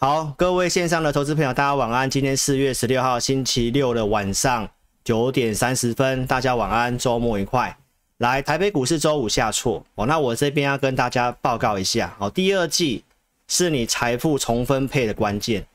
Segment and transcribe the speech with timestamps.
[0.00, 2.08] 好，各位线上的投资朋友，大家晚安。
[2.08, 4.70] 今天四月十六号星期六的晚上
[5.02, 7.76] 九点三十分，大家晚安，周末愉快。
[8.18, 13.02] 来，台北股市周五下挫哦，那我这边要跟大家报告一下哦，第二季
[13.48, 15.66] 是你财富重分配的关键，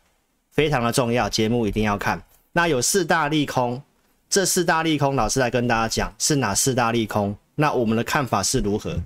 [0.52, 2.24] 非常的重要，节目一定要看。
[2.54, 3.84] 那有四大利空，
[4.30, 7.36] 这四大利空，老师来跟大家讲是哪四大利空？
[7.56, 8.98] 那我们的看法是如何？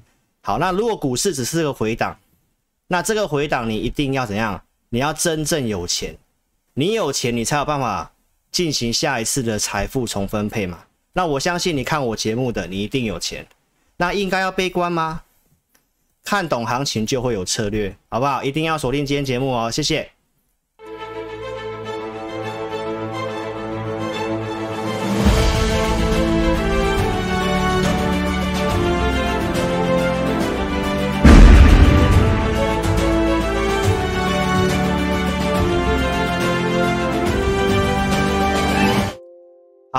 [0.43, 2.15] 好，那如果股市只是个回档，
[2.87, 4.61] 那这个回档你一定要怎样？
[4.89, 6.17] 你要真正有钱，
[6.73, 8.11] 你有钱，你才有办法
[8.51, 10.85] 进行下一次的财富重分配嘛。
[11.13, 13.45] 那我相信你看我节目的，你一定有钱。
[13.97, 15.23] 那应该要悲观吗？
[16.23, 18.43] 看懂行情就会有策略，好不好？
[18.43, 20.11] 一定要锁定今天节目哦，谢谢。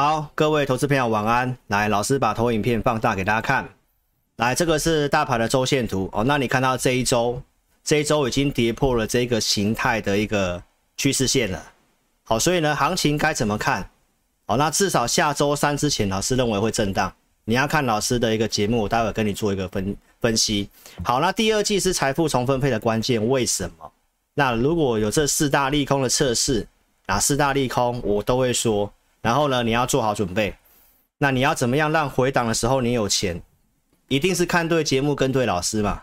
[0.01, 1.59] 好，各位投资朋友晚安。
[1.67, 3.69] 来，老师把投影片放大给大家看。
[4.37, 6.23] 来，这个是大盘的周线图哦。
[6.23, 7.43] 那你看到这一周，
[7.83, 10.63] 这一周已经跌破了这个形态的一个
[10.97, 11.61] 趋势线了。
[12.23, 13.91] 好，所以呢，行情该怎么看？
[14.47, 17.13] 好，那至少下周三之前，老师认为会震荡。
[17.45, 20.71] 你要看老师的一个节目，我待会跟你做一个分分析。
[21.03, 23.93] 好，那第二季是财富重分配的关键，为什么？
[24.35, 26.65] 那如果有这四大利空的测试，
[27.09, 28.89] 哪四大利空我都会说。
[29.21, 30.55] 然后呢，你要做好准备。
[31.19, 33.43] 那你要怎么样让回档的时候你有钱？
[34.09, 36.03] 一定是看对节目跟对老师嘛，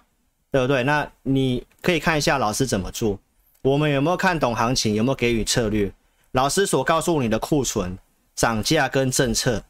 [0.51, 0.83] 对不对？
[0.83, 3.17] 那你可以看一下老师怎么做。
[3.61, 4.93] 我们有没有看懂行情？
[4.93, 5.91] 有没有给予策略？
[6.31, 7.97] 老师所告诉你的库存、
[8.35, 9.63] 涨价跟政策，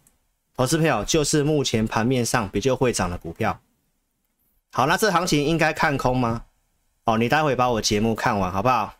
[0.57, 3.59] 投资朋友就是目前盘面上比较会涨的股票。
[4.73, 6.43] 好，那这行情应该看空吗？
[7.05, 8.95] 哦，你待会把我节目看完好不好？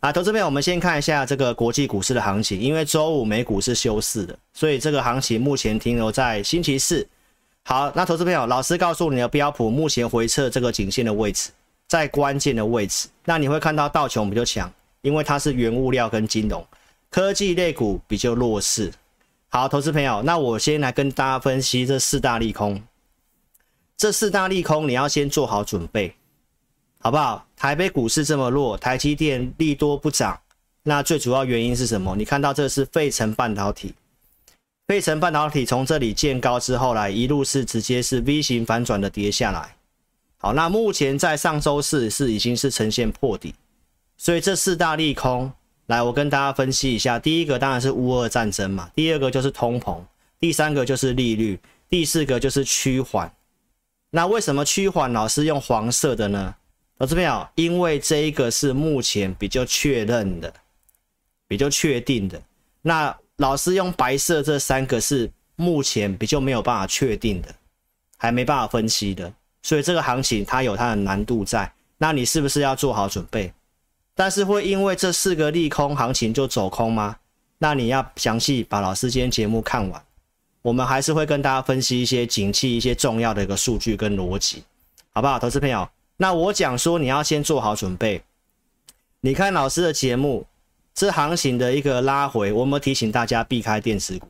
[0.00, 7.06] 啊，投资朋友，我们先看一下这个国际股市的行情，因为周五美股是休市的，所以这个行情目前停留在星期四。
[7.64, 11.50] 好，那投资朋友，老师告诉你的标普目前回撤这个颈线的位置，
[11.86, 13.08] 在关键的位置。
[13.26, 16.66] 那你会看到道琼比较强，因为它是原物料跟金融，
[17.10, 18.90] 科技类股比较弱势。
[19.50, 22.82] 好，投资朋友，那我先来跟大家分析这四大利空。
[23.98, 26.14] 这四大利空你要先做好准备。
[27.02, 27.46] 好不好？
[27.56, 30.38] 台北股市这么弱，台积电利多不涨，
[30.82, 32.14] 那最主要原因是什么？
[32.14, 33.94] 你看到这是费城半导体，
[34.86, 39.74] 费城半导体从这里见高之后来，一路是直接是 V 型反转的跌下来。
[40.36, 43.54] 好，那目前在上周四是已经是呈现破底，
[44.18, 45.50] 所以这四大利空，
[45.86, 47.18] 来我跟大家分析一下。
[47.18, 49.98] 第一个当然是乌俄战争嘛，第二个就是通膨，
[50.38, 53.32] 第三个就是利率，第四个就是趋缓。
[54.10, 56.54] 那为什么趋缓老是用黄色的呢？
[57.00, 60.52] 投资朋友，因为这一个是目前比较确认的、
[61.48, 62.38] 比较确定的。
[62.82, 67.48] 那老师用白色这三个是目前比较没有办法确定的，
[68.18, 69.32] 还没办法分析的。
[69.62, 71.72] 所以这个行情它有它的难度在。
[71.96, 73.50] 那你是不是要做好准备？
[74.14, 77.16] 但是会因为这四个利空行情就走空吗？
[77.56, 80.04] 那你要详细把老师今天节目看完。
[80.60, 84.62] 我们还是会跟大家分析一些景气、一些重要的一个数据跟逻辑，
[85.14, 85.38] 好不好？
[85.38, 85.88] 投资朋友。
[86.22, 88.22] 那我讲说，你要先做好准备。
[89.22, 90.44] 你看老师的节目，
[90.94, 94.28] 这行情的一个拉回，我们提醒大家避开电子股。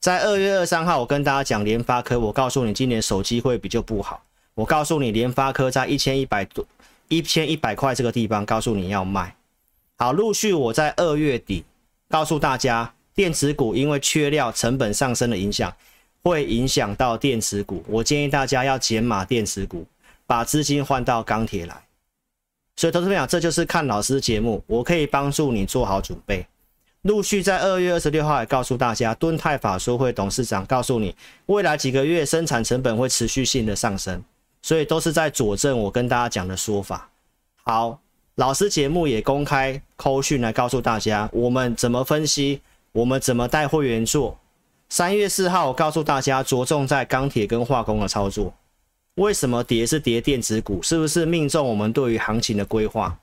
[0.00, 4.24] 在二月二三号，我跟大家讲联发科，我告诉你今年手机会比较不好。
[4.54, 6.66] 我告诉你联发科在一千一百多、
[7.06, 9.36] 一千一百块这个地方，告诉你要卖。
[9.98, 11.64] 好，陆续我在二月底
[12.08, 15.72] 告诉大家，电子股因为缺料、成本上升的影响，
[16.24, 17.84] 会影响到电子股。
[17.86, 19.86] 我建议大家要减码电子股。
[20.32, 21.84] 把资金换到钢铁来，
[22.76, 26.46] 所以投资朋友，这就是看老师节目，我可以帮助你做好准备。
[27.02, 34.24] 陆续在二月二十六号也告诉大家，敦泰法说会董事长告诉你，未来几个月生产成本会持续性的上升，
[34.62, 37.10] 所以都是在佐证我跟大家讲的说法。
[37.64, 38.00] 好，
[38.36, 42.62] 老师节目也公开扣讯来告诉大家，我们怎么分析，
[42.92, 44.38] 我们怎么带会员做。
[44.88, 48.54] 三月四号我告诉大家，着重在钢铁跟化工的操作。
[49.16, 50.82] 为什么跌是跌电子股？
[50.82, 53.18] 是不是命中我们对于行情的规划？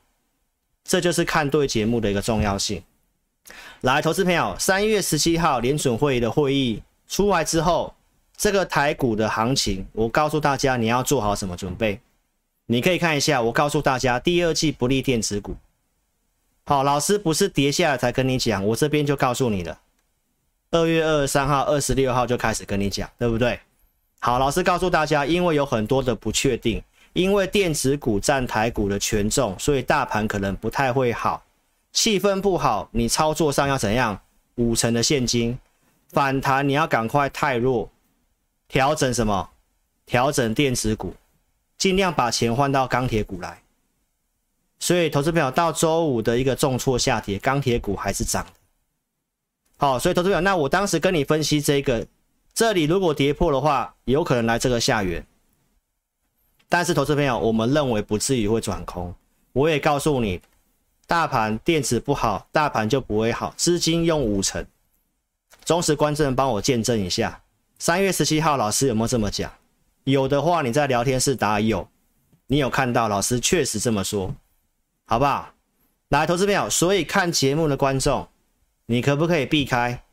[0.83, 2.83] 这就是看对节目的一个重要性。
[3.81, 7.95] 来，投资朋友，三月十七号联准会议的会议出来之后，
[8.37, 11.99] 这个台股的行情，我告诉大家你要做好什么准备？
[12.67, 15.55] 你可以看一下，我告诉大家，第二季不利电子股。
[16.65, 19.79] 好，老师不是跌下来才跟你讲，我这边就告诉你了。
[20.69, 23.59] 二月二十三号、二十六号就开始跟你讲，对不对？
[24.19, 26.81] 好，老师告诉大家，因为有很多的不确定，
[27.13, 31.43] 因为电子股占台股的权重，所以大盘可能不太会好。
[31.91, 34.19] 气氛不好，你操作上要怎样？
[34.55, 35.57] 五成的现金
[36.09, 37.89] 反弹，你要赶快太弱，
[38.67, 39.49] 调整什么？
[40.05, 41.13] 调整电子股，
[41.77, 43.61] 尽量把钱换到钢铁股来。
[44.79, 48.51] 所以，投资朋友到周五的一个重挫下跌，钢铁股还是涨的。
[49.77, 52.05] 好，所以投资朋友，那我当时跟你分析这个，
[52.59, 55.25] 这里如果跌破的话，有可能来这个下缘。
[56.67, 59.15] 但是，投资朋友，我们认为不至于会转空。
[59.53, 60.41] 我也告诉你。
[61.07, 63.53] 大盘电子不好，大盘就不会好。
[63.55, 64.65] 资金用五成，
[65.63, 67.41] 忠实观众帮我见证一下。
[67.77, 69.49] 三月十七号老师有没有这么讲？
[70.03, 71.87] 有的话你在聊天室打有，
[72.47, 74.35] 你有看到老师确实这么说，
[75.05, 75.53] 好不好？
[76.09, 78.27] 来，投资朋友，所以看节目的观众，
[78.85, 80.03] 你可不可以避开？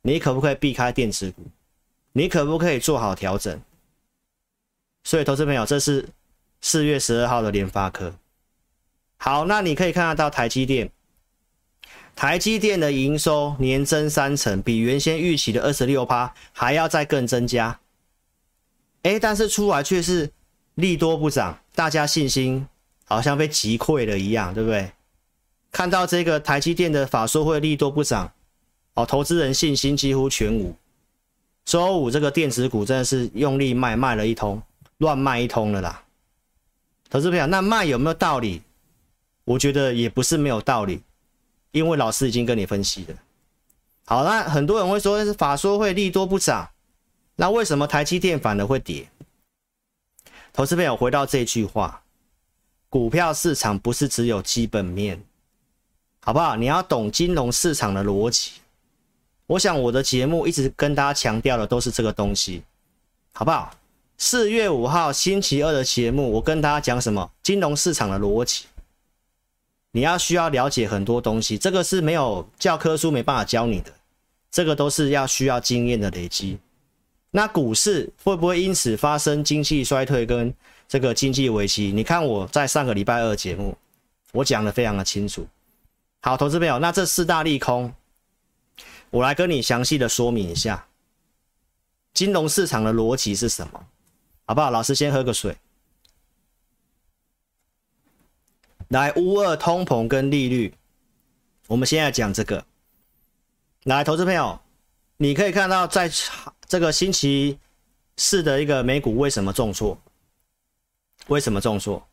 [0.00, 1.42] 你可不可以避开电子股？
[2.16, 3.60] 你可不可以做好调整？
[5.02, 6.08] 所以，投资朋友，这是
[6.60, 8.14] 四月十二号的联发科。
[9.16, 10.90] 好，那你可以看得到台积电，
[12.14, 17.80] 台积电的营收年增三成，比原先预期的二十六趴还要再更增加。
[19.02, 20.30] 哎，但是出来却是
[20.76, 22.64] 利多不涨，大家信心
[23.04, 24.92] 好像被击溃了一样，对不对？
[25.72, 28.32] 看到这个台积电的法说会利多不涨，
[28.94, 30.76] 哦，投资人信心几乎全无。
[31.64, 34.62] 周五这个电子股真的是用力卖，卖了一通，
[34.98, 36.02] 乱卖一通了啦。
[37.08, 38.62] 投资朋友，那卖有没有道理？
[39.44, 41.02] 我觉得也不是没有道理，
[41.70, 43.14] 因为老师已经跟你分析了。
[44.06, 46.70] 好，那很多人会说法说会利多不涨，
[47.36, 49.08] 那为什么台积电反而会跌？
[50.52, 52.02] 投资朋友回到这句话，
[52.88, 55.22] 股票市场不是只有基本面，
[56.20, 56.56] 好不好？
[56.56, 58.52] 你要懂金融市场的逻辑。
[59.46, 62.62] 我想我的节目一直跟大家强调的都是这个东西，
[63.32, 63.74] 好不好？
[64.16, 67.30] 四月五号星期二的节目，我跟大家讲什么？
[67.42, 68.66] 金融市场的逻辑。
[69.90, 73.92] 你要需要了解很多东西，这个是没有教科书没办法教你的，
[74.50, 76.58] 这个都是要需要经验的累积。
[77.30, 80.52] 那股市会不会因此发生经济衰退跟
[80.88, 81.92] 这个经济危机？
[81.92, 83.76] 你看我在上个礼拜二节目，
[84.32, 85.46] 我讲得非常的清楚。
[86.22, 87.92] 好，投资朋友，那这四大利空，
[89.14, 90.88] 我来跟你详细的说明一下，
[92.12, 93.86] 金融市场的逻辑是什么，
[94.44, 94.72] 好不好？
[94.72, 95.56] 老师先喝个水。
[98.88, 100.74] 来，乌二通膨跟利率，
[101.68, 102.66] 我们现在讲这个。
[103.84, 104.58] 来，投资朋友，
[105.18, 106.10] 你可以看到，在
[106.66, 107.56] 这个星期
[108.16, 109.96] 四的一个美股为什么重挫？
[111.28, 112.04] 为什么重挫？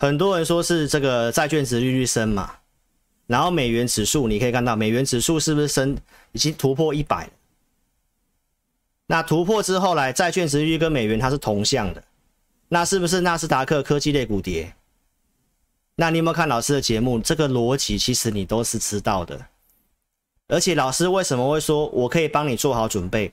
[0.00, 2.56] 很多人说是这个债券殖利率升嘛，
[3.28, 5.96] 然后美元指数，你可以看到美元指数是不是升，
[6.32, 7.32] 已经突破一百了？
[9.06, 12.02] 那突破之后来，债券殖利率跟美元它是同向的，
[12.68, 14.74] 那是不是纳斯达克科技类股跌？
[15.94, 17.18] 那你有没有看老师的节目？
[17.18, 19.46] 这个逻辑其实你都是知道的，
[20.48, 23.32] 而且老师为什么会说我可以帮你做好准备？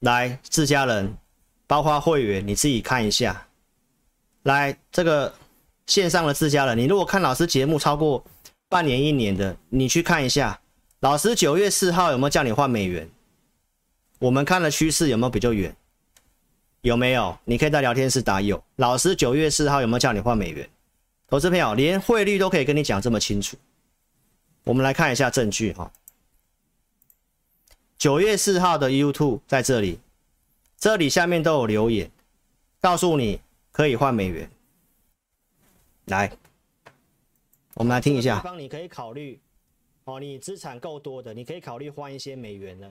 [0.00, 1.16] 来，自家人，
[1.66, 3.46] 包括会员，你自己看一下。
[4.42, 5.32] 来，这个
[5.86, 8.22] 线上的自家人，你如果看老师节目超过
[8.68, 10.60] 半年、一年的，你去看一下，
[11.00, 13.08] 老师九月四号有没有叫你换美元？
[14.18, 15.74] 我们看的趋势有没有比较远？
[16.80, 17.38] 有没有？
[17.44, 18.62] 你可以在聊天室打有。
[18.76, 20.68] 老师九月四号有没有叫你换美元？
[21.28, 23.56] 投资朋友，连汇率都可以跟你讲这么清楚，
[24.64, 25.90] 我们来看一下证据哈。
[27.96, 29.98] 九月四号的 YouTube 在这里，
[30.78, 32.10] 这里下面都有留言，
[32.80, 33.40] 告诉你
[33.72, 34.50] 可以换美元。
[36.06, 36.30] 来，
[37.74, 38.36] 我们来听一下。
[38.36, 39.40] 地方你可以考虑
[40.04, 42.90] 哦，你资产够多的，你可以考虑换一些美元呢。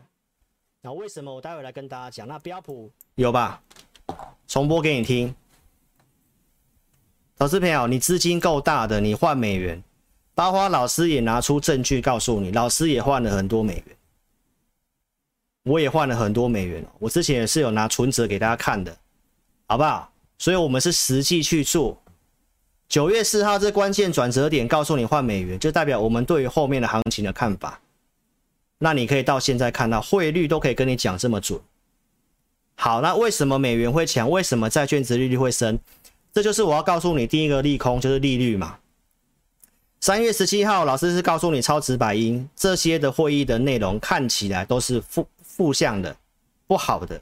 [0.82, 1.34] 那为什么？
[1.34, 2.28] 我待会来跟大家讲。
[2.28, 3.62] 那标普有吧？
[4.48, 5.34] 重播给你听。
[7.38, 9.82] 投资朋友，你资金够大的，你换美元，
[10.36, 13.98] 包花老师也拿出证据告诉你，老师也换了很多美元，
[15.64, 18.96] 我也换了很多美元，我之前也是有拿存折给大家看的，
[19.68, 20.12] 好不好？
[20.38, 21.98] 所以我们是实际去做。
[22.94, 27.82] 九月四号这关键转折点，告诉你换美元，就代表我们对于后面的行情的看法。
[28.78, 31.60] 那你可以到现在看到汇率都可以跟你讲这么准。
[32.76, 34.30] 好，那为什么美元会强？
[34.30, 35.80] 为什么债券值利率会升？
[36.32, 38.78] 这就是我要告诉你第一个利空，就是利率嘛。
[40.00, 46.16] 三月十七号，老师是告诉你超值白银这些的会议的内容看起来都是负负向的，
[46.68, 47.20] 不好的。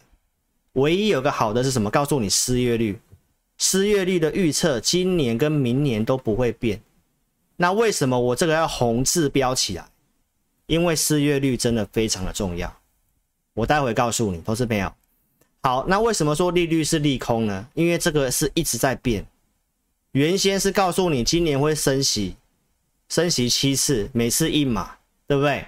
[0.74, 1.90] 唯一有个好的是什么？
[1.90, 3.00] 告诉你失业率，
[3.64, 6.82] 失业率的预测今年跟明年都不会变。
[7.58, 9.86] 那为什么我这个要红字标起来？
[10.66, 12.76] 因为失业率真的非常的重要。
[13.54, 14.92] 我待会告诉你，投资朋友。
[15.62, 17.68] 好，那为什么说利率是利空呢？
[17.76, 19.24] 因为这个是一直在变，
[20.14, 22.36] 原先是告诉你今年会升息，
[23.10, 24.96] 升息七次，每次一码，
[25.28, 25.64] 对不对？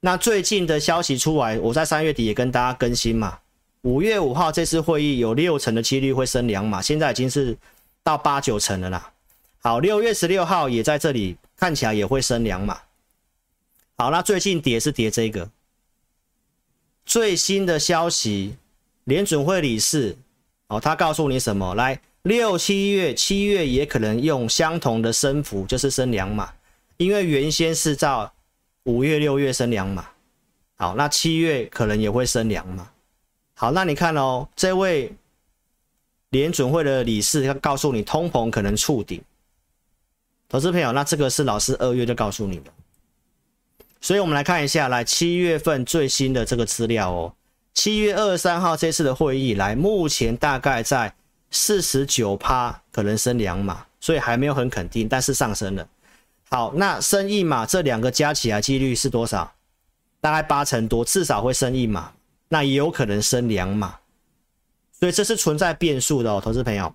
[0.00, 3.38] 那最近的消息出来，我在三月底也跟大家更新嘛。
[3.84, 7.54] 五月五号这次会议有六成的几率会升两码，现在已经是
[8.02, 9.12] 到八九成了啦。
[9.60, 12.80] 好，六月十六号也在这里，看起来也会升两码。
[13.98, 15.50] 好，那最近跌是跌这个。
[17.04, 18.56] 最新的消息，
[19.04, 20.16] 联准会理事
[20.68, 21.74] 哦，他告诉你什么？
[21.74, 26.50] 来，六七月，七月也可能用相同的升幅，就是升两码，
[26.96, 28.32] 因为原先是照
[28.84, 30.08] 五月、六月升两码。
[30.76, 32.88] 好，那七月可能也会升两码。
[33.54, 35.12] 好，那你看哦，这位
[36.30, 39.22] 联准会的理事要告诉你，通膨可能触顶。
[40.48, 42.70] 投资朋友，那这个是老师二月就告诉你的，
[44.00, 47.34] 所以我们来看一下，来七月份最新的这个资料哦，
[47.72, 51.14] 七月二十三号这次的会议来，目前大概在
[51.50, 55.88] 四十九趴，可能升两码，所以还没有很肯定，但是上升了。
[56.50, 59.52] 好，那升一码，这两个加起来几率是多少？
[60.20, 62.12] 大概八成多，至少会升一码，
[62.54, 63.98] 那也有可能升两码，
[65.00, 66.94] 所以这是存在变数的哦，投资朋友，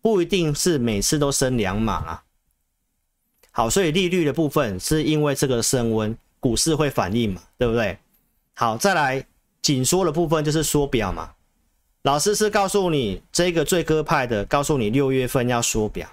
[0.00, 2.22] 不一定是每次都升两码啊。
[3.50, 7.98] 好，所以利率的部分是因为这个升温，股市会反应嘛，对不对？
[8.54, 9.22] 好，再来
[9.60, 11.30] 紧缩的部分就是缩表嘛。
[12.04, 16.08] 老师是告诉你这个最鸽派的，告诉你六月份要缩表。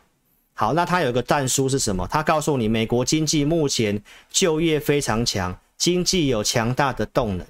[0.53, 2.05] 好，那它有个但书是什么？
[2.12, 7.48] 它告诉你美国经济目前就业非常强，经济有强大的动能，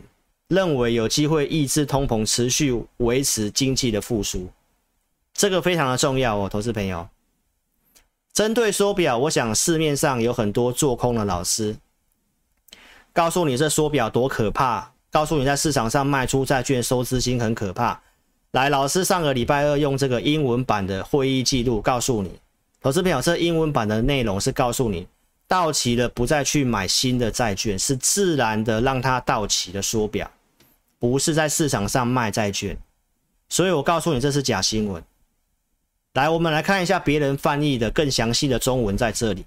[0.51, 4.49] 认为有机会抑制通膨，持续维持经济的复苏。
[5.33, 7.07] 这个非常的重要哦，投资朋友。
[8.33, 11.77] 针对缩表，我想市面上有很多做空的老师，
[13.13, 18.01] 告诉你这缩表多可怕，告诉你在市场上卖出债券收资金很可怕。
[18.51, 22.37] 来，老师上个礼拜二用这个英文版的会议记录告诉你，
[22.81, 25.07] 投资朋友，这英文版的内容是告诉你，
[25.47, 30.29] 到期了不再去买新的债券，是自然的让它到期的缩表，
[31.01, 32.77] 不是在市场上卖债券。
[33.49, 35.03] 所以我告诉你，这是假新闻。
[36.13, 39.43] 来，我们来看一下别人翻译的更详细的中文，在这里。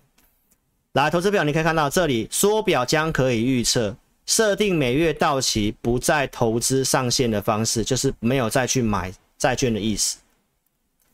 [0.95, 3.97] 来，投资表你可以看到，这里缩表将可以预测
[4.27, 10.19] 设定每月到期不再投资上限的方式，就是没有再去买债券的意思，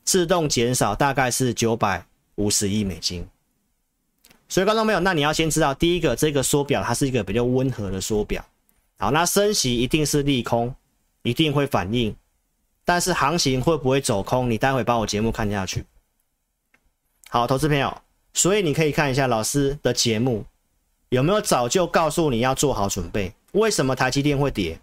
[0.05, 2.05] 自动减少大概是九百
[2.37, 3.27] 五十亿美金。
[4.49, 8.45] 所以观众朋友，那你要先知道，第一个这个缩表它是一个比较温和的缩表。
[9.01, 10.75] 好，那升息一定是利空，
[11.23, 12.15] 一定会反应。
[12.85, 14.51] 但是行情会不会走空？
[14.51, 15.87] 你待会把我节目看下去。
[17.31, 17.97] 好，投资朋友，
[18.35, 20.45] 所以你可以看一下老师的节目，
[21.09, 23.33] 有没有早就告诉你要做好准备？
[23.53, 24.79] 为什么台积电会跌？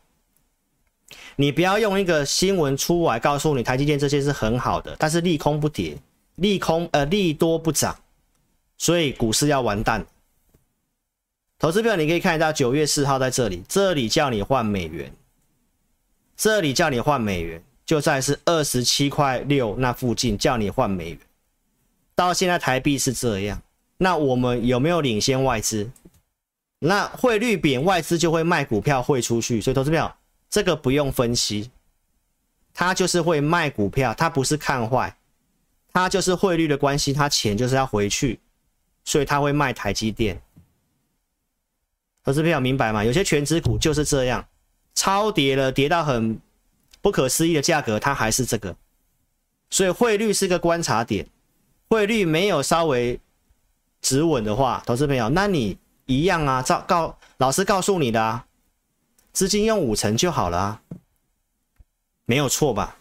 [1.35, 5.95] 你不要用一个新闻出来告诉你台积电这些是很好的，但是利空不跌，
[6.37, 7.95] 利空呃利多不涨，
[8.79, 10.03] 所以股市要完蛋。
[11.59, 15.11] 投资票你可以看一下九月四号在这里，这里叫你换美元，
[16.35, 17.63] 这里叫你换美元。
[17.85, 21.19] 就算是二十七块六那附近叫你换美元，
[22.13, 23.61] 到现在台币是这样，
[23.97, 25.89] 那我们有没有领先外资？
[26.79, 30.13] 那汇率贬，外资就会卖股票汇出去，所以投资票
[30.49, 31.71] 这个不用分析，
[32.73, 35.15] 它就是会卖股票，它不是看坏，
[35.93, 38.37] 它就是汇率的关系，它钱就是要回去，
[39.05, 40.41] 所以它会卖台积电。
[42.27, 43.05] 投资朋友明白吗？
[43.05, 44.45] 有些全值股就是这样，
[44.93, 46.37] 超跌了，跌到很。
[46.99, 48.75] 不可思议的价格，它还是这个，
[49.69, 51.25] 所以汇率是个观察点。
[51.87, 53.17] 汇率没有稍微
[54.01, 58.45] 止稳的话，投资朋友，那你一样啊，照告老师告诉你的啊，
[59.31, 60.81] 资金用五成就好了啊，
[62.25, 62.97] 没有错吧？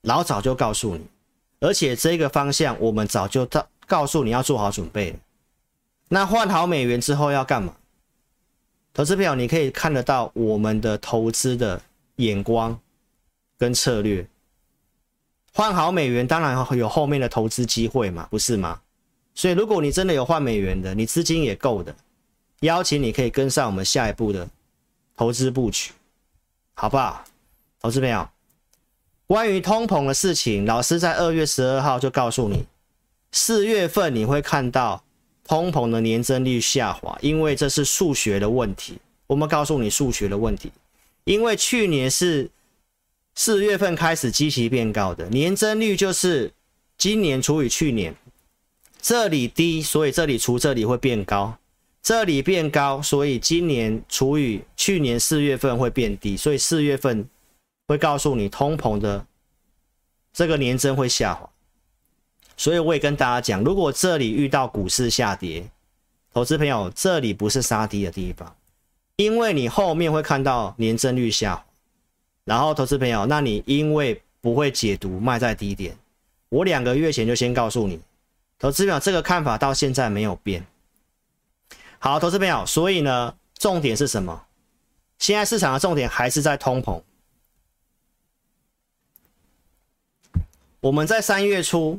[0.00, 1.06] 老早就告诉你，
[1.60, 5.16] 而且这个方向我们早就告告诉你要做好准备。
[6.08, 7.76] 那换好美元之后要干嘛？
[8.96, 11.78] 投资朋友，你可以看得到我们的投资的
[12.16, 12.80] 眼光。
[13.58, 14.26] 跟策略
[15.54, 18.80] 换好美元，当然有后面的投资机会嘛，不是吗？
[19.34, 21.94] 所以如果你真的有换美元的，你资金也够的，
[22.60, 24.46] 邀请你可以跟上我们下一步的
[25.14, 25.92] 投资布局，
[26.74, 27.24] 好不好？
[27.80, 28.28] 投资朋友，
[29.26, 32.66] 关于通膨的事情，老师在二月十二号就告诉你，
[33.32, 35.02] 四月份你会看到
[35.46, 38.98] 通膨的年增率下滑，因为这是数学的问题。
[39.26, 40.70] 我们告诉你数学的问题，
[41.24, 42.50] 因为去年是。
[43.38, 46.50] 四月份开始基期变高的年增率就是
[46.96, 48.16] 今年除以去年，
[48.98, 51.58] 这里低，所以这里除这里会变高，
[52.02, 57.28] 这里变高，所以今年除以去年四月份会变低，所以四月份
[57.86, 59.26] 会告诉你通膨的
[60.32, 61.46] 这个年增会下滑。
[62.56, 65.68] 所以我也跟大家讲，如果这里遇到股市下跌，
[66.32, 68.56] 投资朋友，这里不是杀低的地方，
[69.16, 71.64] 因为你后面会看到年增率下，
[72.44, 75.96] 然后投资朋友，那你因为不会解读卖在低点，
[76.48, 78.00] 我两个月前就先告诉你，
[78.58, 80.66] 投资朋友这个看法到现在没有变。
[81.98, 84.44] 好，投资朋友，所以呢，重点是什么？
[85.18, 87.02] 现在市场的重点还是在通膨。
[90.80, 91.98] 我们在三月初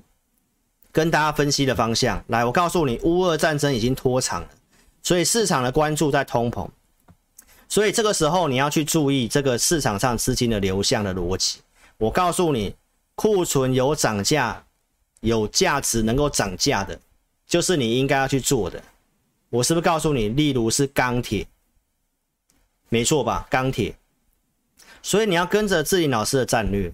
[0.98, 4.50] 跟大家分析的方向，来，我告诉你，乌俄战争已经拖长了，
[5.04, 6.68] 所以市场的关注在通膨，
[7.70, 11.60] 所以这个时候你要去注意这个市场上资金的流向的逻辑。
[12.00, 12.74] 我告诉你，
[13.14, 14.66] 库存有涨价、
[15.20, 17.00] 有价值能够涨价的，
[17.46, 18.82] 就是你应该要去做的。
[19.52, 21.46] 我是不是告诉你，例如是钢铁，
[22.90, 23.46] 没错吧？
[23.52, 23.96] 钢铁，
[25.04, 26.92] 所以你要跟着志霖老师的战略。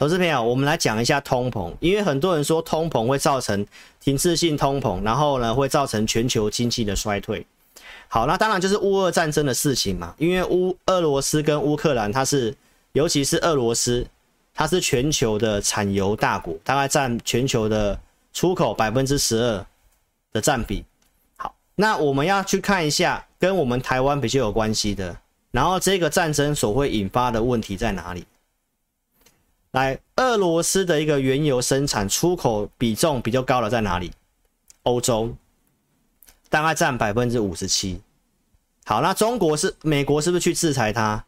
[0.00, 3.66] 投资朋友，我们来讲一下通膨，因为很多人说通膨会造成
[4.00, 7.46] 停滞性通膨，然后呢会造成全球经济的衰退。
[8.08, 12.56] 好，那当然就是乌俄战争的事情嘛，因为乌俄罗斯跟乌克兰，它是
[12.92, 14.06] 尤其是俄罗斯，
[14.54, 18.00] 它是全球的产油大国，大概占全球的
[18.32, 19.66] 出口百分之十二
[20.32, 20.82] 的占比。
[21.36, 25.14] 好，那我们要去看一下跟我们台湾比较有关系的，
[25.50, 28.24] 然后这个战争所会引发的问题在哪里？
[29.72, 34.10] 来，俄罗斯的一个原油生产出口比重比较高的在哪里？
[34.82, 35.32] 欧洲，
[36.48, 38.00] 大概占百分之五十七。
[38.84, 41.24] 好，那中国是美国是不是去制裁它？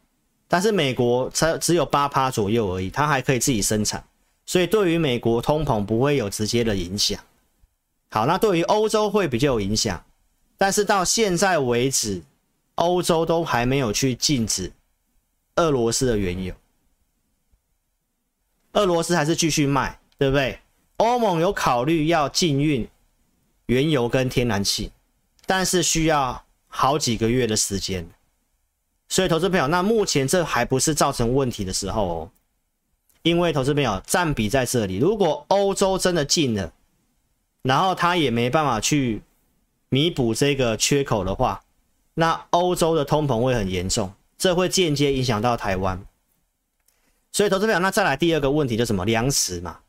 [0.49, 4.03] 但是美国才只有八趴左右而已，它还可以自己生产，
[4.45, 7.17] 所以对于美国通膨不会有直接的影响。
[8.09, 10.03] 好，那对于欧洲会比较有影响，
[10.57, 12.21] 但是到现在为止，
[12.75, 14.71] 欧洲都还没有去禁止
[15.55, 16.53] 俄罗斯的原油。
[18.73, 20.59] 俄罗斯还是继续卖，对不对？
[20.97, 22.87] 欧盟有考虑要禁运
[23.65, 24.91] 原油跟天然气，
[25.45, 28.07] 但是需要好几个月的时间。
[29.09, 32.31] 所以，投资朋友，那目前这还不是造成问题的时候哦，
[33.21, 34.97] 因为投资朋友占比在这里。
[34.97, 36.73] 如果欧洲真的禁了，
[37.61, 39.21] 然后他也没办法去
[39.89, 41.63] 弥补这个缺口的话，
[42.15, 46.03] 那欧洲的通膨会很严重，这会间接影响到台湾。
[47.33, 49.03] 所以，投资朋友，那再来第二个问题就什么？
[49.05, 49.79] 粮食嘛。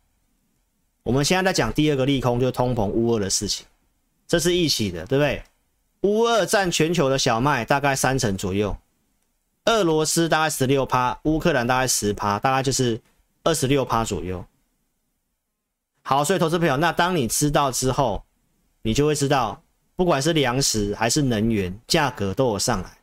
[1.03, 3.67] 我们现在在讲第二个利空，就是通膨乌俄的事情，
[4.27, 5.43] 这是一起的，对不对？
[6.01, 8.75] 乌俄占全球的小麦大概三成左右，
[9.67, 12.99] 俄罗斯大概十六趴，乌克兰大概十趴，大概就是
[13.43, 14.43] 二十六趴左右。
[16.01, 18.25] 好，所以投资朋友，那当你知道之后，
[18.81, 19.63] 你就会知道，
[19.97, 22.99] 不管是粮食还是能源价格都有上来，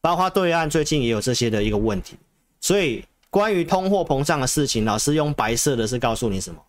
[0.00, 2.16] 包括对岸最近也有这些的一个问题，
[2.60, 3.04] 所以。
[3.30, 6.60] 关于通货膨胀的事情，老师用白色的是告诉你什么？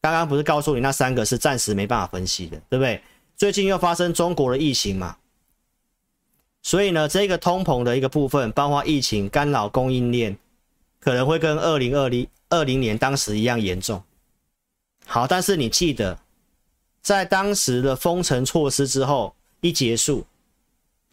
[0.00, 3.02] 刚刚不是告诉你那三个是暂时没办法分析的，对不对？
[3.36, 5.16] 最近又发生中国的疫情嘛，
[6.62, 10.36] 所以呢，这个通膨的一个部分，包括疫情干扰供应链，
[11.00, 14.02] 可能会跟二零二零二零年当时一样严重。
[15.06, 16.18] 好，但是你记得，
[17.02, 20.24] 在当时的封城措施之后一结束，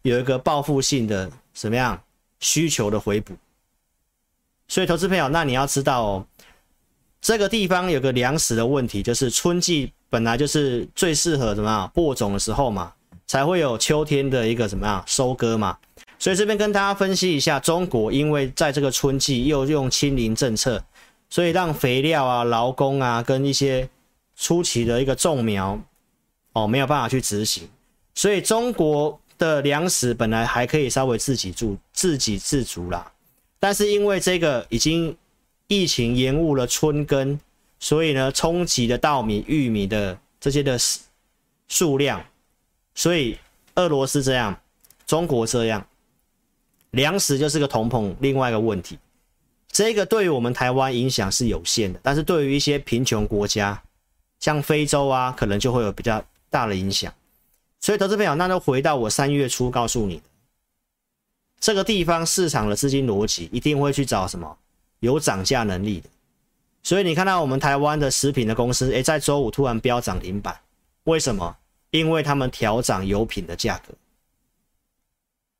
[0.04, 2.02] 有一个报复性的什么样
[2.40, 3.34] 需求的回补。
[4.72, 6.26] 所以，投资朋友，那你要知道哦，
[7.20, 12.94] 这个地方有个粮食的问题，就是春季本来就是最适合怎么样播种的时候嘛，
[13.28, 15.78] 才会有秋天的一个怎么样收割嘛。
[16.18, 20.82] 所以这边跟大家分析一下，中国因为在这个春季又用清零政策，
[21.30, 23.90] 所以让肥料啊、劳工啊跟一些
[24.38, 25.78] 初期的一个种苗
[26.54, 27.68] 哦没有办法去执行，
[28.16, 33.12] 所以中国的粮食本来还可以稍微自给自自给自足啦。
[33.62, 35.16] 但是因为这个已经
[35.68, 37.40] 疫情延误了春耕，
[37.80, 40.76] 所以呢，冲击的稻米、玉米的这些的
[41.68, 42.26] 数量，
[42.96, 43.38] 所以
[43.76, 44.60] 俄罗斯这样，
[45.06, 45.88] 中国这样，
[46.90, 48.98] 粮食就是个同膨另外一个问题。
[49.68, 53.80] 这个对于我们台湾影响是有限的，但是对于一些贫穷国家，
[54.40, 57.14] 像非洲啊，可能就会有比较大的影响。
[57.80, 60.24] 所以投资朋友，那就回到我三月初告诉你的。
[61.62, 64.58] 这个地方市场的资金逻辑一定会去找什么
[65.00, 66.10] 有涨价能力的，
[66.82, 70.60] 所以你看到我们台湾的食品的公司，诶，在周五突然飙涨停板，
[71.04, 71.56] 为什么？
[71.92, 73.94] 因为他们调涨油品的价格。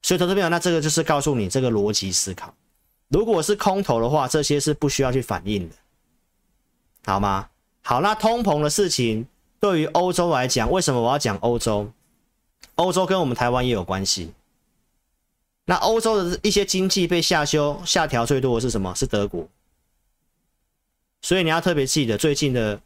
[0.02, 2.52] 所以投资朋友，那这个就是告诉你这个逻辑思考。
[3.10, 5.76] 如果是空头的话，这些是不需要去反应的，
[7.06, 7.48] 好吗？
[7.84, 9.28] 好，那通膨的事情
[9.60, 11.92] 对于欧洲来讲，为什么我要讲欧洲？
[12.76, 14.32] 欧洲跟我们台湾也有关系。
[15.66, 18.94] 那欧洲的一些经济被下修、下调最多的是什么？
[18.96, 19.48] 是德国。
[21.22, 22.82] 所以你要特别记得最近的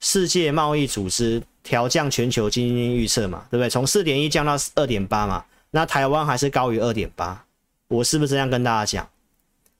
[0.00, 3.70] 世界贸易组织调降全球经济预测嘛，对不对？
[3.70, 7.46] 从四点一降到二点八嘛，那台湾还是高于二点八，
[7.88, 9.08] 我是不是这样跟大家讲？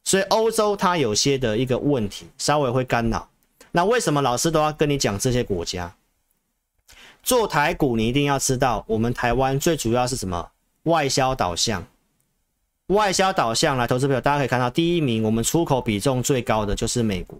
[0.04, 3.28] 所以欧洲它有些的一个问题稍微会干扰。
[3.72, 5.94] 那为什么老师都要跟你讲这些国家？
[7.24, 10.52] 做台股你一定要知道，我们台湾最主要是什么？
[10.84, 11.84] 外销导向。
[12.88, 17.38] 外销导向来，投资朋友大家可以看到，第一名我们出口比重最高的就是美国，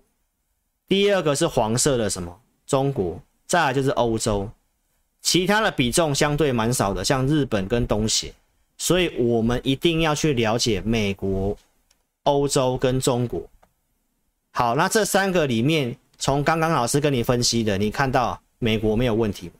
[0.88, 2.40] 第二个是黄色的什么？
[2.66, 4.48] 中国，再来就是欧洲，
[5.20, 8.32] 其他的比重相对蛮少的，像日本跟东协，
[8.78, 11.54] 所以我们一定要去了解美国、
[12.22, 13.42] 欧洲跟中国。
[14.52, 19.50] 好，那这三个里面，从刚刚老师跟你分析的，你看到美国没有问题，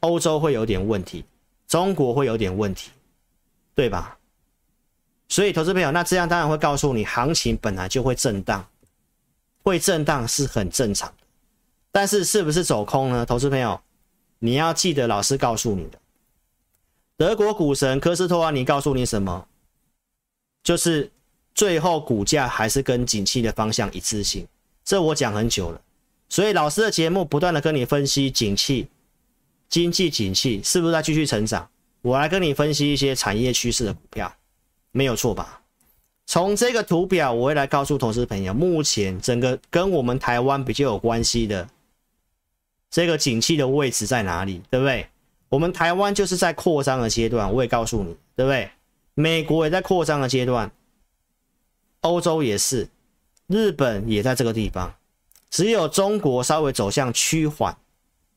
[0.00, 1.24] 欧洲会有点问题，
[1.66, 2.90] 中国会有点问题，
[3.74, 4.17] 对吧？
[5.28, 8.66] 所以，投资朋友，那这样当然会告诉你，行情本来就会震荡，
[9.62, 11.24] 会震荡是很正常的。
[11.92, 13.26] 但是是不是走空呢？
[13.26, 13.80] 投资朋友，
[14.38, 15.98] 你要记得老师告诉你的，
[17.16, 19.46] 德国股神科斯托瓦尼告诉你什么？
[20.62, 21.10] 就是
[21.54, 24.46] 最后股价还是跟景气的方向一致性。
[24.84, 25.80] 这我讲很久了，
[26.28, 28.88] 所以老师的节目不断的跟你分析景气、
[29.68, 31.68] 经济景气是不是在继续成长。
[32.00, 34.34] 我来跟你分析一些产业趋势的股票，
[34.92, 35.60] 没有错吧？
[36.26, 41.68] 从这个图表，我会来告诉投资朋友，目前整个跟我们台湾比较有关系的。
[42.90, 45.06] 这个景气的位置在哪里，对不对？
[45.50, 48.70] 我们台湾就是在扩张的阶段，我也告诉你，对不对？
[49.14, 50.70] 美国也在扩张的阶段，
[52.00, 52.88] 欧洲也是，
[53.46, 54.94] 日本也在这个地方，
[55.50, 57.76] 只有中国稍微走向趋缓，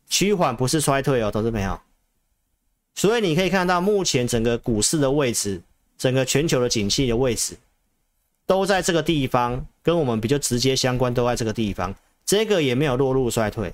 [0.07, 1.79] 趋缓不是衰退哦，投资朋友。
[2.95, 5.61] 所以你可以看到，目前整个股市的位置，
[6.01, 7.55] 整个全球的景气的位置，
[8.47, 11.93] 都在这个地方，跟我们比较直接相关，都在这个地方，
[12.25, 13.71] 这个也没有落入衰退。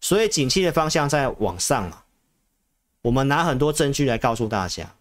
[0.00, 2.02] 所以景气的方向在往上嘛，
[3.02, 4.92] 我们拿很多证据来告诉大家。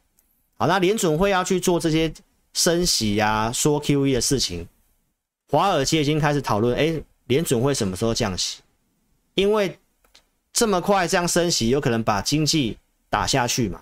[0.54, 2.14] 好，那联准会要去做这些
[2.54, 4.68] 升息呀、说 QE 的事情，
[5.50, 8.62] 华尔街已经开始讨论，哎，联准会什么时候降息？
[9.34, 9.80] 因为
[10.54, 12.78] 这么快这样升息，有可能把经济
[13.10, 13.82] 打下去嘛，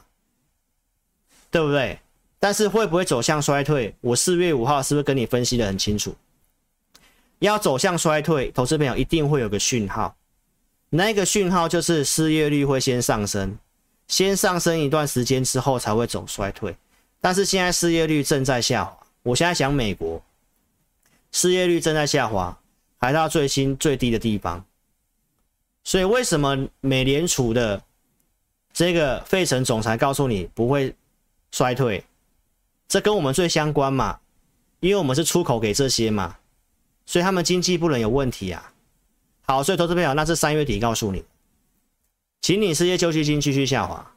[1.50, 2.00] 对不对？
[2.42, 3.94] 但是会不会走向衰退？
[4.02, 6.16] 我四月五号是不是跟你分析得很清楚？
[7.38, 10.16] 要走向衰退，投资朋友一定会有个讯号。
[10.90, 13.56] 那个讯号就是失业率会先上升，
[14.08, 16.76] 先上升一段时间之后才会走衰退。
[17.20, 20.20] 但是现在失业率正在下滑，我现在想美国，
[21.32, 22.60] 失业率正在下滑，
[22.98, 24.66] 还到最新最低的地方。
[25.84, 27.80] 所以为什么美联储的
[28.74, 30.96] 这个费城总裁告诉你不会
[31.52, 32.04] 衰退？
[32.92, 34.20] 这跟我们最相关嘛，
[34.82, 36.40] 因为我们是出口给这些嘛，
[37.06, 38.74] 所以他们经济不能有问题啊。
[39.44, 41.24] 好，所以投资朋友，那是三月底告诉你，
[42.42, 44.14] 请你失业救济金继续下滑，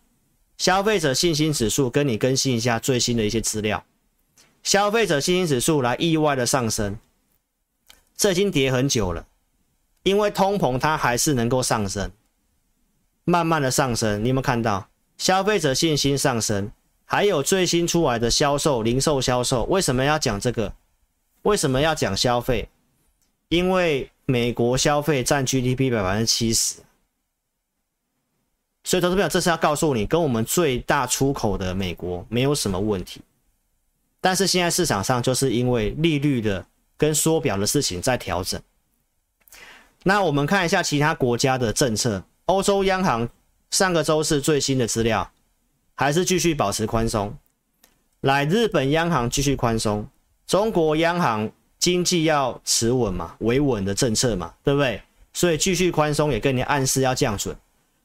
[0.58, 3.84] 消费者信心指数跟你更新一下最新的一些资料，
[4.64, 6.98] 消费者信心指数来意外的上升，
[8.16, 9.28] 这已经跌很久了，
[10.02, 12.10] 因为通膨它还是能够上升，
[13.22, 16.72] 慢慢的上升，你有没有看到消费者信心上升，
[17.04, 20.72] 还有最新出来的销售，零售销售，为什么要讲这个？
[21.42, 22.68] 为什么要讲消费？
[23.48, 26.76] 因为美国消费占 GDP 百分之七十，
[28.82, 33.20] 所以投资朋友，这是要告诉你，跟我们最大出口的美国没有什么问题。
[34.20, 36.64] 但是现在市场上就是因为利率的
[36.96, 38.58] 跟缩表的事情在调整。
[40.02, 43.28] 那我们看一下其他国家的政策，欧洲央行
[43.70, 45.30] 上个周是最新的资料，
[45.94, 47.36] 还是继续保持宽松。
[48.20, 50.08] 来，日本央行继续宽松，
[50.46, 51.50] 中国央行。
[51.76, 55.02] 经济要持稳嘛，维稳的政策嘛，对不对？
[55.34, 57.54] 所以继续宽松也跟你暗示要降准，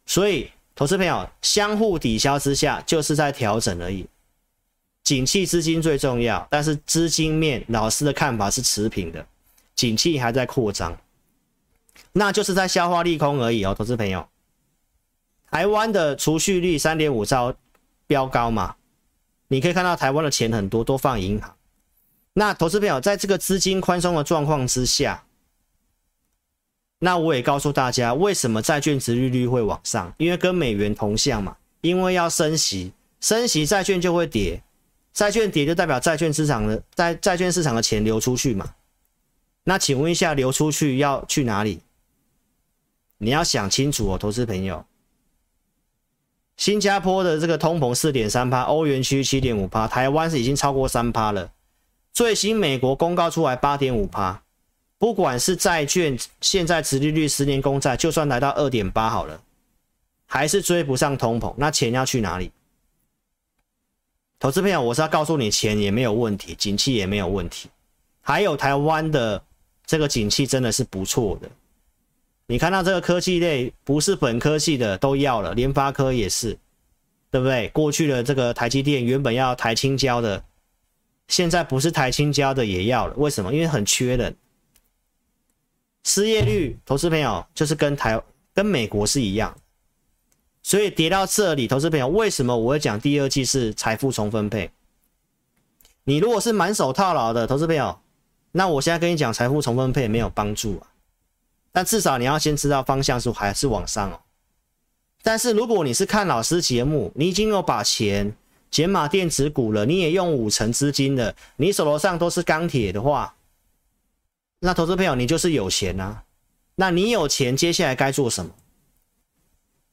[0.05, 4.05] 所以投资朋友相互抵消之下，就是在调整而已。
[5.05, 9.25] 景气资金最重要，但是资金面老师的看法是持平的，
[9.75, 10.97] 景气还在扩张，
[12.11, 14.27] 那就是在消化利空而已哦，投资朋友。
[15.49, 17.55] 台湾的储蓄率三点五兆
[18.09, 18.75] 飙高嘛，
[19.49, 21.55] 你可以看到台湾的钱很多都放银行。
[22.33, 25.23] 那投资朋友，在这个资金宽松的状况之下，
[26.97, 30.11] 那我也告诉大家，为什么债券殖利率会往上？
[30.17, 32.91] 因为跟美元同向嘛，因为要升息，
[33.21, 34.59] 升息债券就会跌，
[35.13, 38.73] 债券跌就代表债券市场的债债券市场的钱流出去嘛。
[39.65, 41.79] 那请问一下，流出去要去哪里？
[43.19, 44.83] 你要想清楚哦，投资朋友。
[46.59, 51.49] 新加坡的这个通膨四点三趴，欧元区七点五趴，台湾是已经超过三趴了。
[52.11, 54.43] 最新美国公告出来八点五趴，
[54.97, 59.41] 不管是债券，现在殖利率十年公债就算来到二点八好了，
[60.25, 62.51] 还是追不上通膨，那钱要去哪里？
[64.37, 67.69] 投资朋友，我是要告诉你，钱也没有问题，景气也没有问题，
[68.19, 69.41] 还有台湾的
[69.85, 71.49] 这个景气真的是不错的。
[72.51, 76.57] 你看到这个科技类不是本科系的都要了，联发科也是，
[77.29, 77.69] 对不对？
[77.69, 80.43] 过去的这个台积电原本要台清交的，
[81.27, 83.53] 现在不是台清交的也要了，为什么？
[83.53, 84.35] 因为很缺人。
[86.03, 88.19] 失业率，投资朋友就是跟台
[88.51, 89.55] 跟美国是一样，
[90.63, 94.71] 所以跌到这里，投资朋友为什么我会讲第二季是财富重分配？
[96.03, 97.99] 你如果是满手套牢的投资朋友，
[98.53, 100.87] 那我现在跟你讲财富重分配没有帮助啊。
[101.71, 104.19] 但至少你要先知道方向是还是往上哦。
[105.21, 108.35] 但是如果你是看老师节目，你已经有把钱
[108.71, 113.35] 减码电子股了，你也用五成资金了，你手头上都是钢铁的话。
[114.61, 116.23] 那投资朋友，你就是有钱呐、啊。
[116.75, 118.51] 那你有钱，接下来该做什么？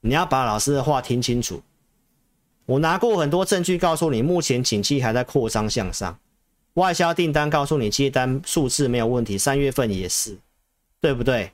[0.01, 1.61] 你要把老师的话听清楚。
[2.65, 6.17] 我拿过很多证据告诉你，目前景气还在扩张向上，
[6.75, 10.37] 外销订单告诉你接单数字没有问题，三月份也是，
[11.01, 11.51] 对不对？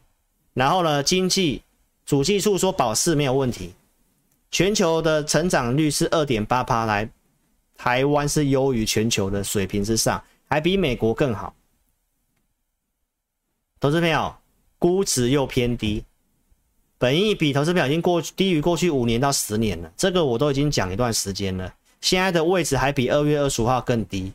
[0.53, 1.61] 然后呢，经济
[2.05, 3.73] 主计处说保四没有问题，
[4.51, 7.09] 全球的成长率是二点八趴，来
[7.75, 11.55] 台湾是优于全球的水平之上，还比美国更好。
[13.79, 14.33] 投资朋友，
[14.77, 16.05] 估值又偏低，
[16.97, 21.73] 本益比投资朋友已经过低于过去五年到十年了，这个我都已经讲一段时间了。
[21.99, 24.31] 现在的位置还比二月二十五号更低，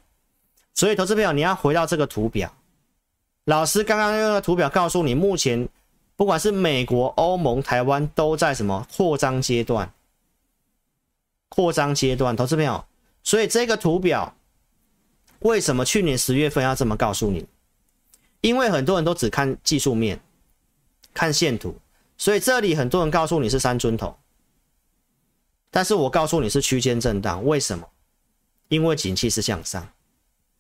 [0.75, 2.53] 所以投资朋友你要回到这个图表，
[3.45, 5.69] 老师刚刚用的图表告诉你，目前
[6.19, 9.95] 不管是美国、欧盟、台湾都在什么扩张阶段，
[11.49, 12.85] 扩张阶段，投资朋友，
[13.23, 14.35] 所以这个图表
[15.39, 17.47] 为什么去年十月份要这么告诉你？
[18.41, 20.21] 因为很多人都只看技术面，
[21.15, 21.77] 看线图，
[22.17, 24.19] 所以这里很多人告诉你是三尊头，
[25.71, 27.45] 但是我告诉你是区间震荡。
[27.45, 27.89] 为什么？
[28.67, 29.89] 因为景气是向上。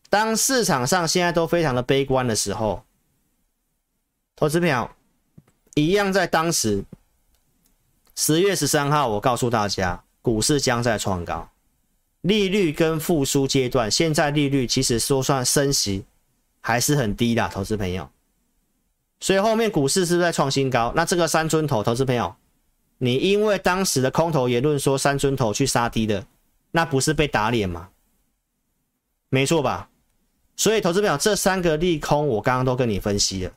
[0.08, 2.84] 当市场上现在都非常的悲观的时候，
[4.36, 4.88] 投资朋友
[5.80, 6.84] 一样在当时
[8.14, 11.50] 十月十三号，我告诉大家，股市将在创高，
[12.22, 13.90] 利率跟复苏阶段。
[13.90, 16.04] 现在利率其实说算升息。
[16.60, 18.10] 还是很低的，投资朋友。
[19.20, 20.92] 所以后面股市是在创新高？
[20.94, 22.34] 那这个三尊头，投资朋友，
[22.98, 26.26] 你因为当时的空头言论说三尊头去杀低的，
[26.72, 27.88] 那不是被打脸吗？
[29.30, 29.88] 没错吧？
[30.56, 33.52] 所以投资朋友，这三个利空我刚刚都跟你分析了。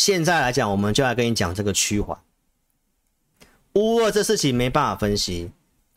[0.00, 2.18] 现在来讲，我们就来跟你讲这个趋缓。
[3.74, 5.50] 乌俄这事情没办法分析，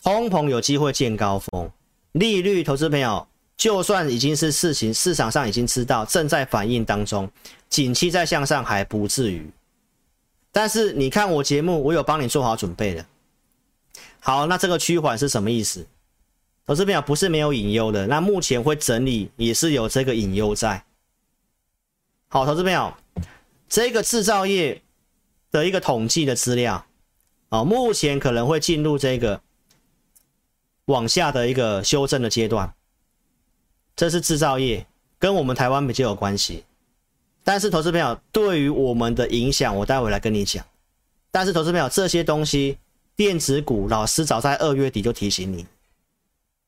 [0.04, 1.72] 通膨有机会见高峰。
[2.12, 7.32] 利率，投资朋友，就算已经是事情，市场上已经知道，正在反应当中，
[7.70, 9.50] 景气在向上还不至于。
[10.52, 13.06] 但是你看我节目，我有帮你做好准备的。
[14.20, 15.88] 好，那这个趋缓是什么意思？
[16.66, 20.84] 投资朋友不是没有隐忧的，那目前会整理也是有这个隐忧在。
[22.28, 22.94] 好，投资朋友，
[23.68, 24.82] 这个制造业
[25.52, 26.86] 的一个统计的资料，
[27.50, 29.42] 啊，目前可能会进入这个。
[30.88, 32.74] 往下的一个修正的阶段，
[33.96, 34.86] 这是制造业，
[35.18, 36.66] 跟我们台湾比较有关系。
[37.42, 40.66] 但是投资朋友对于我们的影响，我待会来跟你讲。
[41.32, 42.78] 但是投资朋友这些东西，
[43.16, 45.66] 电子股老师早在二月底就提醒你，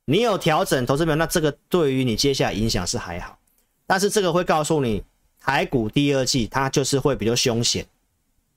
[0.05, 3.37] 你有调整投资朋友，那这个对于你接下来影响是还好。
[3.85, 5.03] 但是这个会告诉你，
[5.45, 7.85] 台股第二季它就是会比较凶险。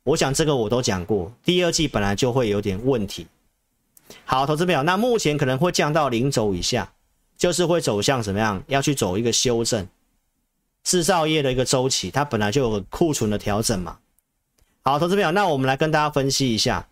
[0.05, 3.27] 我想这个我都讲过，第二季本来就会有点问题。
[4.25, 6.91] 好，投资朋友，那目前可能会降到零轴以下，
[7.37, 8.65] 就是会走向怎么样？
[8.69, 9.87] 要去走一个修正，
[10.83, 13.99] 制造业的一个周期，它本来就有库存的调整嘛。
[14.81, 16.89] 好，投资朋友，那我们来跟大家分析一下，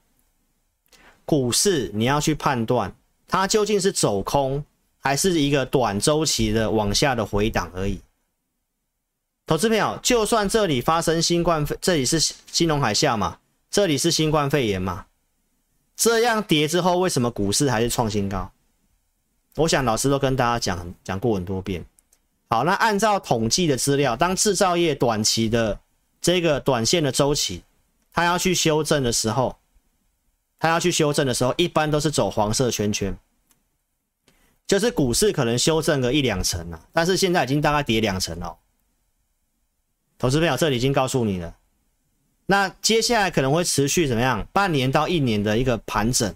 [1.24, 2.94] 股市你要去判断
[3.26, 4.62] 它究竟是走空，
[4.98, 7.98] 还是一个短周期的往下的回档而已。
[9.46, 13.38] 投资朋友，就算这里发生新冠肺，这里是金融海啸嘛，
[13.70, 15.06] 这里是新冠肺炎嘛。
[15.94, 18.50] 这样跌之后，为什么股市还是创新高？
[19.54, 21.86] 我想老师都跟大家讲讲过很多遍。
[22.48, 25.78] 好，那按照统计的资料，当制造业短期的
[26.20, 27.62] 这个短线的周期，
[28.12, 29.56] 它要去修正的时候，
[30.58, 33.16] 它要去修正的时候，一般都是走黄色圈圈，
[34.66, 38.58] 就是股市可能修正个一两成了，但是现在已经大概跌两成了。
[40.18, 41.56] 投资朋友，这里已经告诉你了。
[42.46, 44.46] 那接下来可能会持续怎么样？
[44.52, 46.34] 半年到一年的一个盘整，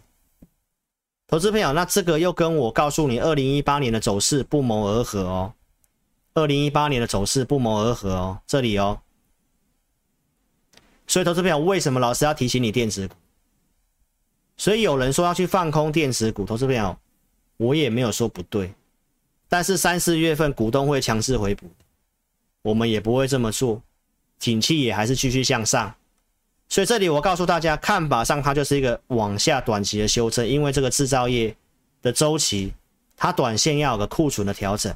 [1.27, 5.55] 投资朋友，那这个又跟我告诉你二零一八年的走势不谋而合哦。
[6.35, 9.01] 二零一八年的走势不谋而合哦，这里哦。
[11.07, 13.15] 所以，投资朋友，为什么老师要提醒你电子股？
[14.57, 16.97] 所以有人说要去放空电子股，投资朋友，
[17.57, 18.73] 我也没有说不对。
[19.49, 21.69] 但是三四月份股东会强势回补，
[22.63, 23.83] 我们也不会这么做，
[24.39, 25.95] 景气也还是继续向上。
[26.69, 31.55] 所以这里我告诉大家，看法上它就是一个往下短期的修正，因为这个制造业
[32.01, 32.73] 的周期，
[33.17, 34.95] 它短线要有个库存的调整，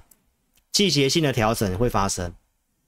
[0.70, 2.32] 季节性的调整会发生。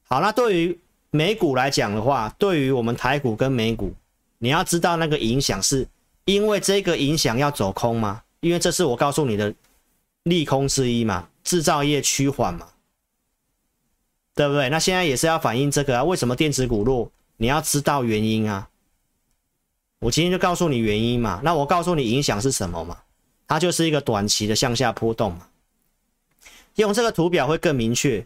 [0.09, 0.79] 好，那对于
[1.11, 3.93] 美股来讲的话，对于我们台股跟美股，
[4.39, 5.85] 你要知道那个影响是
[6.25, 8.23] 因为这个影响要走空吗？
[8.41, 9.53] 因为这是我告诉你的
[10.25, 12.69] 利空之一嘛，制造业趋缓嘛，
[14.37, 14.69] 对不对？
[14.69, 17.11] 那现在也是要反映这个啊，为什么电子股弱？
[17.39, 18.69] 你要知道原因啊。
[19.99, 22.99] 我今天就告诉你原因嘛，那我告诉你影响是什么嘛？
[23.49, 25.49] 它就是一个短期的向下波动嘛。
[26.75, 28.25] 用这个图表会更明确。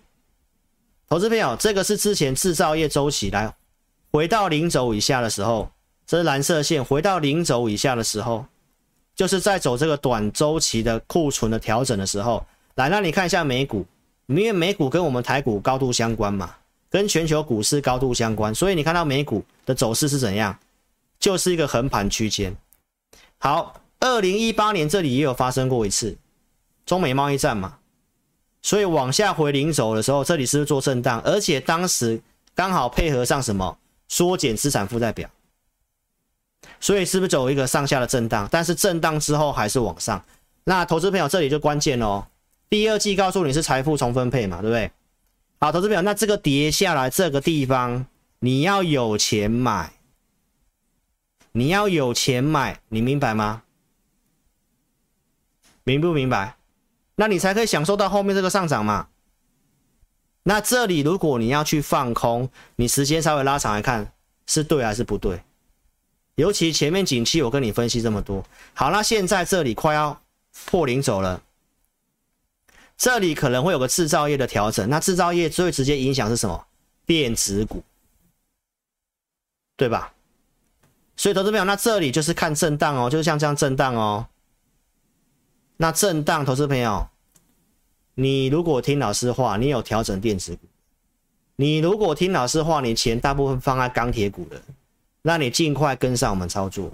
[1.08, 3.54] 投资朋友，这个是之前制造业周期来
[4.10, 5.70] 回到零轴以下的时候，
[6.04, 8.44] 这是蓝色线，回到零轴以下的时候，
[9.14, 12.44] 就是在走这个短周期的库存的调整的时候。
[12.74, 13.86] 来，那你看一下美股，
[14.38, 16.54] 因为美股跟我们台股高度相关嘛，
[16.88, 20.58] 跟全球股市高度相关，所以你看到美股的走势是怎样？
[21.18, 22.56] 就是一个横盘区间。
[23.38, 26.16] 好，二零一八年这里也有发生过一次
[26.86, 27.78] 中美贸易战嘛，
[28.62, 31.20] 所以往下回零轴的时候，这里是不是做震荡？
[31.22, 32.20] 而且当时
[32.54, 35.28] 刚好配合上什么缩减资产负债表，
[36.80, 38.48] 所以是不是走一个上下的震荡？
[38.50, 40.22] 但是震荡之后还是往上。
[40.64, 42.24] 那投资朋友这里就关键哦，
[42.70, 44.92] 第二季告诉你是财富重分配嘛，对不对？
[45.58, 48.06] 好，投资表，那这个跌下来这个地方
[48.38, 49.92] 你要有钱买。
[51.52, 53.64] 你要有钱买，你明白吗？
[55.82, 56.56] 明不明白？
[57.16, 59.08] 那你才可以享受到后面这个上涨嘛。
[60.44, 64.12] 那这里如果你要去放空，你时间稍微拉长来看，
[64.46, 65.42] 是对还是不对？
[66.36, 68.46] 尤其前面景气，我跟你分析这么多。
[68.72, 70.22] 好，那现在这里快要
[70.66, 71.42] 破零走了，
[73.00, 74.86] 这里可能会有个制造业的调整。
[74.90, 76.66] 那制造业最直接影响是什么？
[77.06, 77.82] 电子股，
[79.74, 80.12] 对吧？
[81.16, 84.26] 所以，投资朋友，那这里就是看震荡哦，就是像这样震荡哦。
[85.78, 87.08] 那震荡，投资朋友，
[88.16, 90.66] 你如果听老师话，你有调整电子股；
[91.56, 94.60] 你如果听老师话，你钱大部分放在钢铁股的，
[95.22, 96.92] 那你尽快跟上我们操作。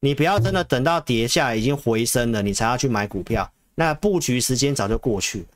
[0.00, 5.46] 你不要真的等到跌下已经回升了，你才要去买股票，那布局时间早就过去了，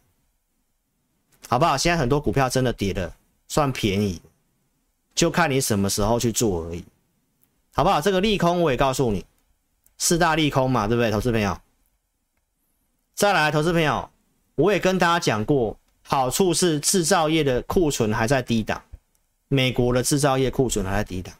[1.48, 1.76] 好不好？
[1.76, 3.12] 现在很多股票真的跌的
[3.48, 4.22] 算便宜，
[5.14, 6.84] 就看你什么时候去做而已。
[7.72, 8.00] 好不好？
[8.00, 9.24] 这个利空我也告诉你，
[9.96, 11.58] 四大利空嘛，对不对，投资朋友？
[13.14, 14.10] 再来，投资朋友，
[14.54, 18.82] 我也跟大家讲过，好处是制造业的库存还在低档，
[19.48, 21.34] 美国的制造业库存还在低档。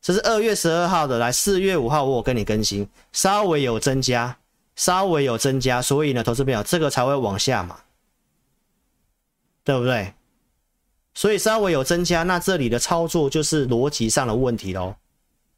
[0.00, 4.38] 这是二月十二号的，来四月五号我跟你更新，稍微有增加，
[4.76, 7.80] 稍微有增加，所以呢，投资朋友，这个才会往下嘛，
[9.64, 10.14] 对不对？
[11.14, 14.94] 所以稍微有增加，那这里的操作就是逻辑上的问题喽。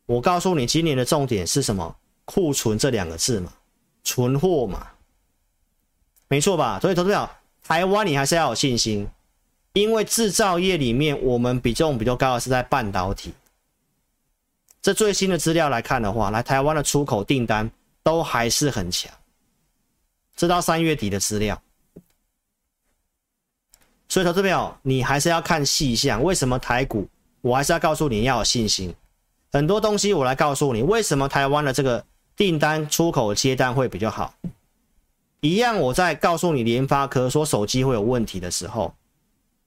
[0.06, 1.96] 我告诉你，今年的重点是什么？
[2.24, 3.52] 库存这两个字嘛，
[4.04, 4.86] 存货嘛，
[6.28, 6.78] 没错吧？
[6.78, 7.28] 所以，投资者，
[7.64, 9.08] 台湾你还是要有信心，
[9.72, 13.32] 因为制造业里面我们比重比较高的是在半导体。
[14.80, 17.70] 这最新的资料来看的话，来台湾的出口订单
[18.08, 19.12] 都还是很强，
[20.34, 21.60] 这到三月底的资料。
[24.08, 26.22] 所以，投资朋友，你还是要看细项。
[26.22, 27.06] 为什么台股？
[27.42, 28.94] 我还是要告诉你要有信心。
[29.52, 32.02] 很多东西我来告诉你，为什么台湾的这个
[32.34, 34.32] 订单出口接单会比较好。
[35.40, 38.94] 一样，我在告诉你联发科说手机会有问题的时候，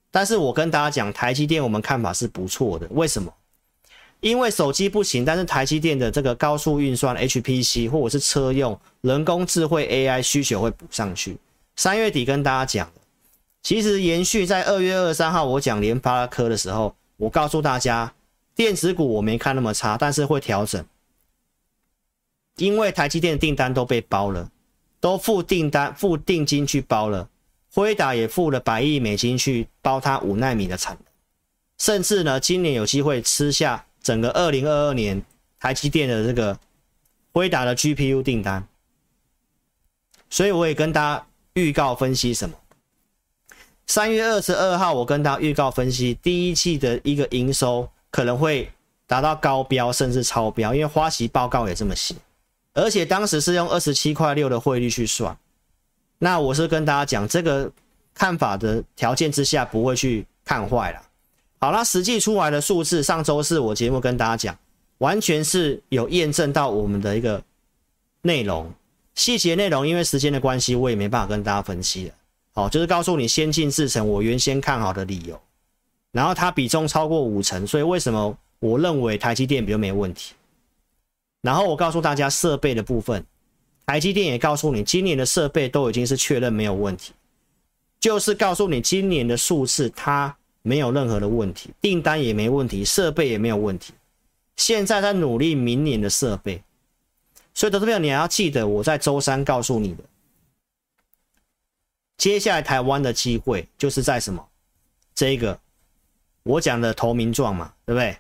[0.10, 2.88] 但是我跟大家讲，台积电我们看法是不错的。
[2.90, 3.32] 为什么？
[4.22, 11.38] 因为手机不行，但是台积电的这个高速运算 HPC 或者是车用人工智慧 AI 需求会补上去。
[11.76, 12.91] 三月底跟大家讲。
[13.64, 18.12] 其实延续在二月二十三号我讲联发科的时候，我告诉大家，
[18.56, 20.84] 电子股我没看那么差，但是会调整，
[22.58, 24.50] 因为台积电的订单都被包了，
[25.00, 27.30] 都付订单、付定金去包了，
[27.72, 31.06] 辉达也付了百亿美金去包它五奈米的产能，
[31.78, 35.22] 甚至呢，今年有机会吃下整个二零二二年
[35.60, 36.58] 台积电的这个
[37.34, 38.68] 辉达的 GPU 订单，
[40.30, 42.56] 所以我也跟大家预告分析什么。
[43.88, 48.72] 三月二十二号，我跟大家预告分析，第一季的一个营收可能会
[49.06, 52.16] 达到高标，甚至超标，因为花旗报告也这么写，
[52.74, 55.38] 而且当时是用二十七块六的汇率去算。
[56.20, 57.70] 那我是跟大家讲，这个
[58.14, 61.02] 看法的条件之下，不会去看坏了。
[61.64, 64.57] 好，那实际出来的数字，上周四我节目跟大家讲，
[64.97, 67.39] 完全是有验证到我们的一个
[68.24, 68.74] 内容，
[69.14, 72.16] 细节内容，因为时间的关系，我也没办法跟大家分析了。
[72.53, 75.39] 好，就是告诉你先进制程，我原先看好的理由，
[76.12, 80.34] 然后它比重超过五成，所以为什么我认为台积电比较没问题？
[81.43, 83.24] 然后我告诉大家设备的部分，
[83.86, 87.14] 台积电也告诉你，今年的设备都已经是确认没有问题，
[87.99, 93.93] 就是告诉你今年的数字它没有任何的问题，订单也没问题，设备也没有问题，
[94.55, 96.62] 现在在努力明年的设备，
[97.53, 100.03] 所以投资朋友你还要记得我在周三告诉你的。
[102.18, 104.47] 接下来台湾的机会就是在什么？
[105.16, 105.59] 这个
[106.43, 108.16] 我讲的投名状嘛，对不对？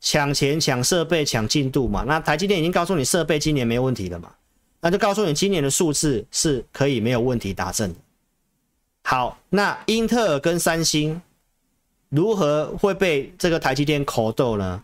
[0.00, 2.04] 抢钱、抢设备、抢进度嘛。
[2.06, 4.32] 那台积电已经告诉你设备今年没问题了嘛，
[4.80, 7.98] 那就告诉你今年的数字是可以没有问题达成的。
[9.04, 11.20] 好，那英特尔跟三星
[12.08, 14.82] 如何会被这个台积电口斗呢？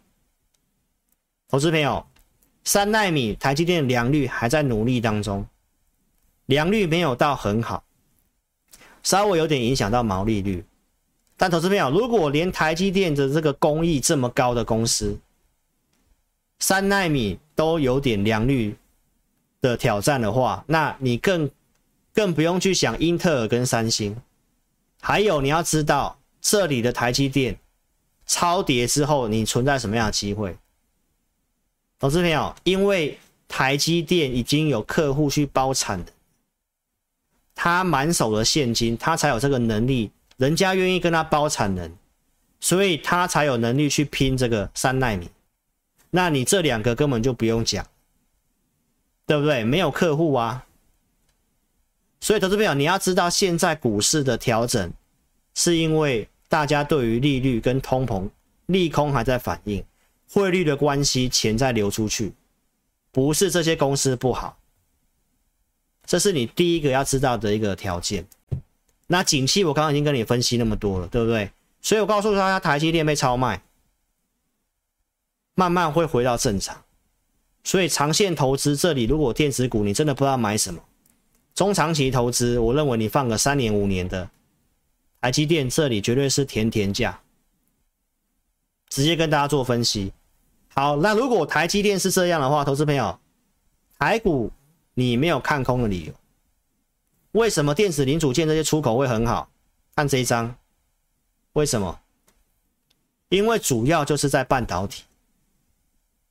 [1.48, 2.04] 投资朋友，
[2.64, 5.46] 三奈米台积电的良率还在努力当中，
[6.46, 7.84] 良率没有到很好。
[9.02, 10.64] 稍微有点影响到毛利率，
[11.36, 15.18] 但投资朋友，如果连台积电的这个工艺这么高的公司，
[16.58, 18.74] 三奈米都有点良率
[19.60, 21.50] 的挑战的话，那你更
[22.14, 24.16] 更不用去想英特尔跟三星。
[25.00, 27.58] 还有你要知道，这里的台积电
[28.26, 30.54] 超跌之后，你存在什么样的机会？
[31.98, 33.18] 投资朋友，因为
[33.48, 36.12] 台积电已经有客户去包产的。
[37.54, 41.90] 他满手的现金，他才有这个能力，人家愿意跟他包产能，
[42.60, 45.30] 所以他才有能力去拼这个三奈米。
[46.10, 47.86] 那你这两个根本就不用讲，
[49.24, 49.64] 对不对？
[49.64, 50.66] 没有客户啊。
[52.20, 54.92] 所以投资朋友，你要知道，现在股市的调整，
[55.54, 58.30] 是因为大家对于利率跟通膨
[58.66, 59.84] 利空还在反应，
[60.30, 62.32] 汇率的关系，钱在流出去，
[63.10, 64.56] 不是这些公司不好。
[66.06, 68.24] 这是你第一个要知道的一个条件。
[69.08, 71.50] 那景气我刚刚已经跟你分析那么多了，对不对？
[71.82, 73.60] 所以我告诉大家，台积电被超卖，
[75.56, 76.84] 慢慢会回到正常。
[77.64, 80.80] 所以长线投资这里，如果电子股你真的不知道买什么，
[81.52, 84.30] 中长期投资，我认为你放个三年五年的
[85.24, 87.18] 台积电这里绝对是甜甜价。
[88.90, 90.12] 直接跟大家做分析。
[90.74, 93.18] 好，那如果台积电是这样的话，投资朋友，
[93.98, 94.52] 台股。
[94.96, 96.12] 你没有看空的理由，
[97.32, 99.48] 为什么电子零组件这些出口会很好？
[99.96, 100.54] 看这一张，
[101.54, 101.98] 为什么？
[103.30, 105.02] 因为主要就是在半导体，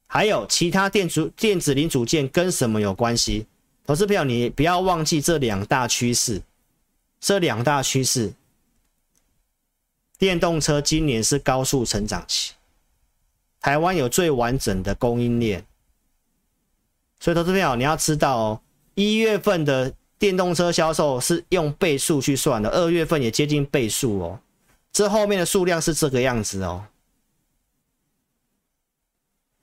[0.08, 3.48] 还有其他电子电子零组件跟什么有关系？
[3.86, 6.42] 投资朋友，你不要忘记这两大趋势，
[7.20, 8.32] 这两大趋势，
[10.24, 12.54] 电动车今年是高速成长期，
[13.60, 15.66] 台湾有最完整的供应链。
[17.20, 18.62] 所以，投资朋友，你要知道哦，
[18.96, 24.40] 一月份的电动车销售是用倍数去算的，二月份也接近倍数哦。
[24.94, 26.86] 这后面的数量是这个样子哦。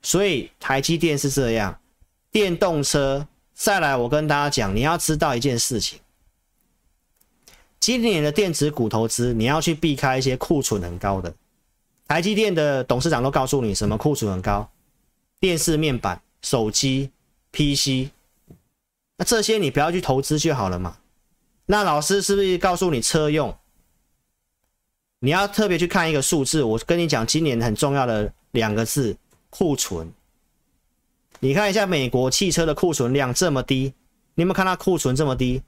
[0.03, 1.81] 所以，台积电是这样，
[2.29, 5.99] 电动车再来，我跟大家讲，你要知道一件事情，
[7.81, 11.33] 今年的电子股投资，你要去避开一些库存很高的。
[12.07, 14.71] 台积电的董事长都告诉你，什么库存很高？
[15.41, 17.11] 电视面板、手机。
[17.53, 18.09] PC，
[19.17, 20.99] 那这些你不要去投资就好了嘛。
[21.65, 23.53] 那老师是不是告诉你车用？
[25.19, 26.63] 你要特别去看一个数字。
[26.63, 29.17] 我跟你讲，今年很重要的两个字：
[29.49, 30.09] 库存。
[31.41, 33.93] 你看一下美国汽车的库存量这么低，
[34.35, 35.61] 你有没有看到库存这么低？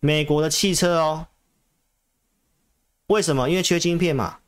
[0.00, 1.26] 美国的汽车哦，
[3.08, 3.48] 为什么？
[3.48, 4.38] 因为缺晶片嘛。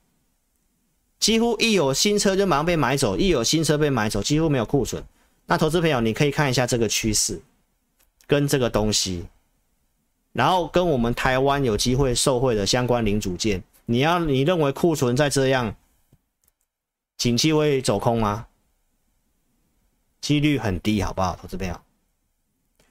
[1.18, 5.04] 几乎一有新车就马上被买走，一有新车被买走，几乎没有库存。
[5.46, 7.40] 那投资朋友，你可以看一下这个趋势，
[8.26, 9.26] 跟这个东西，
[10.32, 15.74] 然后跟我们台湾有机会受惠的相关零组件，你要你认为库存再这样，
[17.16, 18.46] 景气会走空吗？
[20.20, 21.80] 几率很低，好不好，投资朋友？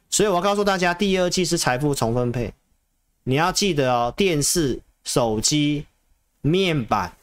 [0.10, 2.53] 所以我要告诉大家，第二季是财富重分配，
[3.24, 5.86] 你要记得哦，电视、手机、
[6.41, 7.14] 面板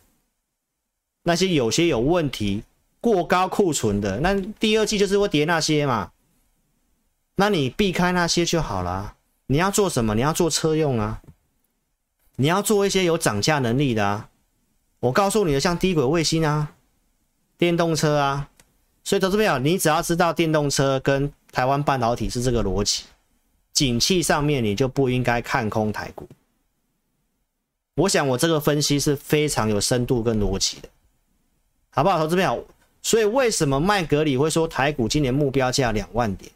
[1.23, 2.63] 那些有些有问题。
[3.01, 6.13] 过高库存的，那第二季就是会跌那些嘛，
[7.35, 9.17] 那你避开那些就好了。
[9.49, 10.15] 你要做什么？
[10.15, 11.21] 你要做车用啊，
[12.37, 14.31] 你要做一些有涨价能力的啊。
[15.01, 16.73] 我告诉你的，像低轨卫星啊，
[17.59, 18.49] 电动车啊。
[19.03, 23.05] 所以投资朋友，你只要知道电动车跟台湾半导体是这个逻辑，
[23.73, 26.29] 景气上面你就不应该看空台股。
[27.95, 30.89] 我想我这个分析是非常有深度跟逻辑的，
[31.91, 32.19] 好不好？
[32.19, 32.67] 投资朋友，
[33.03, 36.51] 所以为什么麦格里会说台股今年目标价两万点？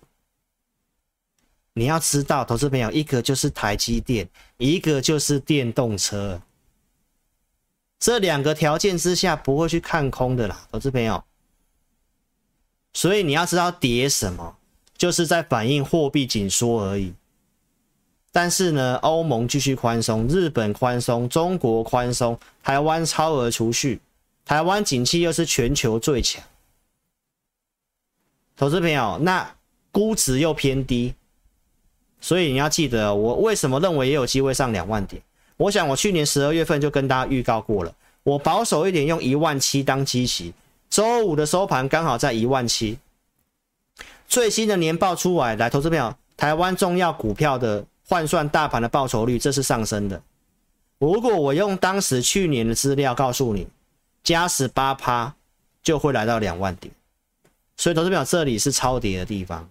[1.74, 6.42] 你要知道，投资朋友，一个就是台积电，一个就是电动车，
[8.00, 11.22] 这两个条件之下不会去看空的啦，投资朋友。
[12.94, 14.57] 所以你要知道跌什么，
[14.98, 17.14] 就是在反映货币紧缩而已。
[18.30, 23.98] 但是呢，欧盟继续宽松，日本宽松，中国宽松，台湾超额储蓄，
[24.44, 26.42] 台湾景气又是全球最强。
[28.56, 29.54] 投资朋友，那
[29.90, 31.14] 估值又偏低。
[32.20, 35.22] 所以你要记得，我为什么认为也有机会上两万点？
[35.56, 37.94] 我想我去年十二月份就跟大家预告过了，
[38.24, 40.52] 我保守一点用一万七当基期，
[40.90, 42.98] 周五的收盘刚好在一万七。
[44.28, 50.22] 最新的年报出来，来投资票，台湾重要股票的换算大盘的报酬率，这是上升的。
[50.98, 53.66] 如果我用当时去年的资料告诉你，
[54.22, 55.34] 加十八趴
[55.82, 56.92] 就会来到两万点。
[57.76, 59.68] 所以投资票这里是超跌的地方。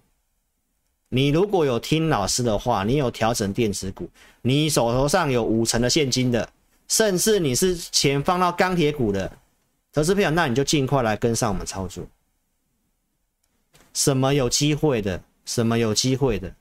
[1.10, 4.10] 你如果有听老师的话，你有调整电子股，
[4.42, 6.50] 你手头上有五成的现金的，
[6.88, 9.32] 甚至你是钱放到钢铁股的
[9.94, 12.04] 投资朋友，那你就尽快来跟上我们操作。
[13.98, 15.24] 什么有机会的？
[15.44, 16.54] 什么有机会的？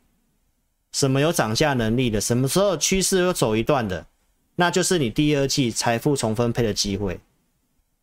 [0.90, 2.18] 什么有涨价能力的？
[2.18, 4.06] 什么时候趋势又走一段的？
[4.54, 7.20] 那就是你第二季财富重分配的机会，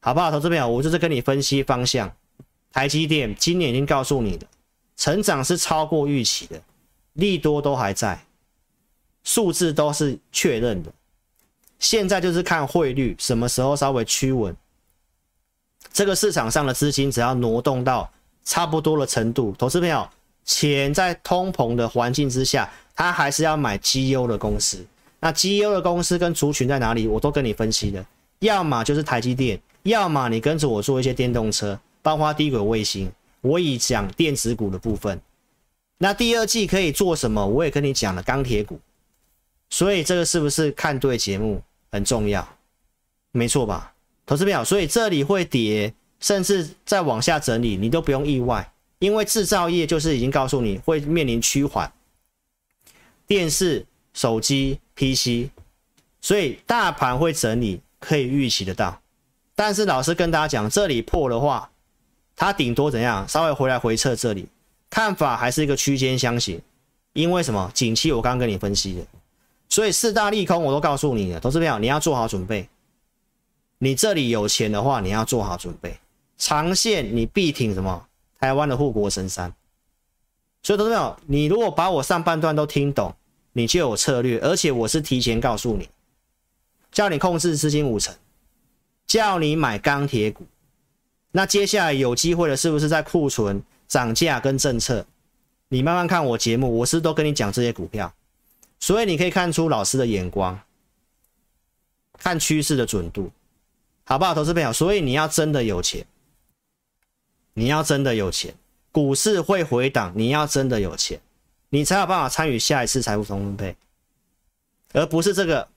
[0.02, 0.30] 好不好？
[0.30, 2.14] 投资朋友，我就是跟你分析方向。
[2.72, 4.48] 台积电今年已经告诉你了。
[4.96, 6.62] 成长是超过预期的，
[7.14, 8.24] 利多都还在，
[9.24, 10.94] 数字都是确认的。
[11.80, 14.56] 现在就是看汇率什么时候稍微趋稳，
[15.92, 18.12] 这个市场上的资金只要挪动到
[18.44, 20.08] 差不多的程度，投资朋友，
[20.44, 24.86] 钱在通膨的环境之下，他还是要买绩优的公司。
[25.20, 28.06] 那绩优的公司跟族群在哪里，我都跟你分析了。
[28.39, 33.12] 要么就是台积电，要么你跟着我做一些电动车，包括低轨卫星。
[33.39, 35.20] 我已讲电子股的部分，
[35.98, 37.46] 那第二季可以做什么？
[37.46, 38.80] 我也跟你讲了钢铁股，
[39.70, 42.48] 所以这个是不是看对节目很重要？
[43.32, 43.94] 没错吧，
[44.26, 44.64] 投资票。
[44.64, 45.94] 所以这里会跌，
[46.24, 51.92] 甚至再往下整理，你都不用意外，因为制造业就是已经告诉你会面临趋缓，
[53.28, 55.50] 电视、手机、PC，
[56.22, 59.02] 所以大盘会整理，可以预期得到。
[59.54, 61.70] 但是老师跟大家讲，这里破的话。
[62.36, 63.28] 它顶多怎样？
[63.28, 64.48] 稍微回来回撤这里，
[64.90, 66.60] 看法还是一个区间箱型，
[67.14, 67.70] 因为什么？
[67.76, 69.06] 景气我刚刚跟你分析的，
[69.70, 72.68] 所以四大利空我都告诉你了，投资朋友你要做好准备。
[73.78, 75.96] 你这里有钱的话，你要做好准备，
[76.38, 78.08] 长线你必挺什么？
[78.40, 79.54] 台湾的护国神山。
[80.62, 83.14] 所以投资朋友，你如果把我上半段都听懂，
[83.52, 85.90] 你就有策略，而且我是提前告诉你，
[86.92, 88.16] 叫你控制资金五成，
[89.06, 90.46] 叫你买钢铁股。
[91.32, 95.06] 那接下来有机会的，是不是在库存涨价跟政策？
[95.70, 98.14] 你慢慢看我节目，我是都跟你讲这些股票，
[98.80, 100.60] 所以你可以看出老师的眼光，
[102.20, 103.32] 看趋势的准度，
[104.04, 104.36] 好不好？
[104.36, 106.06] 投资朋友，所以你要真的有钱，
[107.54, 108.54] 你要真的有钱，
[108.91, 111.20] 股市会回档，你要真的有钱，
[111.70, 113.76] 你才有办法参与下一次财富重分配，
[114.93, 115.68] 而不是这个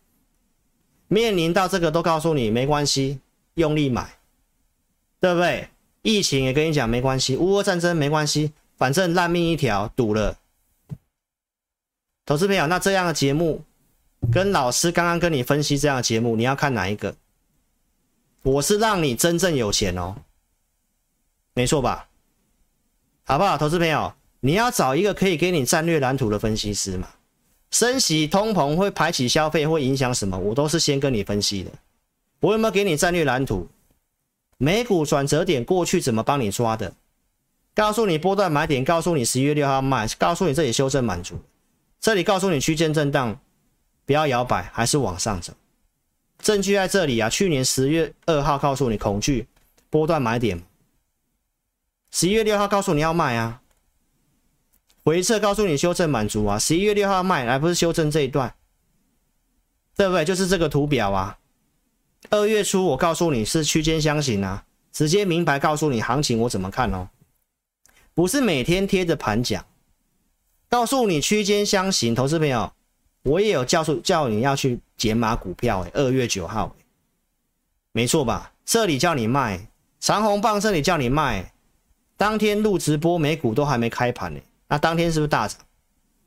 [1.08, 3.20] 面临到这个都告诉你没关系，
[3.54, 4.14] 用力买。
[5.18, 5.70] 对不对？
[6.02, 10.36] 疫情也跟你讲没关系，乌俄战争没关系，反正烂命一条，赌了。
[12.26, 13.64] 投资朋友，那这样的节目
[14.30, 17.16] 跟老师刚刚跟你分析这样的节目，你要看哪一个？
[18.42, 20.14] 我是让你真正有钱哦，
[21.56, 22.06] 没错吧？
[23.24, 23.56] 好不好？
[23.56, 27.08] 投资朋友，你要找一个可以给你战略蓝图的分析师嘛？
[27.70, 30.38] 升息、通膨会排挤消费，会影响什么？
[30.38, 31.70] 我都是先跟你分析的。
[32.40, 33.66] 我有没有给你战略蓝图？
[34.58, 36.92] 美股转折点过去怎么帮你抓的？
[37.74, 41.40] 告诉你波段买点，告诉你十一月六号卖，告诉你这里修正满足，
[41.98, 43.40] 这里告诉你区间震荡，
[44.04, 45.54] 不要摇摆，还是往上走。
[46.38, 47.30] 证据在这里啊！
[47.30, 49.46] 去年十月二号告诉你恐惧
[49.88, 50.62] 波段买点，
[52.18, 53.60] 十一月六号告诉你要卖啊，
[55.04, 58.54] 回撤告诉你修正满足啊，十一月六号卖，而不是修正这一段，
[59.94, 60.24] 对不对？
[60.24, 61.38] 就是这个图表啊。
[62.30, 67.10] 二月初我告诉你是区间箱型啊，直接明白告诉你行情我怎么看哦，
[68.14, 69.66] 不是每天贴着盘讲，
[70.70, 72.72] 告诉你区间箱型，投资朋友，
[73.24, 76.74] 我也有教诉叫你要去减码股票诶，二月九号，
[77.92, 78.54] 没错吧？
[78.64, 79.68] 这里叫你卖
[80.00, 81.52] 长红棒，这里叫你卖，
[82.16, 85.58] 当天录直播美股都还没开盘呢，那当天是不是大涨？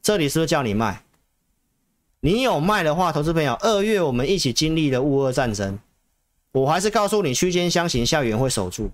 [0.01, 1.03] 这里是不是叫你卖？
[2.21, 5.79] 你有卖的话，投资朋友，二月我们一起经历了乌俄战争，
[6.51, 8.91] 我还是告诉你区间箱型校园会守住。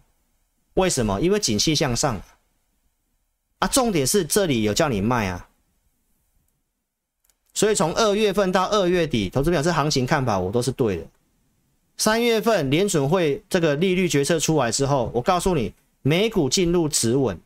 [0.76, 1.20] 为什么？
[1.20, 2.22] 因为景气向上
[3.60, 5.48] 啊，重点是这里有叫你卖啊。
[7.54, 11.04] 所以从二月份到二月底，投资表这行情看法我都是对的。
[11.98, 15.74] 三月份联准会这个利率决策出来之后，我告诉你，
[16.08, 17.42] 美股进入止稳，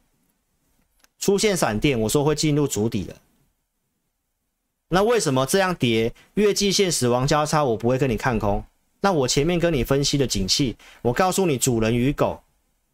[1.18, 3.16] 出现闪电，我说会进入主底了。
[4.89, 6.14] 那为什么这样跌？
[6.34, 8.62] 月季线死亡交叉，我不会跟你看空。
[8.99, 12.41] 那我前面跟你分析的景气，我告诉你主人与狗，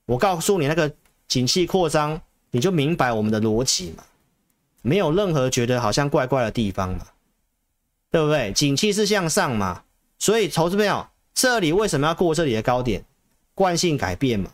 [0.05, 0.93] 我告诉你那个
[1.27, 4.03] 景气扩张，你就明白我们的逻辑嘛。
[4.83, 7.07] 没有任何觉得好像怪怪的地方嘛，
[8.11, 8.53] 对不对？
[8.53, 9.83] 景气是向上嘛，
[10.19, 13.03] 所以投资朋友，这里为什么要过这里的高点？
[13.55, 14.51] 惯性改变嘛。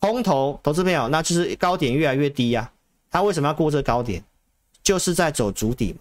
[0.00, 2.72] 空头投资朋友，那就是高点越来越低呀、啊。
[3.10, 4.22] 它为什么要过这高点？
[4.82, 5.98] 就是在走足底嘛。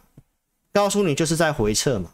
[0.74, 2.12] 告诉你，就是在回撤嘛。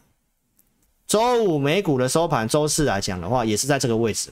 [1.06, 4.30] 周五美股的收盘，周四来讲的话，也是在这个位置。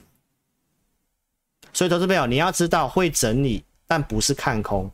[1.71, 4.89] 所以投资朋友，你要知道会整理，但不是看空。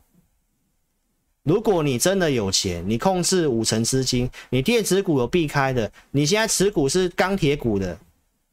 [1.42, 7.98] 如果你真的有钱，你控制五成资金，你电子股有避开的，你现在持股是钢铁股的，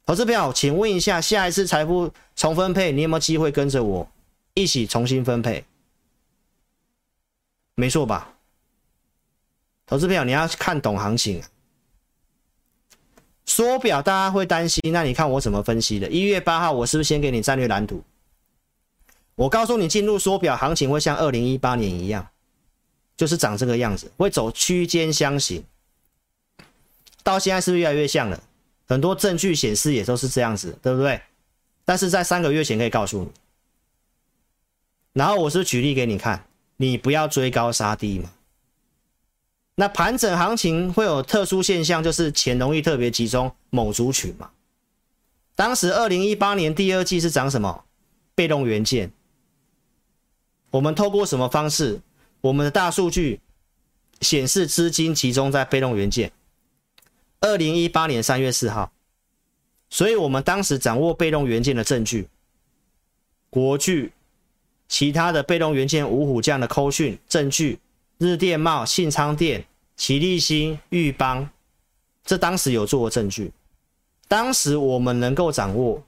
[0.07, 4.09] 投资朋友，请问一下，下一次财富重分配，你有没有机会跟着我
[4.53, 5.65] 一起重新分配？
[7.75, 8.33] 没错吧？
[9.85, 11.43] 投资朋友，你要看懂行情。
[13.45, 16.09] 缩表大家会担心，那你看我怎么分析的？
[16.09, 18.01] 一月八号，我是不是先给你战略蓝图？
[19.35, 22.25] 我告诉你，进入缩表行情会像二零一八年一样。
[23.17, 25.65] 就是长这个样子，会走区间箱型，
[27.23, 28.41] 到现在是不是越来越像了？
[28.87, 31.21] 很多证据显示也都是这样子，对不对？
[31.85, 33.29] 但是在三个月前可以告诉你，
[35.13, 36.45] 然后我是举例给你看，
[36.77, 38.31] 你不要追高杀低嘛。
[39.75, 44.49] 那盘整行情会有特殊现象，就是钱容易特别集中某族群嘛。
[45.55, 47.83] 当时二零一八年第二季是涨什么？
[48.35, 49.11] 被动元件。
[50.71, 52.01] 我们透过什么方式？
[52.41, 53.39] 我们的大数据
[54.21, 56.31] 显示，资金集中在被动元件。
[57.39, 58.91] 二零一八年三月四号，
[59.89, 62.27] 所以我们当时掌握被动元件的证据，
[63.49, 64.11] 国巨、
[64.87, 67.79] 其他的被动元件五虎将的扣讯证据，
[68.17, 69.65] 日电贸、信昌电、
[69.95, 71.49] 奇力新、裕邦，
[72.25, 73.51] 这当时有做过证据。
[74.27, 76.03] 当时我们能够掌握，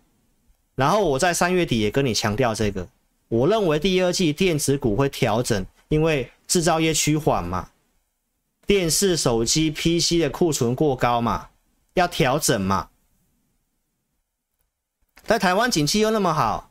[0.76, 2.88] 然后我在三月底也跟你强调这个，
[3.28, 5.66] 我认为第二季电子股会调整。
[5.90, 7.68] 因为制造业趋缓嘛，
[8.70, 11.50] 电视、手机、PC 的库存过高嘛，
[11.96, 12.90] 要调整嘛。
[15.26, 16.70] 但台湾景气又那么好，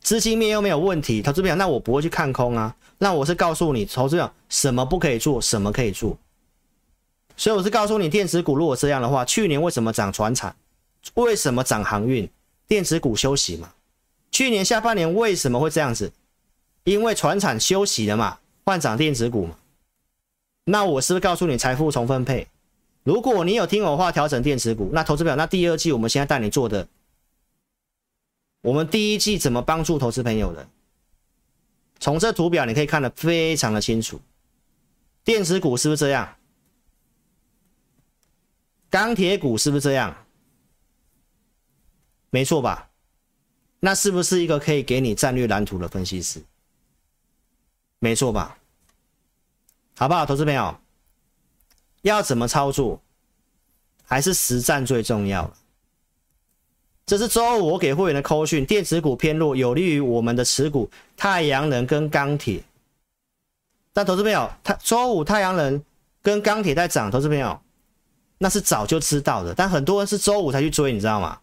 [0.00, 2.76] 资金面又没有问题，投资朋友，那我不会去看空啊。
[2.98, 6.16] 那我是告诉你，投资者什么不可以做，什么可以做。
[7.36, 10.54] 所以我是告诉你，电子股如果这样的话，去年为什么涨船产？
[11.14, 12.30] 为什么涨航运？
[12.68, 13.72] 电子股休息嘛。
[14.30, 16.12] 去年下半年为什么会这样子？
[16.84, 18.38] 因为船产休息了嘛。
[18.64, 19.56] 换涨电子股嘛？
[20.64, 22.46] 那我是不是告诉你财富重分配？
[23.02, 26.86] 如果你有听我话调整电子股，那投资表那第二季我们现在带你做的，
[28.60, 30.68] 我们第一季怎么帮助投资朋友的？
[31.98, 34.20] 从这图表你可以看得非常的清楚，
[35.24, 36.36] 电子股是不是这样？
[38.88, 40.14] 钢铁股是不是这样？
[42.30, 42.88] 没错吧？
[43.80, 46.40] 那是不是一个可以给你战略蓝图的分析师？
[47.98, 48.56] 没错吧？
[50.02, 50.76] 好不好，投资朋友？
[52.00, 53.00] 要怎么操作？
[54.02, 55.48] 还是实战最重要。
[57.06, 62.64] 这是周五我给会员的扣讯，电子股偏弱，有利于我们的持股太阳能跟钢铁。
[63.92, 65.80] 但投资朋友，他周五太阳能
[66.20, 67.56] 跟钢铁在涨，投资朋友
[68.38, 71.38] 那是早就知道的，但很多人是周五才去追，你知道吗？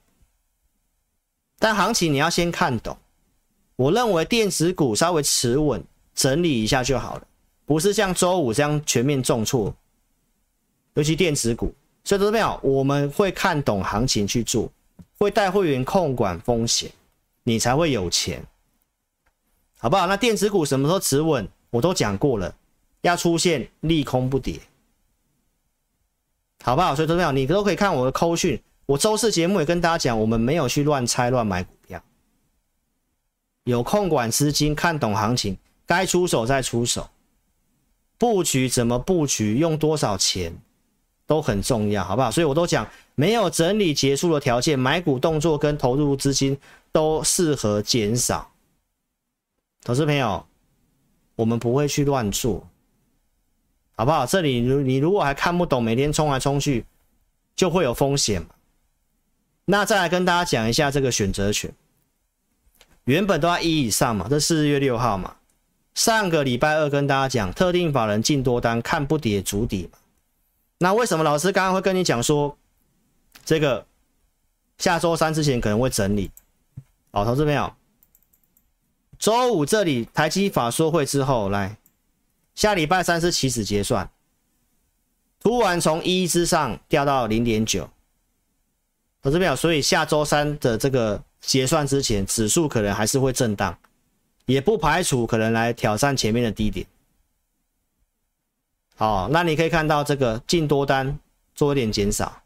[1.60, 2.97] 但行情你要先看懂。
[3.78, 5.82] 我认为电子股稍微持稳。
[6.14, 7.28] 整理一下就好了，
[7.70, 9.72] 不是像周五这样全面重挫，
[10.96, 11.72] 尤其电子股。
[12.04, 14.72] 所以，投资朋友，我们会看懂行情去做，
[15.20, 16.92] 会带会员控管风险，
[17.44, 18.44] 你才会有钱，
[19.78, 20.08] 好不好？
[20.08, 21.48] 那电子股什么时候持稳？
[21.70, 22.52] 我都讲过了，
[23.02, 24.60] 要出现利空不跌，
[26.64, 26.96] 好不好？
[26.96, 32.02] 所以，投资朋友，你都可以看我的扣讯，我周四节目也跟大家讲，我们没有去乱猜乱买股票，
[33.66, 35.56] 有控管资金，看懂行情。
[35.86, 37.08] 该出手再出手，
[38.20, 40.54] 布局怎么布局，用多少钱
[41.26, 42.30] 都很重要，好不好？
[42.30, 46.60] 所以我都讲，没有整理结束的条件，买股动作跟投入资金
[46.92, 48.52] 都适合减少。
[49.86, 50.46] 投资朋友，
[51.38, 52.68] 我们不会去乱做，
[53.96, 54.26] 好不好？
[54.26, 56.84] 这里如你如果还看不懂，每天冲来冲去，
[57.56, 58.50] 就会有风险嘛。
[59.64, 61.74] 那再来跟大家讲一下这个选择权，
[63.06, 65.36] 原本都在一以上嘛，这四月六号嘛。
[66.00, 69.89] 上个礼拜二跟大家讲，特定法人进多单看不跌主底。
[70.78, 72.58] 那为什么老师刚刚会跟你讲说，
[73.43, 73.86] 这个
[74.78, 76.32] 下周三之前可能会整理？
[77.12, 77.74] 好，投资朋友，
[79.18, 81.76] 周五这里台积法说会之后来。
[82.56, 84.10] 下礼拜三是起始结算，
[85.41, 87.89] 突然从一之上掉到零点九，
[89.22, 93.78] 投资朋友，所以下周三的这个结算之前，指数可能还是会震荡，
[94.50, 96.84] 也不排除可能来挑战前面的低点。
[98.95, 101.20] 好，那你可以看到这个进多单
[101.54, 102.41] 做一点减少，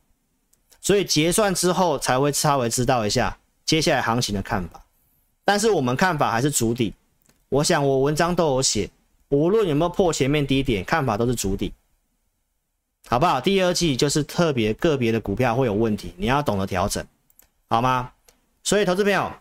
[0.82, 4.84] 所以结算之后才会稍微知道一下接下来行情的看法。
[5.46, 6.94] 但是我们看法还是主底，
[7.48, 8.90] 我想我文章都有写。
[9.30, 11.74] 无论有没有破前面低点，看法都是主底，
[13.08, 13.40] 好不好？
[13.40, 17.04] 第二季就是特别个别的股票会有问题，你要懂得调整，
[17.70, 18.12] 好吗？
[18.62, 19.32] 所以投资朋友，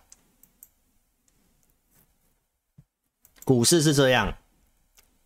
[3.44, 4.34] 股市是这样，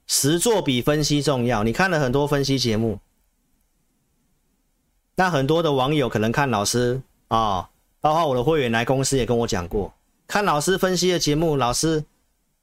[0.07, 1.63] 实作比分析重要。
[1.63, 3.01] 你看了很多分析节目，
[5.17, 9.93] 那很多的网友可能看老师啊、包括我的会员来公司也跟我讲过，
[10.27, 12.05] 看老师分析的节目，老师。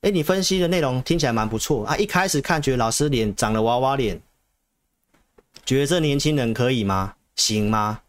[0.01, 1.95] 哎，你分析的内容听起来蛮不错啊！
[1.95, 4.21] 一开始看觉得老师脸长了娃娃脸，
[5.65, 7.15] 觉得这年轻人可以吗？
[7.37, 8.01] 行吗？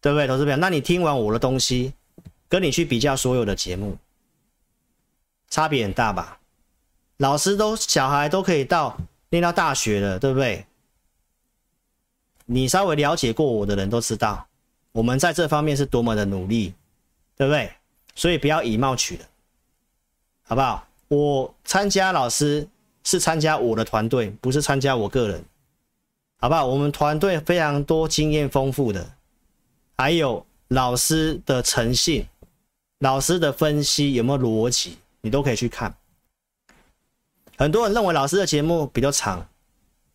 [0.00, 0.56] 对不对，投资表？
[0.56, 1.92] 那你听完我的东西，
[2.48, 3.98] 跟你去比较所有的节目，
[5.50, 6.38] 差别很大吧？
[7.18, 8.96] 老师都小孩都可以到
[9.28, 10.64] 念到大学了，对不对？
[12.46, 14.46] 你稍微了解过我的人都知道，
[14.92, 16.72] 我们在这方面是多么的努力，
[17.36, 17.70] 对不对？
[18.14, 19.26] 所以不要以貌取人。
[20.42, 20.86] 好不好？
[21.08, 22.66] 我参加老师
[23.04, 25.44] 是参加我的团队，不是参加我个人，
[26.38, 26.64] 好不好？
[26.66, 29.14] 我们团队非常多经验丰富的，
[29.96, 32.26] 还有老师的诚信，
[32.98, 35.94] 老师的分析有没有逻辑，你都可以去看。
[37.56, 39.46] 很多人认为老师的节目比较长，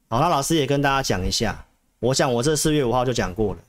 [0.08, 1.66] 好，那老师也跟大家讲一下。
[2.00, 3.60] 我想我这四月五号就讲过了，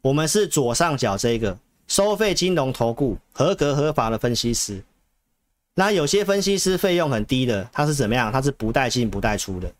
[0.00, 1.56] 我们是左上角这个
[1.86, 4.82] 收费金融投顾合格合法的分析师。
[5.74, 8.32] 那有些分析师费用很低的，他是怎么样？
[8.32, 9.72] 他是不带进不带出的。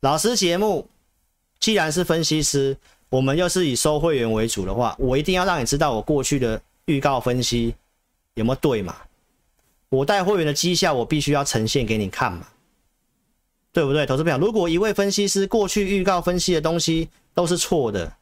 [0.00, 0.88] 老师节目
[1.60, 2.76] 既然是分析师，
[3.08, 7.74] 我们又是以收会员为主的话，我一定要让你知道我过去的预告分析
[8.34, 8.96] 有没有对嘛？
[9.96, 12.46] 我带会员的绩效，我必须要呈现给你看嘛，
[13.72, 14.04] 对不对？
[14.04, 18.12] 投资朋友，如果一位分析师过去预告分析的东西都是错的，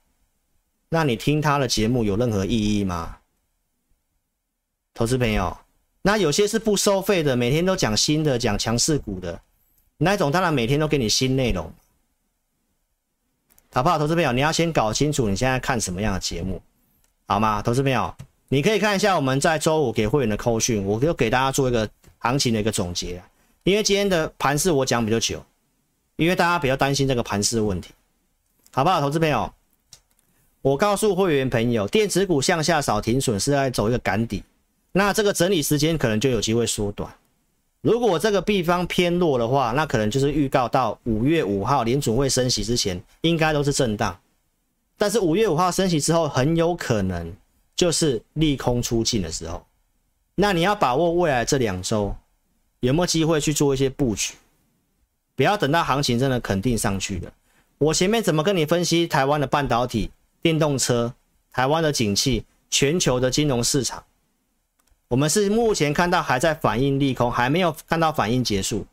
[0.88, 3.18] 那你听他的节目有任何意义吗？
[4.94, 5.56] 投资朋友。
[6.06, 9.40] 那有些是不收费的，每天都讲新的，讲强势股的，
[9.96, 11.72] 那种当然每天都给你新内容，
[13.72, 13.98] 好不好？
[13.98, 16.60] 投资朋友，你要先搞清楚你现在看什么样的节目，
[17.26, 17.62] 好吗？
[17.62, 18.14] 投资朋友，
[18.48, 21.88] 你可以看一下我们在周五给会员的扣讯，我就给大家做一个
[22.18, 23.22] 行情的一个总结，
[23.64, 25.44] 因为今天的盘势我讲比较久，
[26.16, 27.90] 因为大家比较担心这个盘势问题，
[28.72, 29.00] 好不好？
[29.00, 29.52] 投资朋友，
[30.62, 34.42] 我告诉会员朋友，电子股向下扫停损是在走一个赶底。
[34.92, 37.12] 那这个整理时间可能就有机会缩短。
[37.80, 44.16] 如果这个地方偏弱的话，那可能就是预告到五月五号联准会升息之前，应该都是震荡。
[44.96, 47.34] 但是五月五号升息之后，很有可能
[47.76, 49.64] 就是利空出尽的时候。
[50.34, 52.14] 那你要把握未来这两周
[52.80, 54.34] 有没有机会去做一些布局，
[55.36, 57.32] 不要等到行情真的肯定上去了。
[57.78, 60.10] 我前面怎么跟你分析台湾的半导体、
[60.42, 61.14] 电动车、
[61.52, 64.02] 台湾的景气、全球的金融市场？
[65.08, 68.86] 我们是目前看到还在反应利空，还没有看到反应结束。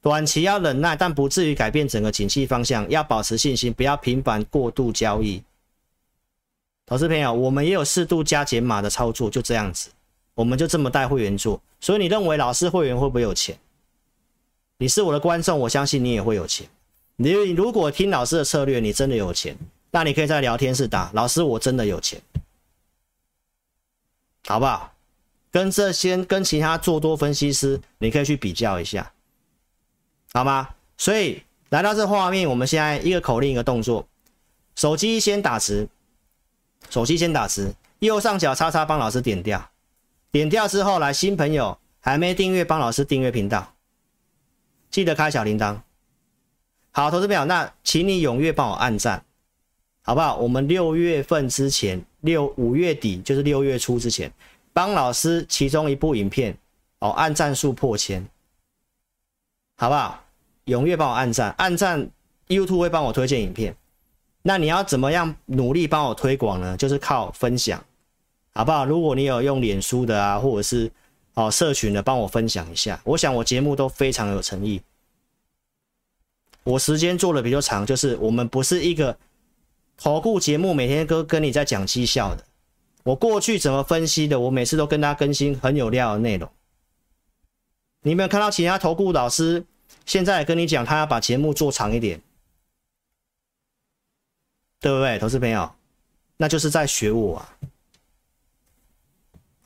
[0.00, 2.88] 短期要忍耐，但不至于改变整个景气方向。
[2.88, 5.42] 要保持信心，不要频繁过度交易。
[6.90, 9.90] 投资朋友，我们也有适度加减码的操作，就这样子，
[10.34, 11.62] 我们就这么带会员做。
[11.80, 13.56] 所以你认为老师会员会不会有钱？
[14.76, 16.68] 你是我的观众，我相信你也会有钱。
[17.14, 19.56] 你如果听老师的策略，你真的有钱，
[19.92, 22.20] 那你可以在聊天室打老师，我真的有钱，
[24.48, 24.92] 好不好？
[25.52, 29.12] 跟这些跟其他做多分析师，你可以去比较一下，
[30.32, 30.68] 好吗？
[30.98, 34.04] 所以来到这画面，我们现在一个口令一个动作，
[34.74, 35.88] 手机先打直，
[36.90, 39.70] 手机先打直，右上角叉叉帮老师点掉，
[40.30, 43.72] 点掉之后来新朋友还没订阅帮老师订阅频道，
[44.90, 45.78] 记得开小铃铛。
[46.90, 49.24] 好，投资朋友，那请你踊跃帮我按赞，
[50.02, 50.36] 好不好？
[50.36, 54.30] 我们六月份之前，六五月底就是六月初之前。
[54.72, 56.56] 帮老师其中一部影片
[56.98, 58.26] 哦，按赞数破千，
[59.76, 60.24] 好不好？
[60.66, 62.08] 踊跃帮我按赞，按赞
[62.48, 63.76] YouTube 会帮我推荐影片。
[64.42, 66.76] 那你要怎么样努力帮我推广呢？
[66.76, 67.82] 就是靠分享，
[68.54, 68.86] 好不好？
[68.86, 70.90] 如果你有用脸书的啊，或者是
[71.34, 73.00] 哦社群的，帮我分享一下。
[73.04, 74.80] 我想我节目都非常有诚意。
[76.62, 79.16] 我时间做的比较长，就是我们不是一个
[79.96, 82.44] 投顾节目，每天都跟你在讲绩效的。
[83.02, 86.50] 我过去怎么分析的，我每次都跟大家更新很有料的内容。
[88.02, 89.64] 你有没有看到其他投顾老师
[90.06, 92.20] 现在跟你讲，他要把节目做长一点，
[94.80, 95.70] 对不对，投资朋友？
[96.38, 97.56] 那就是在学我啊，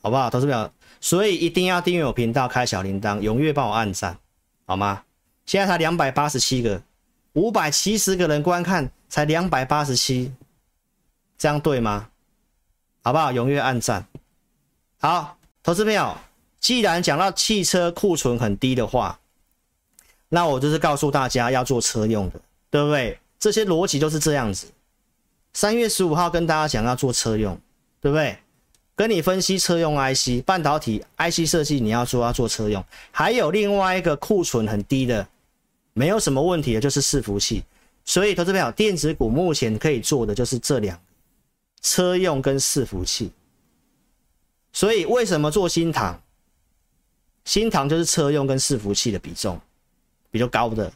[0.01, 0.69] 好不好，投资朋友？
[0.99, 4.17] 所以一定要订阅我频道，开小铃铛，踊跃帮我按赞，
[4.65, 5.03] 好吗？
[5.45, 6.81] 现在才两百八十七个，
[7.33, 10.33] 五百七十个人观看，才两百八十七，
[11.37, 12.09] 这样对吗？
[13.01, 13.31] 好不好？
[13.31, 14.05] 踊跃按赞。
[14.99, 16.17] 好，投资朋友，
[16.59, 19.19] 既然讲到汽车库存很低的话，
[20.27, 23.17] 那我就是告诉大家要做车用的，对不对？
[23.39, 24.67] 这些逻辑都是这样子。
[25.55, 27.57] 三月十五号跟大家讲要做车用，
[28.01, 28.37] 对不对？
[28.93, 35.25] 跟你分析车用 IC 半导体 IC 设计，你要做要做车用，还有另外一个库存很低的，
[35.93, 37.63] 没有什么问题的，就是伺服器。
[38.03, 41.03] 所以，投资朋友，电子股目前可以做的就是这两个。
[41.81, 43.31] 车用跟伺服器，
[44.73, 46.21] 所以为什么做新塘？
[47.45, 49.57] 新塘就是车用跟伺服器的比重
[50.29, 50.91] 比较高的，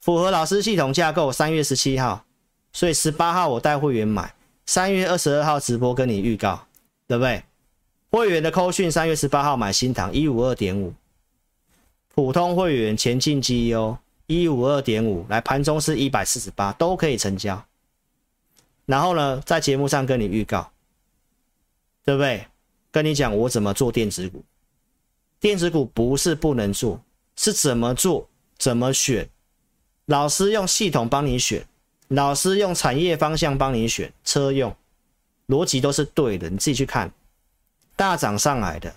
[0.00, 1.32] 符合老师系统架构。
[1.32, 2.24] 三月十七号，
[2.72, 4.34] 所以十八号我带会员买，
[4.66, 6.66] 三月二十二号直播跟你预告，
[7.06, 7.42] 对不对？
[8.10, 10.92] 会员的扣讯三月十八号买新塘一五二点五，
[12.14, 13.96] 普通会员前进绩优
[14.26, 17.64] 一五二点五，来盘中是一百四十八，都可以成交。
[18.84, 20.70] 然后呢，在节目上跟你预告，
[22.04, 22.46] 对不对？
[22.90, 24.44] 跟你讲我怎么做电子股，
[25.40, 27.00] 电子股不是不能做，
[27.36, 29.26] 是怎么做、怎么选。
[30.06, 31.66] 老师用系统帮你选，
[32.14, 34.74] 老师用产业方向帮你选，车用
[35.48, 37.12] 逻辑都是对的，你自己去看。
[37.96, 38.94] 大涨上来的，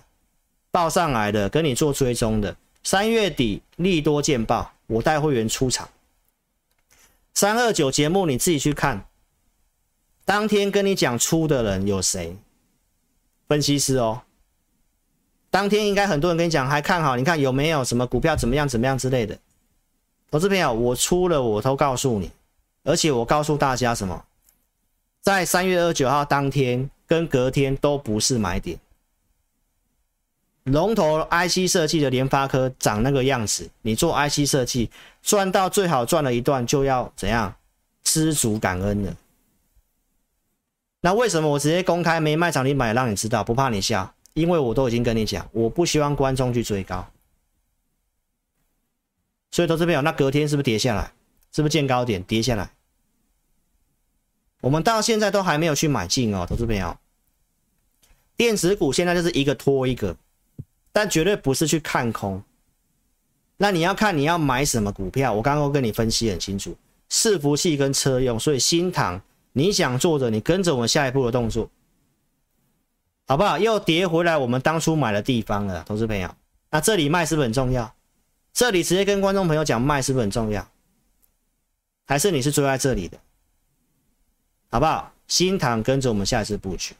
[0.70, 2.56] 报上来的，跟你做追踪的。
[2.82, 5.88] 三月底利多见报，我带会员出场。
[7.34, 9.06] 三二九节目你自己去看。
[10.24, 12.36] 当天跟你讲出的人有谁？
[13.48, 14.22] 分析师哦。
[15.50, 19.38] 当天应该很多人跟你讲还看好，你看有没有什么股票怎么样怎么样之类的。
[20.30, 22.30] 投资朋友，我出了我都告诉你，
[22.86, 24.24] 而且我告诉大家什么？
[25.20, 28.78] 在三月二十九号当天跟隔天都不是买点。
[30.62, 34.88] 龙头 IC 设计的联发科长那个样子，你做 IC 设计
[35.20, 37.52] 赚到最好赚了一段就要怎样？
[38.04, 39.16] 知足感恩了。
[41.00, 43.42] 那为什么我直接公开没卖涨停板让你知道？
[43.42, 47.04] 不怕你笑，因为我都已经跟你讲，我不希望观众去追高。
[49.50, 51.12] 所以投资朋友，那隔天是不是跌下来？
[51.52, 52.70] 是不是见高点跌下来？
[54.60, 56.96] 我们到现在都还没有去买进哦，投资朋友。
[58.36, 60.16] 电子股现在就是一个拖一个，
[60.92, 62.42] 但绝对不是去看空。
[63.56, 66.76] 那你要看你要买什么股票，我刚刚跟你分析很清楚，
[67.10, 69.20] 伺服器跟车用，所以新塘。
[69.52, 71.70] 你想做的，你跟着我们下一步的动作，
[73.26, 73.58] 好不好？
[73.58, 76.34] 又跌回来我们当初买的地方了，投资朋友。
[76.70, 77.94] 那这里卖是不是很重要？
[78.52, 80.68] 这里直接跟观众朋友讲卖是不是很重要？
[82.06, 83.18] 还是你是追在这里的？
[84.76, 85.10] 好不好？
[85.26, 86.94] 新塘跟着我们下一次布局。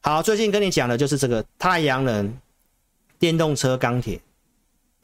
[0.00, 2.36] 好，最近跟你讲的就是这个太阳能、
[3.20, 4.20] 电动车、钢铁，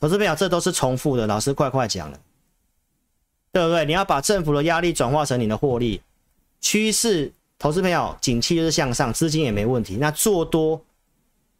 [0.00, 2.18] 投资朋友，这都是重复的，老师快快讲了，
[3.52, 3.84] 对不对？
[3.84, 6.02] 你要把政府的压力转化成你的获利。
[6.60, 9.94] 趋势，投资朋友，景气就是向上，资金也没问题。
[9.94, 10.82] 那做多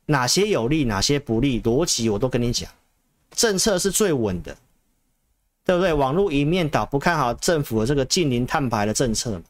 [0.06, 2.68] 哪些有利，哪些不利，逻辑我都跟你讲。
[3.36, 4.56] 政策是最稳的，
[5.64, 5.94] 对不对？
[5.94, 9.42] 网络一面倒，不看好政府的这个净零碳排的政策嘛。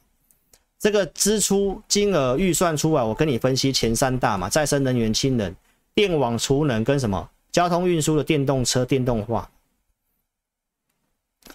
[0.80, 5.54] 这个支出金额预算出来，我跟你分析前三大嘛：再生能源、氢能、
[5.94, 9.50] 电网储能跟什么交通运输的电动车电动化，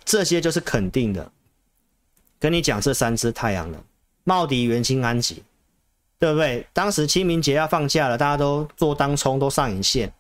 [0.06, 1.32] 这些就是肯定的。
[2.38, 3.84] 跟你讲这三只太阳能，
[4.26, 5.42] 茂迪、元晶、安吉，
[6.20, 6.68] 对不对？
[6.72, 10.14] 当时清明节要放假了，大家都做当冲，都上影线。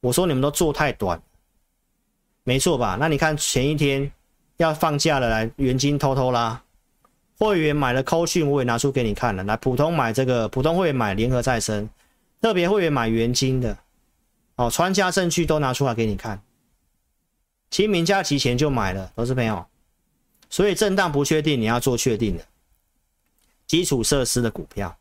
[0.00, 1.22] 我说你们都做太短，
[2.42, 2.96] 没错吧？
[2.98, 4.10] 那你看前一天
[4.56, 6.60] 要放假了，来元晶偷偷拉，
[7.38, 9.42] 会员买了扣讯，我也拿出给你看了。
[9.44, 11.88] 来普通买这个，普通会员买联合再生，
[12.40, 13.76] 特别会员买元金的，
[14.56, 16.40] 哦，传家证据都拿出来给你看。
[17.70, 19.66] 清明假期前就买了，投资朋友。
[20.48, 22.44] 所以震荡不确定，你要做确定的
[23.66, 24.96] 基础设施的股票，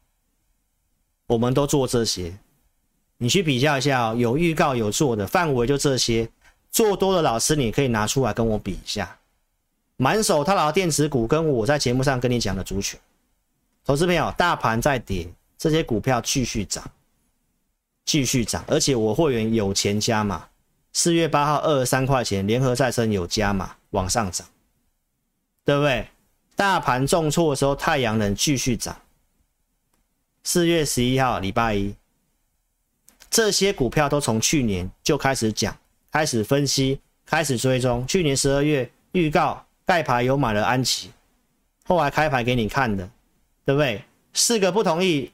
[1.27, 2.35] 我们都做这些。
[3.17, 6.27] 你去比较一下哦，有预告有做的范围就这些，
[6.71, 9.19] 做多的老师，你可以拿出来跟我比一下，
[10.03, 12.99] 满手套牢电子股跟我在节目上跟你讲的族群，
[13.85, 16.83] 投资朋友，大盘在跌，这些股票继续涨，
[18.03, 20.49] 继续涨，而且我会员有钱加码，
[20.91, 24.45] 四月八号二十三块钱，联合再生有加码往上涨，
[25.63, 26.09] 对不对？
[26.57, 28.99] 大盘重挫的时候，太阳能继续涨。
[30.43, 31.95] 四月十一号礼拜一，
[33.29, 35.77] 这些股票都从去年就开始讲，
[36.11, 38.05] 开始分析，开始追踪。
[38.05, 41.11] 去年十二月预告盖牌有买了安琪，
[41.85, 43.09] 后来开牌给你看的，
[43.65, 44.03] 对不对？
[44.33, 45.31] 四个不同意，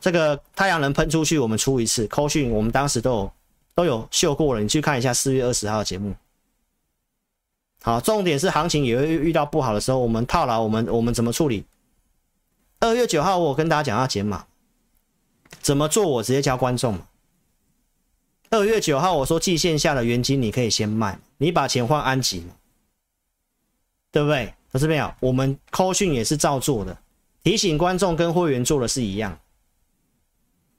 [0.00, 2.06] 这个太阳能喷出去，我们出一次。
[2.08, 3.32] 扣讯我们当时都有
[3.74, 6.14] 都有秀过了，你去看一下四月二十号的节目。
[7.82, 11.64] 好，重点是行情也会遇到不好的时候，我们套牢，我们我们怎么处理？
[12.80, 14.46] 二月九号我跟大家讲要减码，
[15.60, 16.06] 怎么做？
[16.06, 17.06] 我直接教观众嘛。
[18.50, 22.54] 二月九号我说季线下的元金你可以先卖，你把钱换安吉嘛，
[24.12, 24.52] 对不对？
[24.72, 26.96] 投资朋友，我们扣讯也是照做的，
[27.42, 29.36] 提醒观众跟会员做的是一样，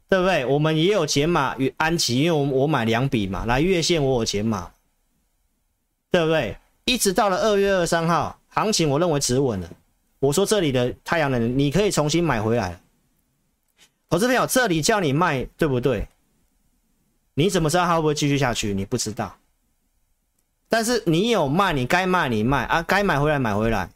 [0.07, 0.45] 对不对？
[0.45, 4.71] 我们也有减码与安吉，因为我我买两笔嘛，来月线我有减码，
[6.09, 6.57] 对不对？
[6.85, 9.69] 一直到了二月二十三号，行情我认为止稳了。
[10.19, 12.79] 我说这里的太阳能你可以重新买回来。
[14.09, 16.07] 投资朋友，这里叫你卖，对不对？
[17.33, 18.73] 你怎么知道它会不会继续下去？
[18.73, 19.37] 你不知道。
[20.71, 23.89] 但是你有卖，你该卖你卖啊，该买回来买回来。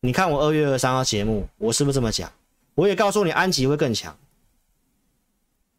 [0.00, 2.32] 你看我二月二十三号节目，我是不是这么讲？
[2.74, 4.16] 我也告诉你安吉会更强。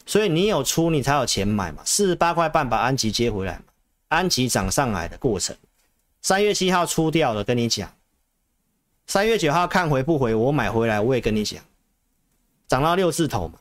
[0.05, 1.81] 所以你有出，你才有钱买嘛。
[1.83, 3.63] 四十八块半把安吉接回来嘛。
[4.09, 5.57] 安吉涨上来的过程，
[6.21, 7.91] 三月七号出掉了，跟你讲。
[9.07, 11.63] 三月九号看回不回，我买回来，我也跟你讲，
[12.67, 13.57] 涨到六字头嘛。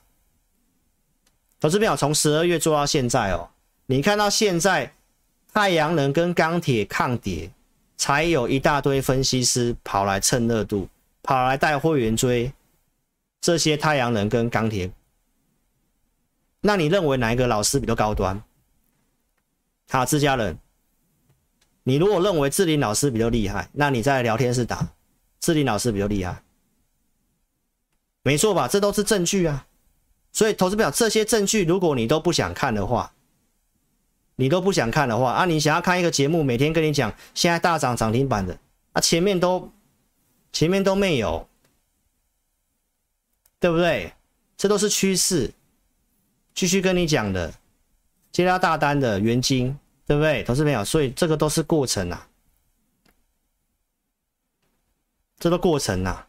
[1.59, 3.49] 投资朋友从十二月做到现在哦，
[3.87, 4.93] 你看到现在
[5.57, 7.51] 太阳能跟钢铁抗跌，
[7.97, 10.87] 才有一大堆分析师跑来蹭热度，
[11.23, 12.53] 跑来带会员追
[13.41, 14.93] 这些太阳能跟钢铁。
[16.61, 18.43] 那你认为哪一个老师比较高端？
[19.89, 20.59] 好，自家人，
[21.85, 24.87] 你如果认为志林老师比较厉害，那你在聊天室打
[25.41, 26.43] 志林老师比较厉害，
[28.23, 28.69] 没错吧？
[28.69, 29.67] 这都是证据啊。
[30.33, 33.11] 所以投资表这些证据，如果你都不想看的话，
[34.37, 38.57] 你都不想看的话啊，你想要看一个节目，每天跟你讲现在大涨涨停板的
[38.93, 39.73] 啊，前面都
[40.53, 41.49] 前面都没有，
[43.59, 44.13] 对不对？
[44.57, 45.53] 这都是趋势，
[46.55, 47.53] 继续跟你讲的。
[48.33, 50.43] 接到大单的元金，对不对？
[50.45, 52.29] 投资朋友，所以这个都是过程啊，
[55.39, 56.29] 这个过程啊。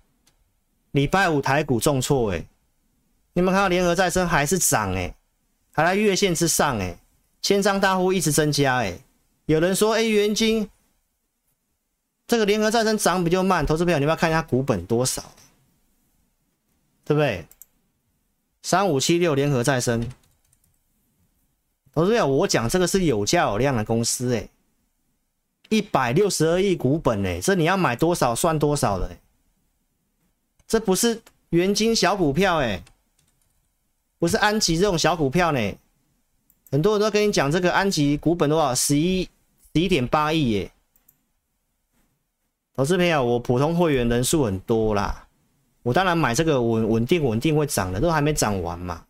[0.91, 2.45] 礼拜五台股重挫，哎，
[3.33, 5.13] 你们看到联合再生还是涨，哎，
[5.73, 6.97] 还在月线之上，哎，
[7.41, 8.99] 千张大户一直增加，哎，
[9.45, 10.69] 有人说，哎，元晶
[12.27, 15.23] 这个联合再生涨比较慢，投资朋友，你们要看一下股本多少，
[17.05, 17.45] 对不对？
[18.63, 20.11] 三五七六联合再生。
[21.93, 24.49] 我说我讲这个是有价有量的公司，哎，
[25.69, 29.17] 一百六十二亿股本，哎，这你要买多少算多少的，
[30.67, 31.21] 这不是
[31.51, 32.83] 元晶小股票，哎，
[34.19, 35.73] 不是安吉这种小股票呢。
[36.71, 39.23] 很多人都跟你讲这个安吉股本多少，十一
[39.73, 40.71] 十一点八亿，耶。
[42.75, 45.27] 投资朋友，我普通会员人数很多啦，
[45.83, 49.03] 我当然买这个稳稳定稳定会涨的，都还没涨完嘛。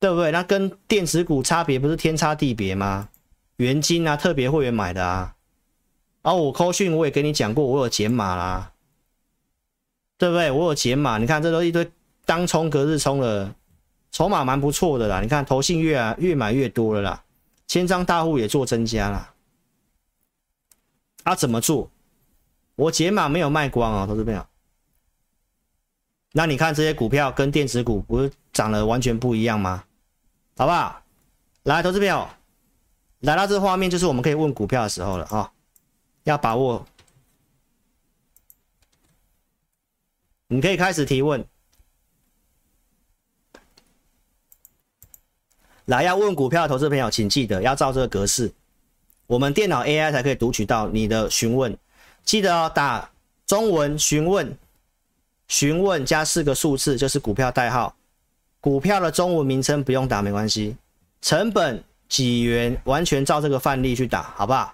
[0.00, 0.32] 对不对？
[0.32, 3.08] 那跟电子股差别不是天差地别吗？
[3.58, 5.36] 元金啊，特别会员买的啊。
[6.22, 8.72] 然后我扣讯我也跟你讲过，我有减码啦，
[10.18, 10.50] 对不对？
[10.50, 11.88] 我有减码，你看这都一堆
[12.24, 13.54] 当冲隔日冲了，
[14.12, 15.20] 筹码蛮不错的啦。
[15.20, 17.24] 你看投信越啊越买越多了啦，
[17.66, 19.34] 千张大户也做增加啦。
[21.24, 21.90] 啊，怎么做？
[22.76, 24.46] 我解码没有卖光啊，投资朋友。
[26.32, 29.84] 那你看这些股票跟电子股不是涨得完全不一样吗？
[30.56, 31.02] 好不好？
[31.64, 32.28] 来，投资朋友，
[33.20, 35.52] 来到这个画面就是我们可以问股票的时候了啊、
[36.24, 36.86] 要把握，
[40.48, 41.46] 你可以开始提问。
[45.86, 48.52] 来，要问股票的投资朋友，请记得要照这个格式，
[49.26, 51.76] 我们电脑 AI 才可以读取到你的询问。
[52.24, 53.10] 记得哦，打
[53.46, 54.56] 中文询问，
[55.48, 57.94] 询问加四个数字就是股票代号。
[58.60, 60.76] 股票的中文名称不用打，没关系。
[61.20, 64.72] 成本几元，完全照这个范例去打，好不好？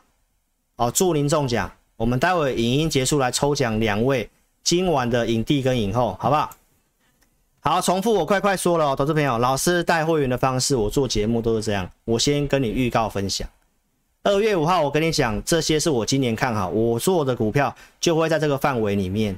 [0.77, 1.73] 好，祝您中奖。
[1.97, 4.29] 我们待会影音结束来抽奖两位
[4.63, 6.55] 今晚的影帝跟影后，好不好？
[7.61, 13.47] 好，重复我快快说了，投资朋友，老师带会员的方式，我做节目都是这样，我先跟你预告分享。
[14.23, 19.37] 二月五号，我跟你讲，这些是我今年看好，我做的股票就会在这个范围里面，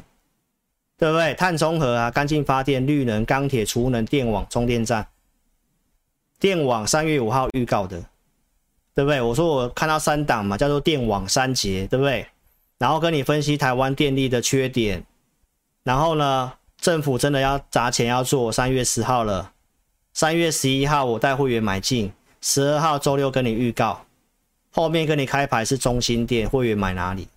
[0.98, 1.32] 对不对？
[1.34, 5.06] 碳中和啊，干净发电、绿能、钢铁、储能、电网、充电站、
[6.38, 7.98] 电网，三月五号预告的，
[8.94, 9.20] 对不对？
[9.20, 12.26] 我说我看到三档嘛，叫做电网三杰，对不对？
[12.78, 15.04] 然后跟你分析台湾电力的缺点，
[15.84, 16.52] 然后呢？
[16.80, 19.52] 政府真的要砸钱要做，三月十号了，
[20.14, 24.06] 三月十一号我带会员买进，十二号周六跟你预告，
[24.72, 27.28] 后面跟你开牌是中心店，会员买哪里？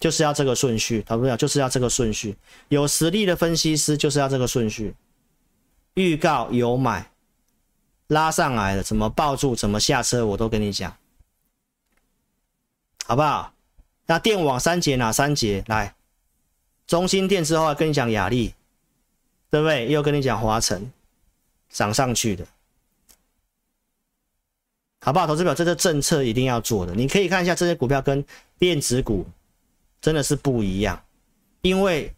[0.00, 2.36] 就是要这个顺序，他说就是要这个顺序，
[2.68, 4.92] 有实力的分析师就是要这个顺序，
[5.94, 7.12] 预告有买，
[8.08, 10.96] 拉上来了怎么抱住怎么下车我都跟你讲，
[13.06, 13.54] 好不好？
[14.06, 15.94] 那电网三节哪三节来？
[16.86, 18.54] 中兴电之后跟你讲亚力，
[19.50, 19.90] 对不对？
[19.90, 20.92] 又跟你讲华晨
[21.70, 22.46] 涨上去的，
[25.00, 25.26] 好不好？
[25.26, 28.24] 投资表这个政策一定要做的，你可以看一下这些股票跟
[28.58, 29.26] 电子股
[30.00, 31.02] 真的是不一样，
[31.62, 32.12] 因为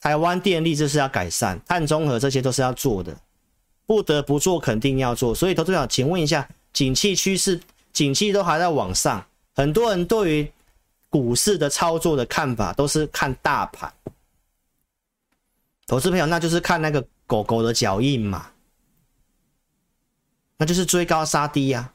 [0.00, 3.16] 台湾电力这是要改善，碳中和这些都是要做的，
[3.86, 5.34] 不得不做，肯定要做。
[5.34, 7.60] 所以投资表，请问一下，景气趋势，
[7.92, 10.52] 景气都还在往上，很多人对于
[11.08, 13.92] 股市的操作的看法都是看大盘。
[15.88, 18.50] 投资朋友，那就是看那个狗狗的脚印嘛，
[20.58, 21.94] 那就是追高杀低呀、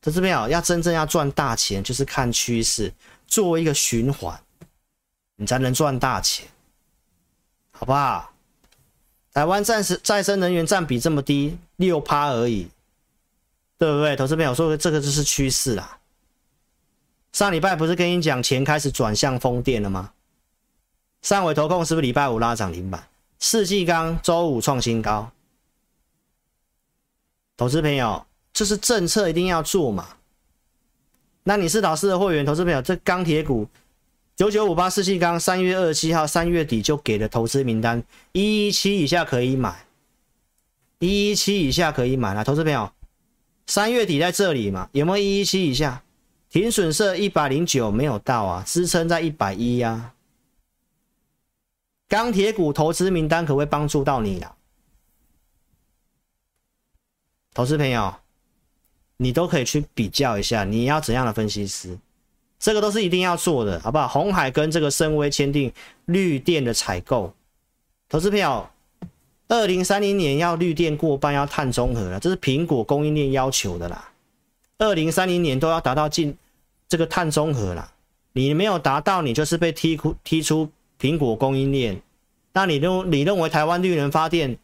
[0.00, 2.90] 投资朋友要真正要赚大钱，就是看趋势，
[3.26, 4.42] 做一个循环，
[5.36, 6.48] 你才能赚大钱，
[7.70, 8.32] 好不好？
[9.34, 12.66] 台湾暂时再生能源占比这么低，六趴而已，
[13.76, 14.16] 对不对？
[14.16, 15.98] 投资朋友说这个就是趋势啊。
[17.32, 20.14] 上礼拜不是跟你讲钱开始转向风电了吗？
[21.22, 23.08] 上尾投控是不是礼拜五拉涨停板？
[23.38, 25.30] 世纪钢周五创新高。
[27.56, 30.08] 投资朋友，这是政策一定要做嘛？
[31.44, 33.68] 那你是老师的会员，投资朋友，这钢铁股
[34.34, 38.02] 九九五八世纪钢三月二十七号三月底就给了投资名单，
[38.32, 39.84] 一一七以下可以买，
[40.98, 42.42] 一一七以下可以买了。
[42.42, 42.90] 投资朋友，
[43.68, 44.88] 三月底在这里嘛？
[44.90, 46.02] 有没有一一七以下？
[46.50, 50.12] 停损设一百零九没有到啊，支撑在一百一呀。
[52.12, 54.54] 钢铁股投资名单可不可以帮助到你了？
[57.54, 58.14] 投资朋友，
[59.16, 61.98] 你都可以去比较一下，你要怎样的分析师？
[62.58, 64.06] 这个都是一定要做的，好不好？
[64.06, 65.72] 红海跟这个深威签订
[66.04, 67.32] 绿电的采购，
[68.10, 68.68] 投资朋友，
[69.48, 74.12] 二零三零年要绿电过半，要碳中和了，这是苹果供应链要求的啦。
[74.76, 76.36] 二零三零年都要达到进
[76.90, 77.90] 这个碳中和了，
[78.34, 80.70] 你没有达到，你就是被踢出踢出。
[81.02, 82.00] 苹果供应链，
[82.52, 84.56] 那你认你认为台湾绿能发电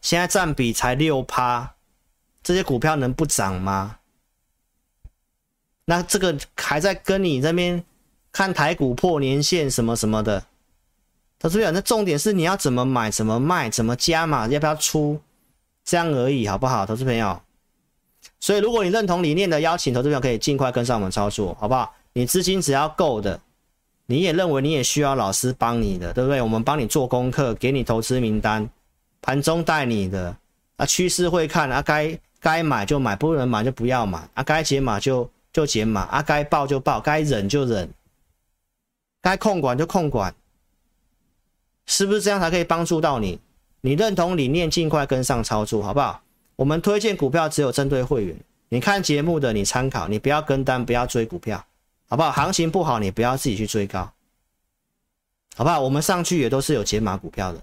[0.00, 1.74] 现在占比才六趴，
[2.42, 3.98] 这些股票能不涨吗？
[5.84, 7.84] 那这个还在跟你这边
[8.32, 10.46] 看台股破年线什么什么的，
[11.38, 15.20] 投资朋友，那重点是你要怎么买、怎么卖、怎么加码，要不要出，
[15.84, 16.86] 这样而已，好不好？
[16.86, 17.38] 投资朋友，
[18.40, 21.94] 所以如果你认同理念的邀请，投资朋友可以尽快跟上我们操作，好不好？
[22.14, 23.38] 你资金只要够的。
[24.10, 26.40] 你也认为你也需要老师帮你的，对不对？
[26.40, 28.66] 我们帮你做功课，给你投资名单，
[29.20, 30.34] 盘中带你的
[30.78, 37.86] 啊，趋势会看啊，该该买就买，不能买就不要买啊，该解码就就解码啊，该报就报，该忍就忍，
[39.20, 40.34] 该控管就控管，
[41.84, 43.38] 是不是这样才可以帮助到你？
[43.82, 46.22] 你认同理念，尽快跟上操作，好不好？
[46.56, 48.34] 我们推荐股票只有针对会员，
[48.70, 51.62] 你看节目的你参考，你不要跟单，不要追股票。
[52.08, 52.32] 好不好？
[52.32, 54.10] 行情不好，你不要自己去追高，
[55.56, 55.78] 好不好？
[55.80, 57.62] 我们上去也都是有解码股票的，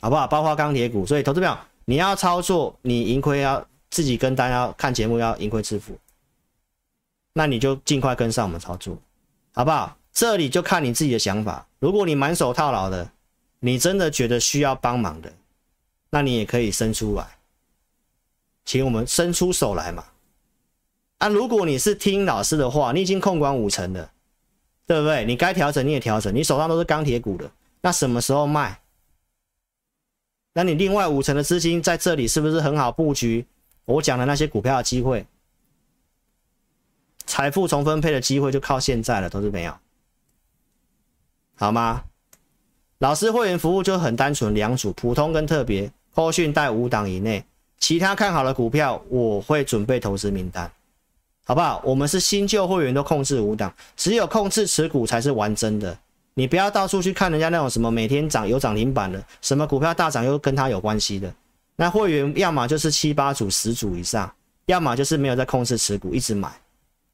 [0.00, 0.26] 好不好？
[0.26, 5.96] 包括钢铁股，所以投资票你要操作，你盈亏要自己跟大家看节目要盈亏自负，
[7.32, 8.98] 那你就尽快跟上我们操作，
[9.54, 9.96] 好不好？
[10.12, 11.64] 这里就看你自己的想法。
[11.78, 13.08] 如果你满手套牢的，
[13.60, 15.32] 你真的觉得需要帮忙的，
[16.10, 17.38] 那你也可以伸出来，
[18.64, 20.04] 请我们伸出手来嘛。
[21.18, 24.10] 啊，如果你是听老师的话，你已经控管五成了，
[24.86, 25.24] 对不对？
[25.24, 27.50] 你该调整你也调整，你手上都是钢铁股的，
[27.80, 28.80] 那什么时候卖？
[30.52, 33.46] 那你另外五成的资金在这里是不是很好布局？
[33.84, 35.26] 我讲的那些股票的机会，
[37.26, 39.72] 财富重分配的机会就靠现在了，投资朋友，
[41.56, 42.04] 好吗？
[42.98, 47.44] 老师会员服务就很单纯，两组，普通跟特别，扣讯带五档以内，
[47.78, 50.70] 其他看好的股票我会准备投资名单。
[51.48, 51.80] 好不好？
[51.82, 55.98] 我们是新旧会员都控制五档，只有控制持股才是玩真的。
[56.34, 61.32] 你不要到处去看人家那种什么每天涨有涨停板的，什么股票大涨又跟他有关系的。
[61.74, 64.30] 那会员要么就是七八组、十组以上，
[64.66, 66.52] 要么就是没有在控制持股，一直买。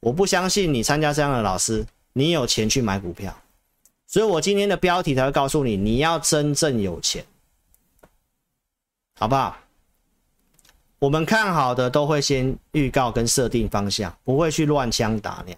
[0.01, 3.33] 我不相信你参加这样的老师，你有钱去买股票。
[4.09, 7.25] 所以我今天的标题才会告诉你，你要真正有钱，
[9.17, 9.57] 好不好？
[11.05, 15.55] 我们看好的都会先预告跟设定方向，不会去乱枪打鸟。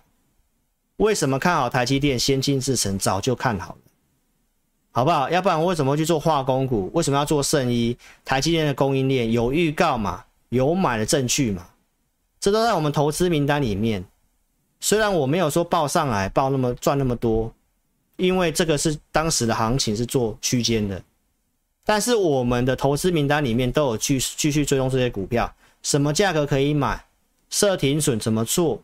[0.96, 2.98] 为什么看好台积电、先进制程？
[2.98, 3.80] 早就看好了，
[4.90, 5.30] 好不好？
[5.30, 6.90] 要不然我为什么去做化工股？
[6.94, 7.96] 为什么要做圣衣？
[8.24, 10.24] 台积电的供应链有预告嘛？
[10.48, 11.64] 有买的证据嘛？
[12.40, 14.04] 这都在我们投资名单里面。
[14.80, 17.54] 虽然我没有说报上来，报那么赚那么多，
[18.16, 21.00] 因为这个是当时的行情是做区间的，
[21.88, 27.06] 但是我们的投资名单里面都有继继续追踪这些股票，什么价格可以买，
[27.48, 28.82] 设停损怎么做？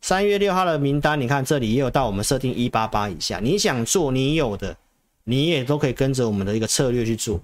[0.00, 4.76] 三月六号的名单，你看这里也有到我们设定一八八以下，你想做你有的，
[5.24, 7.40] 你也都可以跟着我们的一个策略去做，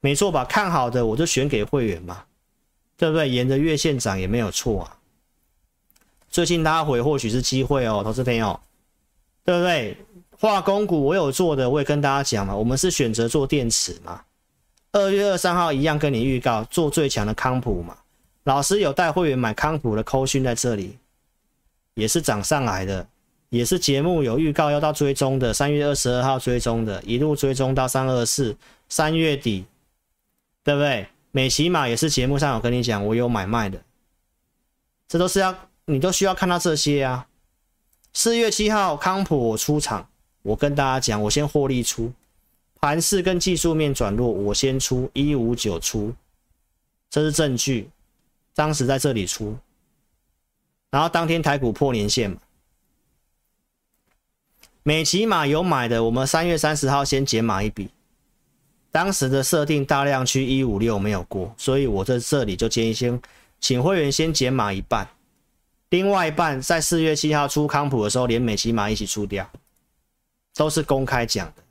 [0.00, 0.42] 没错吧？
[0.46, 2.24] 看好的我就选给会员嘛，
[2.96, 3.28] 对不对？
[3.28, 4.96] 沿着月线涨也没有错啊。
[6.30, 8.58] 最近拉回或许是机会哦，投资朋友，
[9.44, 9.96] 对不对？
[10.38, 14.22] 化工股我有做的，我也跟大家讲嘛，我们是选择做电池嘛。
[14.92, 17.96] 二月二三号一样跟你预告做最强的康普嘛。
[18.44, 20.96] 老师有带会员买康普的扣讯在这里，
[21.94, 23.06] 也是涨上来的，
[23.48, 28.56] 也是节目有预告要到追踪的，三月二十二号追踪的，一路追踪到三二四，
[28.88, 29.66] 三月底，
[30.62, 31.08] 对不对？
[31.32, 33.82] 美琪玛也是节目上有跟你讲，我有买卖的，
[35.08, 35.54] 这都是要
[35.86, 37.26] 你都需要看到这些啊。
[38.14, 40.08] 四月七号康普我出场，
[40.46, 42.12] 我跟大家讲，我先获利出，
[42.80, 46.14] 盘势跟技术面转弱，我先出一五九出，
[47.10, 47.90] 这是证据。
[48.54, 49.54] 当时在这里出，
[50.90, 52.38] 然后当天台股破年线嘛，
[54.84, 57.90] 美琪玛有买的，我们三月三十号先减码一笔，
[58.92, 63.20] 当时的设定大量区一五六没有过，所以我在这里就建议先
[63.60, 65.06] 请会员先减码一半，
[65.90, 69.50] 另外一半在四月七号出康普的时候，连美琪玛一起出掉，
[70.56, 71.62] 都是公开讲的。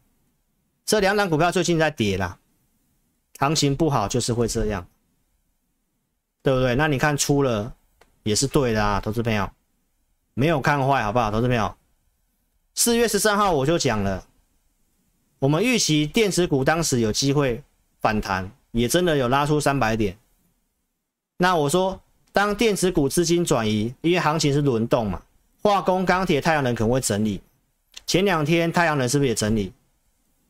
[0.86, 2.38] 这两档股票最近在跌啦，
[3.40, 4.88] 行情不好就是会这样。
[6.44, 6.76] 对不对？
[6.76, 7.74] 那你看出了
[8.22, 9.50] 也是对的啊，投资朋友
[10.36, 11.32] 没有看坏，好不好？
[11.32, 11.76] 投资朋友，
[12.76, 14.24] 四月十三号我就讲了，
[15.40, 17.64] 我们预期电子股当时有机会
[18.00, 20.16] 反弹，也真的有拉出三百点。
[21.38, 22.00] 那我说，
[22.32, 25.20] 当电子股资金转移，因为行情是轮动嘛，
[25.64, 27.42] 化工、钢铁、太阳能可能会整理。
[28.06, 29.72] 前两天太阳能是不是也整理？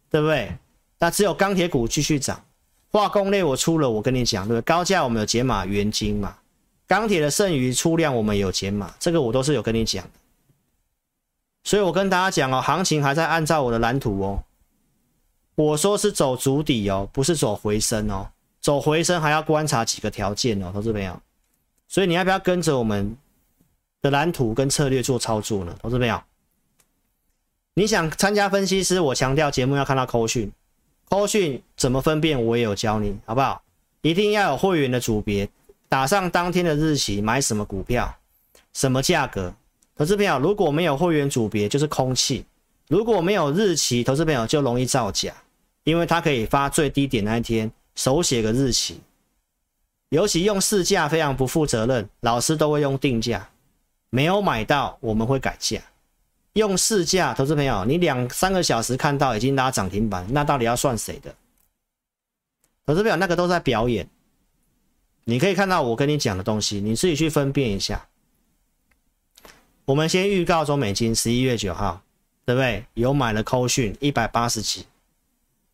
[0.09, 0.55] 对不对？
[0.99, 2.41] 那只有钢铁股继续涨。
[2.89, 4.61] 化工类我出了，我跟你讲，对不对？
[4.61, 6.37] 高价我们有减码原晶嘛，
[6.87, 10.11] 钢铁的剩余出量我们有减码，这个我都是有跟你讲的。
[11.65, 14.43] 所以我跟大家讲哦，行情还在按照我的蓝图哦。
[15.55, 18.29] 我说是走足底哦，不是走回升哦。
[18.61, 21.19] 走回升还要观察几个条件哦，投资朋友。
[21.87, 23.15] 所以你要不要跟着我们
[24.01, 25.75] 的蓝图跟策略做操作呢？
[25.81, 26.21] 投资朋友，
[27.77, 30.49] 你想参加分析师，我强调节目要看到扣讯。
[31.09, 32.41] 扣讯怎么分辨？
[32.41, 33.61] 我也有教你，好不好？
[34.01, 35.49] 一定要有会员的组别，
[35.89, 38.15] 打上当天的日期，买什么股票，
[38.71, 39.53] 什么价格。
[39.93, 42.45] 投资朋友，如果没有会员组别，就是空气；
[42.87, 45.33] 如果没有日期，投资朋友就容易造假，
[45.83, 49.01] 因为它可以发最低点那一天，手写个日期。
[50.09, 53.49] 尤其用市价非常不负责任，老师都会用定价，
[54.09, 55.81] 没有买到我们会改价。
[56.55, 61.35] 用市价，投资朋友，你两三个小时看到已经拉涨停板，那到底要算谁的？
[62.85, 64.07] 投资朋友，那个都在表演。
[65.25, 68.07] 你可以看到我跟你讲的东西，你自己去分辨一下。
[69.83, 72.01] 我们先预告中美金十一月九号，
[72.45, 72.85] 对不对？
[72.93, 74.85] 有买了扣讯一百八十几，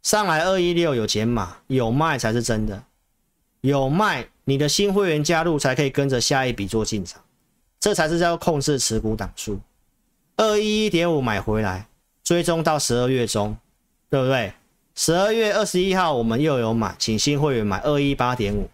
[0.02, 2.84] 上来二一六有减码，有卖才是真的。
[3.62, 7.22] 有卖，你的新会员加入才可以跟着下一笔做进场，
[7.80, 9.60] 这才是叫控制持股档数。
[10.42, 11.86] 二一一点五买回来，
[12.24, 13.56] 追踪到十二月中，
[14.10, 14.52] 对不对？
[14.96, 18.68] 十二月二十一号我们又有买，请新会员买二一八点五，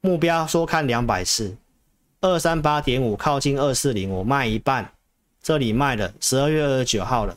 [0.00, 1.54] 目标说看两百次，
[2.22, 4.90] 二三八点五靠近二四零，我卖一半，
[5.42, 7.36] 这里卖了，十二月二十九号了，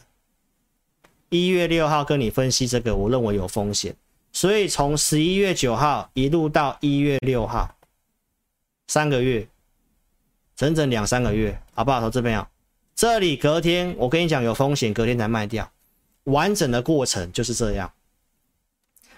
[1.28, 3.94] 一月六号跟你分析这个，我认为有风险，
[4.32, 7.76] 所以从十一月九号一路到一月六号，
[8.88, 9.46] 三个月，
[10.56, 12.00] 整整两三个月，好不好？
[12.00, 12.48] 投资朋友。
[12.96, 15.70] 这里隔天，我跟你讲有风险，隔天才卖掉，
[16.24, 17.92] 完整的过程就是这样。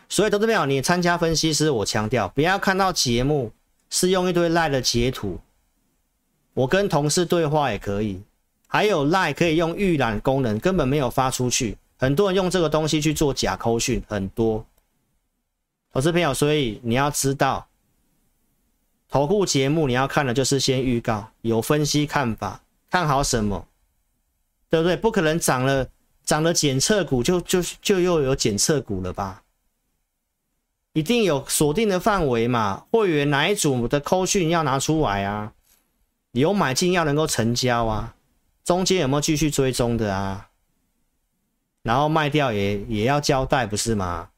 [0.10, 3.52] 所以，投资朋友，你参加分析师，我强调不要看到节目
[3.91, 5.40] 是用一堆赖的截图，
[6.56, 8.20] 我跟同事对话也可以，
[8.66, 11.78] 还有 lie 可以用预览功能，根本没有发出去。
[11.98, 14.66] 很多人用这个东西去做假扣讯，很多。
[15.94, 17.68] 投资朋友，所以你要知道，
[19.08, 23.68] 投顾节目你要看的就是先预告，有分析看法，看好什么，
[24.70, 24.96] 对不对？
[24.96, 25.88] 不可能涨了
[26.24, 29.44] 涨了检测股就就就又有检测股了吧？
[30.94, 32.86] 一定有锁定的范围嘛？
[32.92, 35.54] 会员哪一组的扣讯要拿出来啊？
[36.32, 38.16] 有买进要能够成交啊？
[38.64, 40.50] 中间有没有继续追踪的啊？
[41.84, 44.30] 然后卖掉也也要交代不是吗？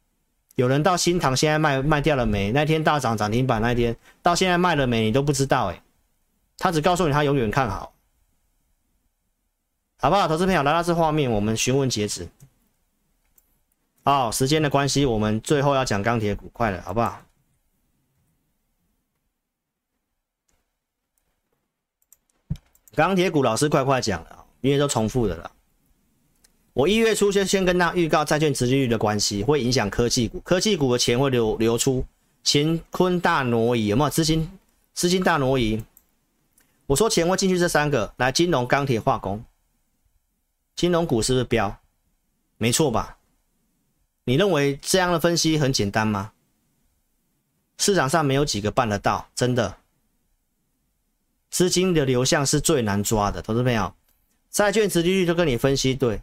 [0.56, 2.52] 有人到新塘现在卖卖掉了没？
[2.52, 5.06] 那天大涨涨停板那天到现在卖了没？
[5.06, 5.82] 你都不知道诶，
[6.58, 7.94] 他只告诉你他永远看好，
[10.02, 10.30] 好不好？
[10.30, 12.26] 投资朋友来到这画面，我们询问截止。
[14.06, 17.22] 好，时间的关系，我们最后要讲钢铁股，快了，好不好？
[22.96, 25.52] 钢铁股老师快快讲了，因为都重复的了。
[26.72, 32.06] 我一月初就先跟大家预告债券殖利率的关系会影响科技股，科技股的钱会流流出，
[32.42, 34.50] 乾坤大挪移，有没有资金
[34.94, 35.84] 资金大挪移？
[36.88, 39.44] 我说钱会进去这三个，来金融、钢铁、化工，
[40.80, 41.77] 金融股是不是飙？
[42.57, 43.18] 没错吧？
[44.23, 46.31] 你认为这样的分析很简单吗？
[47.77, 49.76] 市场上没有几个办得到，真的。
[51.49, 53.93] 资金的流向是最难抓的，投资朋友，
[54.49, 56.22] 债券殖利率都跟你分析对。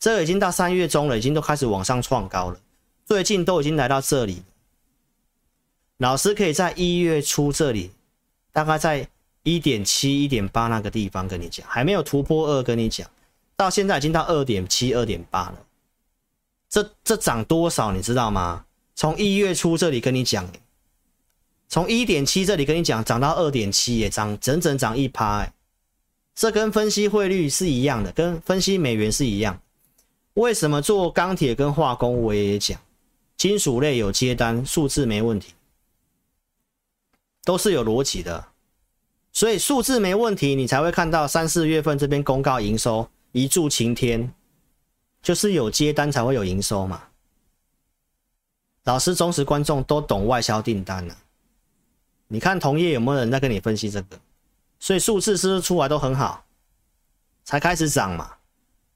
[0.00, 2.58] 这已经到三月中了，已经都开始往上创高了，
[3.04, 4.42] 最近都已经来到这里。
[5.98, 7.92] 老师可以在一月初这里，
[8.50, 9.08] 大概在
[9.44, 13.08] 一点七、一点八那个地方跟你讲，还没有突破二，跟你讲，
[13.56, 15.66] 到现在已经到二点七、二点八了。
[16.68, 18.64] 这这涨多少你知道吗？
[18.94, 20.50] 从一月初这里跟你讲，
[21.68, 25.52] 从一点七这里跟你讲，涨到二点七也涨整整涨一趴，哎，
[26.34, 29.60] 这跟分析汇率是一样的，跟分析美元是一样。
[30.34, 32.20] 为什么做钢铁跟化工？
[32.22, 32.78] 我也讲，
[33.36, 35.54] 金属类有接单，数字没问题，
[37.44, 38.48] 都是有逻辑的，
[39.32, 44.32] 所以数字没问题，你才会看到三四月份这边公告营收一柱擎天，
[45.22, 47.02] 就是有接单才会有营收嘛。
[48.84, 51.16] 老师忠实观众都懂外销订单了，
[52.28, 54.18] 你看同业有没有人在跟你分析这个？
[54.78, 56.44] 所以数字是不是出来都很好，
[57.44, 58.32] 才开始涨嘛。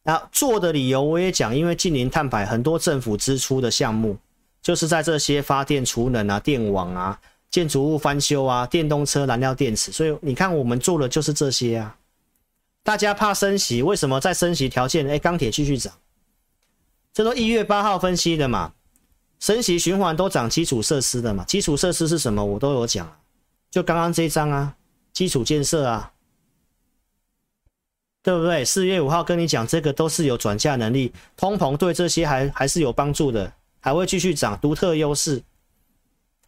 [0.03, 4.17] 那做的理由我也讲，因为近零碳排很多政府支出的项目，
[4.63, 7.21] 就是在这些发电、储能啊、电网啊、
[7.51, 11.97] 建筑物翻修啊、电动车燃料电池，所以你看我们做的就是这些啊。
[12.83, 15.09] 大家怕升息，为什么在升息条件？
[15.09, 15.93] 哎，钢铁继续涨，
[17.13, 18.73] 这都一月八号分析的嘛。
[19.39, 21.45] 升息循环都涨基础设施的嘛。
[21.45, 22.45] 基础设施是什么？
[22.45, 23.21] 我都有讲，
[23.71, 24.77] 就刚刚这一张啊，
[25.13, 26.13] 基础建设啊。
[28.23, 28.63] 对不对？
[28.63, 33.51] 四月五号跟你讲，这个都是有转嫁能力，通膨对这些还还是有帮助的，
[33.81, 35.43] 还会继续涨，独特优势，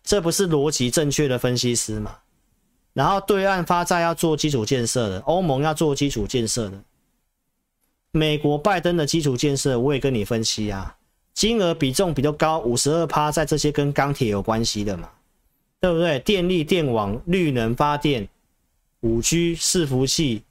[0.04, 2.18] 这不是逻辑正确的分析师吗？
[2.92, 6.82] 然后对岸发债要做基础建设的，欧盟要做基础建设的，
[8.10, 10.96] 美国拜登的基础建设我也跟你分析啊，
[11.34, 15.10] 金额比重比较高，五十二趴在这些跟钢铁有关系的嘛，
[15.80, 16.18] 对不对？
[16.20, 18.28] 电力、电网、绿能发电、
[19.00, 20.44] 五 G 伺服器。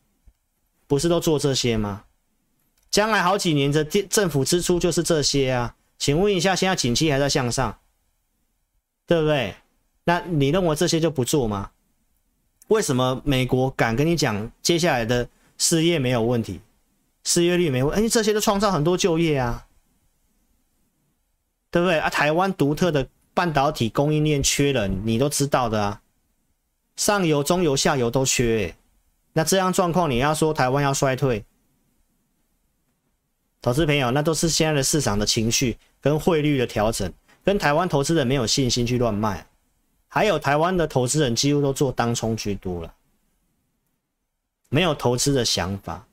[0.87, 2.03] 不是都做这些吗？
[2.89, 5.73] 将来好几年的电政府支出就是这些啊。
[5.97, 7.79] 请问一下，现在景气还在向上，
[9.07, 9.55] 对不对？
[10.03, 11.71] 那你认为这些就不做吗？
[12.71, 15.27] 为什么美国敢跟你讲接下来的
[15.57, 16.61] 失业没有问题，
[17.25, 18.05] 失业率没问题？
[18.05, 19.67] 哎，这些都创造很多就业啊，
[21.69, 22.09] 对不对啊？
[22.09, 26.01] 台湾独特的半导体供应链缺人，你都知道的啊，
[26.95, 28.75] 上游、中游、下游都缺欸。
[29.33, 31.43] 那这样状况，你要说台湾要衰退，
[33.61, 37.11] 投资朋友，那都是现在的市场的情绪跟汇率的调整，
[37.43, 39.45] 跟台湾投资人没有信心去乱卖，
[40.13, 42.93] 还有台湾的投资人几乎都做当冲居多了，
[44.67, 46.05] 没有投资的想法，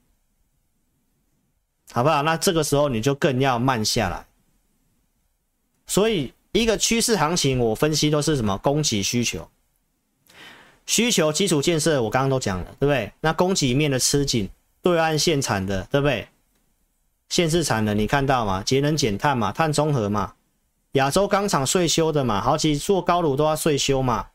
[1.90, 2.22] 好不好？
[2.22, 4.24] 那这个时候你就更要慢下来。
[5.88, 8.56] 所以一个趋势行情，我分析都是什么？
[8.58, 9.50] 供给需求。
[10.86, 13.12] 需求基础建设，我刚刚都讲了，对不对？
[13.20, 14.48] 那供给面的吃紧，
[14.80, 16.28] 对岸限产的，对不对？
[17.30, 18.62] 限制产的，你看到吗？
[18.62, 20.34] 节能减碳嘛，碳中和嘛，
[20.92, 24.26] 亚洲钢厂税修的嘛，好几座高炉都要税修嘛。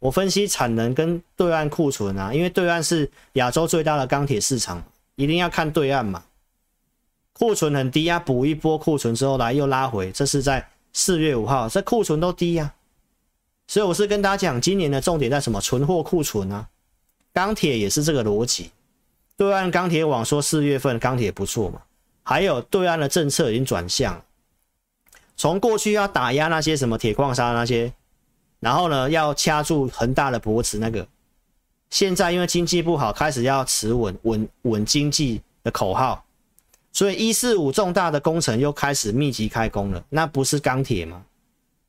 [0.00, 4.84] 我分析产能跟对岸库存啊，因为对岸是亚洲最大的钢铁市场，
[5.16, 6.24] 一定要看对岸嘛。
[7.32, 12.74] 库存很低啊，补一波库存之后来又拉回，这是在四月五号，这库存都低呀、
[13.66, 15.60] 所以我是跟大家讲，今年的重点在什么？
[15.60, 16.68] 存货库存啊，
[17.32, 18.70] 钢铁也是这个逻辑。
[19.36, 21.80] 对岸钢铁网说四月份钢铁不错嘛，
[22.22, 24.22] 还有对岸的政策已经转向，
[25.36, 27.92] 从过去要打压那些什么铁矿砂那些，
[28.60, 31.06] 然后呢要掐住恒大的脖子那个，
[31.90, 36.24] 现在因为经济不好，开始要持稳稳稳经济的口号，
[36.92, 41.24] 所以一四五重大的工程又开始密集开工了，那不是钢铁吗？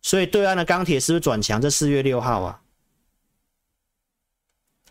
[0.01, 1.59] 所以对岸的钢铁是不是转强？
[1.61, 2.61] 这四月六号啊。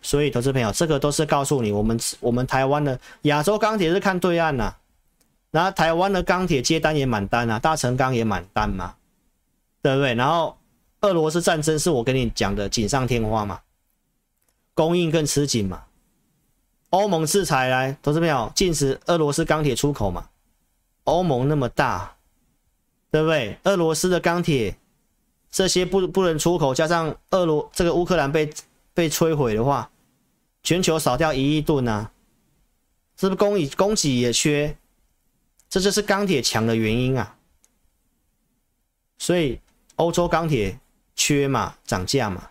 [0.03, 4.75] 所以，投资朋友，这个都是告诉你，我们我们台湾的亚洲钢铁是看对岸呐、
[5.55, 8.97] 然后台湾的钢铁接单也满单啊，大成钢也满单嘛，
[9.81, 10.13] 对不对？
[10.15, 10.59] 然后
[11.03, 13.61] 俄罗斯战争是我跟你讲的锦上添花嘛，
[14.75, 15.85] 供应更吃紧嘛，
[16.91, 20.29] 欧盟制裁来，投资朋友禁止俄罗斯钢铁出口嘛，
[21.05, 22.17] 欧盟那么大，
[23.13, 23.57] 对不对？
[23.63, 24.77] 俄罗斯的钢铁
[25.53, 28.53] 这些不不能出口，加上俄罗这个乌克兰被
[28.93, 29.89] 被摧毁的话。
[30.65, 32.11] 全球少掉一亿吨啊，
[33.21, 34.75] 是不是供给供给也缺？
[35.75, 37.37] 这就是钢铁强的原因啊。
[39.19, 39.59] 所以
[39.97, 40.79] 欧洲钢铁
[41.17, 42.49] 缺嘛，涨价嘛，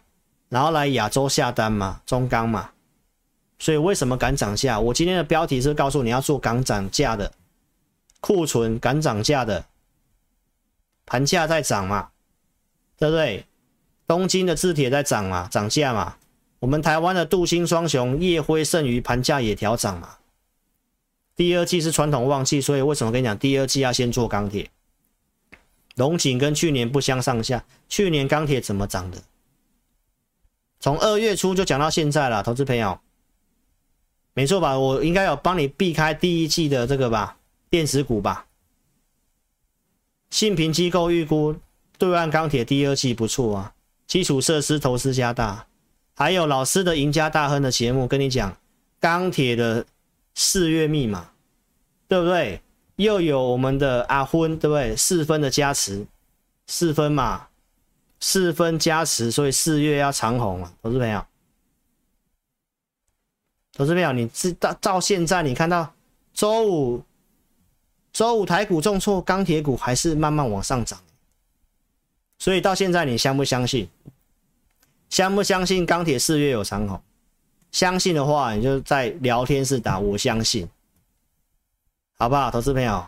[0.50, 2.72] 然后来亚洲下单嘛，中钢嘛。
[3.60, 4.78] 所以为什么敢涨价？
[4.78, 7.32] 我今天的标题是告诉你要做敢涨价的
[8.20, 9.64] 库存，敢涨价的
[11.06, 12.10] 盘价在涨嘛，
[12.98, 13.46] 对不对？
[14.06, 16.18] 东京的字铁在涨嘛，涨价嘛。
[16.60, 20.18] 我们台湾的镀锌双雄烨辉剩余盘价也调涨嘛。
[21.36, 24.70] 第二季是传统旺季，所以为什么跟你讲第二季要先做钢铁？
[25.96, 29.22] 龙井跟去年不相上下，去年钢铁怎么涨的？
[30.80, 33.00] 从二月初就讲到现在了，投资朋友，
[34.34, 34.78] 没错吧？
[34.78, 37.38] 我应该有帮你避开第一季的这个吧，
[37.70, 38.48] 电子股吧。
[40.30, 41.56] 信评机构预估
[41.98, 43.74] 对岸钢铁第二季不错啊，
[44.08, 45.68] 基础设施投资加大。
[46.16, 48.58] 还有老师的赢家大亨的节目，跟你讲
[49.00, 49.86] 钢铁的
[50.34, 51.32] 四月密码，
[52.08, 52.62] 对不对？
[52.98, 54.96] 又有我们的阿昏，对不对？
[54.96, 56.06] 四分的加持，
[56.68, 57.48] 四分嘛，
[58.20, 61.26] 四分加持，所以四月要长红啊，投资朋友，
[63.74, 65.94] 投资朋友，你知道到现在你看到
[66.34, 67.04] 周五，
[68.12, 71.00] 周五台股重挫，钢铁股还是慢慢往上涨，
[72.38, 73.90] 所以到现在你相不相信？
[75.10, 77.02] 相不相信钢铁四月有长红？
[77.74, 80.70] 相信的话，你就在聊天室打我相信，
[82.18, 82.50] 好不好？
[82.52, 83.04] 投资朋友，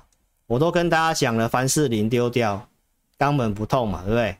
[0.47, 2.67] 我都跟大家讲了，凡士林丢掉，
[3.19, 4.35] 肛门不痛嘛，对不对？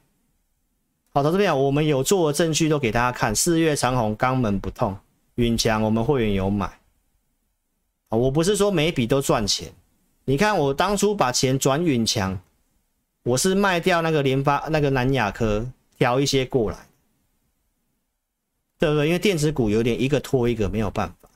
[1.14, 4.98] 好，投资朋友，我们有做的证据都给大家看，四月长虹，肛门不痛，
[5.36, 6.70] 允强我们会员有买。
[8.10, 9.72] 我不是说每一笔都赚钱，
[10.24, 12.40] 你看我当初把钱转允强，
[13.22, 15.64] 我是卖掉那个联发那个南亚科，
[16.00, 16.80] 调一些过来。
[18.78, 19.08] 对不对？
[19.08, 21.30] 因为电子股有点一个拖一个，没有办法。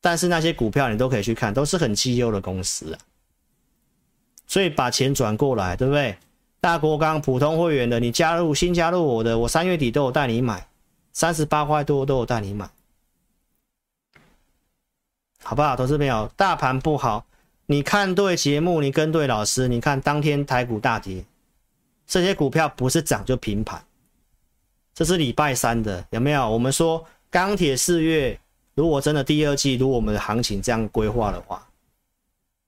[0.00, 2.98] 但是那些股票你都可以去看，都是很绩优的公司啊。
[4.46, 6.16] 所以把钱转过来，对不对？
[6.60, 10.66] 大国钢普通会员的，你加入新加入我的，我三月底都有带你买，
[11.12, 12.68] 三十八块多都有带你买，
[15.42, 15.74] 好不好？
[15.74, 17.24] 投资朋友，大盘不好，
[17.66, 21.24] 你看对节目，你跟对老师，你看当天台股大跌，
[22.06, 23.82] 这些股票不是涨就平盘。
[25.00, 26.46] 这是礼拜三的，有没有？
[26.46, 28.38] 我们说钢铁四月，
[28.74, 31.66] 如果真的第二季如果我们的行情这样规划的话，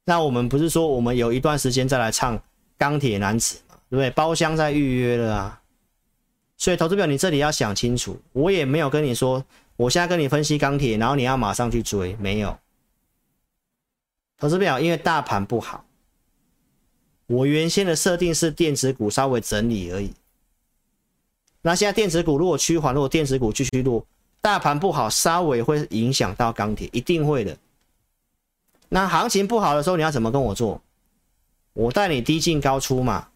[0.07, 2.43] 那我们不是说我们有一段时间再来唱
[2.79, 4.09] 钢铁男子嘛，对不对？
[4.13, 5.61] 包厢在预约了啊，
[6.57, 9.45] 所以投资表你这里要想清楚，我也没有跟你说，
[9.77, 12.59] 我现在跟你分析钢铁，然后你要马上去追，没有。
[14.39, 15.85] 投资表因为大盘不好，
[17.27, 20.15] 我原先的设定是电子股稍微整理而已。
[21.63, 24.05] 那现在电子股如果趋缓，如果电子股继续落，
[24.41, 27.57] 大盘不好，稍微会影响到钢铁，一定会的。
[28.89, 30.83] 那行情不好的时候，你要怎么跟我做？
[31.73, 33.29] 我带你低进高出嘛，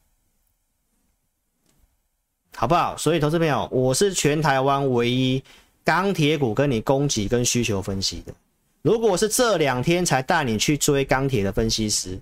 [2.55, 2.97] 好不好？
[2.99, 5.43] 所以，投资朋友，我是全台湾唯一
[5.85, 8.35] 钢铁股跟你供给跟需求分析的。
[8.83, 12.21] 如果是这两天才带你去追钢铁的分析师，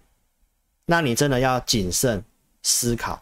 [0.85, 2.23] 那你真的要谨慎
[2.63, 3.21] 思考。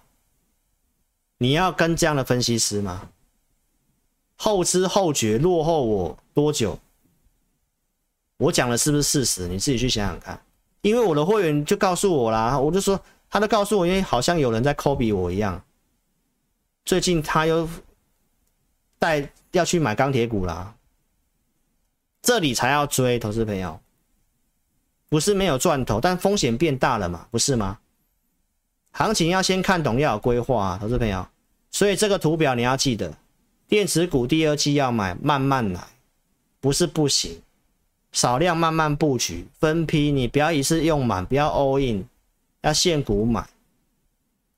[1.43, 3.09] 你要跟这样的分析师吗？
[4.36, 6.78] 后知后觉，落后我多久？
[8.36, 9.48] 我讲的是不是事实？
[9.48, 10.40] 你自己去想想看。
[10.82, 15.60] 因为我的会员就告诉我啦，我就说，他都告诉我，因为好像有人在 copy 我一样。
[16.85, 17.69] 最近他又
[19.01, 20.73] 带要去买钢铁股啦，
[22.23, 23.81] 这里才要追，投资朋友，
[25.09, 27.81] 不是没有赚头，但风险变大了嘛，不是吗？
[28.93, 31.27] 行情要先看懂，要有规划啊，投资朋友。
[31.70, 33.12] 所以这个图表你要记得，
[33.66, 35.81] 电子股第二季要买，慢慢来，
[36.60, 37.40] 不是不行，
[38.12, 42.05] 少量慢慢布局，分批，你不要一次用满，不要 all in，
[42.60, 43.47] 要限股买，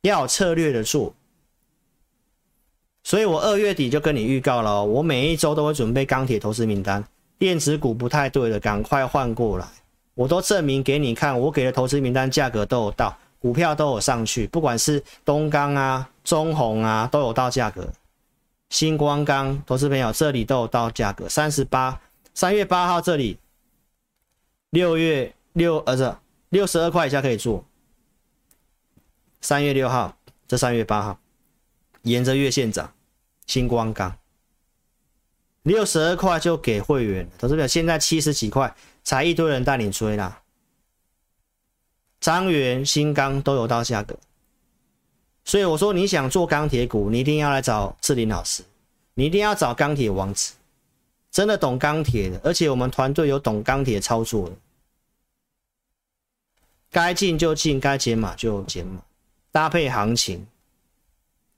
[0.02, 1.14] 要有策略的做。
[3.04, 7.04] 所以我二月底就跟你预告了，我每一周都会准备钢铁投资名单，
[7.38, 9.66] 电子股不太对的，赶快换过来。
[10.14, 17.86] 我都证明给你看，我给的投资名单价格都有到，股票都有上去，不管是东钢啊、中红啊，都有到价格。
[18.70, 22.00] 新光钢，投资朋友这里都有到价格，三十八，
[22.32, 23.38] 三月八号这里，
[24.70, 26.18] 六月六呃这
[26.48, 27.62] 六十二块以下可以做。
[29.42, 30.16] 三月六号，
[30.48, 31.18] 这三月八号。
[32.00, 32.94] 沿着月线涨，
[33.46, 34.16] 新光钢
[35.64, 40.40] 六十二块就给会员，投资表现在七十几块，才一堆人带你追啦。
[42.24, 44.16] 彰源、新钢都有到价格，
[45.44, 48.64] 所以我说你想做钢铁股，你一定要来找志林老师，
[49.12, 50.54] 你一定要找钢铁王子，
[51.30, 54.56] 真的懂钢铁的，而且我们团队有懂钢铁操作的，
[56.90, 59.02] 该进就进，该减码就减码，
[59.52, 60.46] 搭配行情。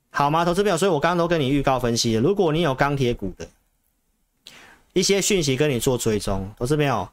[0.09, 0.77] 好吗，投资朋友？
[0.77, 2.21] 所以我刚刚都跟你预告分析了。
[2.21, 3.47] 如果你有钢铁股的
[4.91, 7.07] 一些讯息跟你做追踪，投资朋友，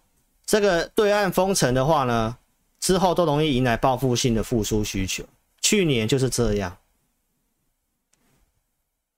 [0.44, 2.36] 这个对岸封城的话呢，
[2.85, 5.24] 之后都容易迎来报复性的复苏需求。
[5.62, 6.77] 去年就是这样。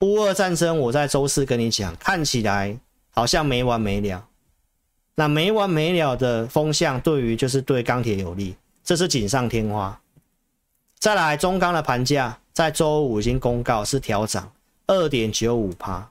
[0.03, 2.79] 乌俄战争，我在周四跟你讲，看起来
[3.11, 4.25] 好像没完没了。
[5.17, 10.01] 那没完没了的风向，对于就是对钢铁有利，这是锦上添花。
[11.01, 12.39] 再来中钢的盘价。
[12.53, 14.51] 在周五已经公告是调涨
[14.87, 16.11] 二点九五趴，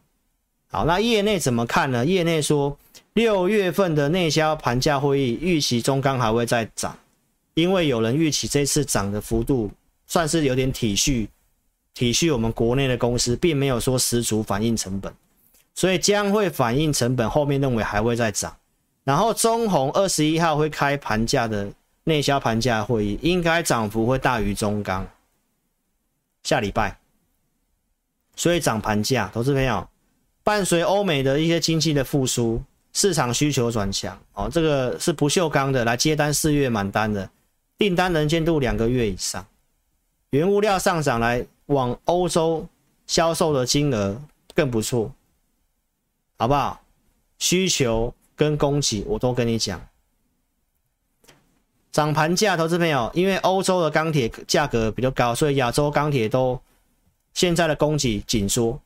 [0.68, 2.06] 好，那业内怎么看呢？
[2.06, 2.78] 业内说
[3.14, 6.96] 六月份的内销盘价会议预期中钢还会再涨，
[7.56, 9.72] 因为有人预期这次涨的幅度
[10.06, 11.28] 算是有点体恤
[11.94, 15.12] 体恤我们国内的公司，并没有说十足反映成本，
[15.74, 18.56] 所以将会反映成本，后面认为还会再涨。
[19.06, 21.72] 然后中红二十一号会开盘价的
[22.04, 25.08] 内销盘价会议，应该涨幅会大于中钢。
[26.44, 26.98] 下礼拜，
[28.36, 29.88] 所以涨盘价，投资朋友，
[30.44, 32.62] 伴随欧美的一些经济的复苏，
[32.92, 34.20] 市场需求转强。
[34.34, 37.30] 哦，这个是不锈钢的来接单，四月满单的。
[37.78, 39.46] 订单能见度两个月以上，
[40.30, 42.68] 原物料上涨来往欧洲
[43.06, 44.22] 销售的金额
[44.54, 45.12] 更不错，
[46.38, 46.82] 好不好？
[47.38, 49.86] 需求跟供给我都跟你讲。
[51.92, 56.60] 涨盘价，投资朋友，因为欧洲的钢铁价格比较高，所以亚洲钢铁都
[57.34, 58.80] 现在的供给紧缩，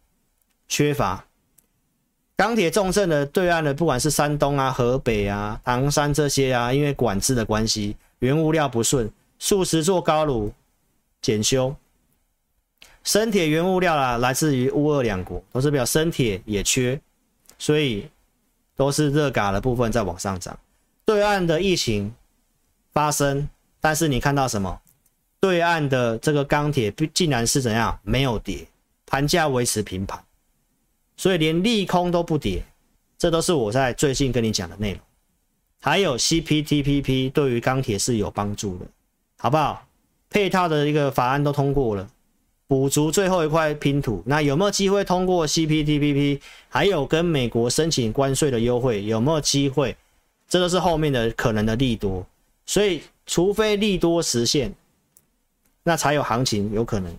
[0.68, 1.26] 缺乏
[2.36, 10.54] 钢铁重镇的对岸的，不管是山东啊、河北啊、唐山这些啊，因为管制的关系，原物料不顺，数十座高炉
[11.22, 11.76] 检修，
[13.04, 17.00] 生铁原物料啊，来自于乌俄两国，投资朋友，生铁也缺，
[17.58, 18.10] 所以
[18.76, 20.58] 都是热轧的部分在往上涨，
[21.06, 22.14] 对岸的疫情。
[22.92, 23.48] 发生，
[23.80, 24.82] 但是你看到什么？
[25.40, 27.98] 对岸的这个钢铁竟然是怎样？
[28.02, 28.68] 没有跌，
[29.06, 30.22] 盘价维持平盘，
[31.16, 32.66] 所以连利空都不跌，
[33.18, 35.02] 这都是我在最近跟你讲的内容。
[35.82, 38.86] 还有 CPTPP 对于钢铁是有帮助的，
[39.38, 39.86] 好不好？
[40.30, 42.08] 配套的一个法案都通过了，
[42.68, 44.22] 补足最后一块拼图。
[44.26, 46.40] 那有没有机会通过 CPTPP？
[46.68, 49.98] 还有跟美国申请关税的优惠，有没有机会？
[50.48, 52.26] 这都是后面的可能的利多。
[52.66, 54.72] 所以，除非利多实现，
[55.82, 57.16] 那才有行情有可能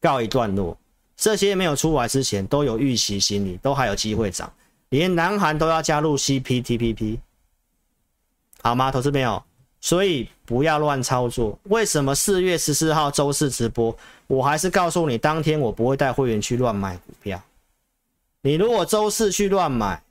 [0.00, 0.76] 告一段落。
[1.16, 4.52] 这些没有出来之前，都有预期心理，都还有机会涨。
[4.90, 7.18] 连南韩都要加入 CPTPP，
[8.66, 8.90] 好吗？
[8.90, 9.40] 投资朋友，
[9.80, 11.56] 所以不要乱操作。
[11.66, 17.40] 为什么四月十四号周四直播，我还是告诉你，当天我不会带会员去乱买股票。
[18.40, 20.02] 你如果周四去乱买，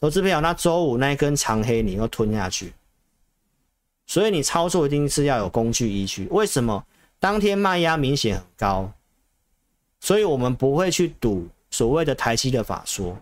[0.00, 2.72] 投资朋友，那周五那一根长黑，你又吞下去。
[4.08, 6.26] 所以你操作一定是要有工具依据。
[6.32, 6.84] 为什么？
[7.20, 8.92] 当天卖压明显很高，
[10.00, 13.16] 所以我们不会去赌所谓的台积的法说。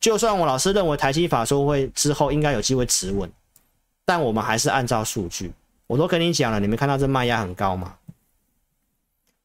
[0.00, 3.30] 就算我老师认为台积法说会之后应该有机会持稳，
[4.04, 5.52] 但我们还是按照数据。
[5.86, 7.96] 我都跟你讲了，你没看到这卖压很高吗？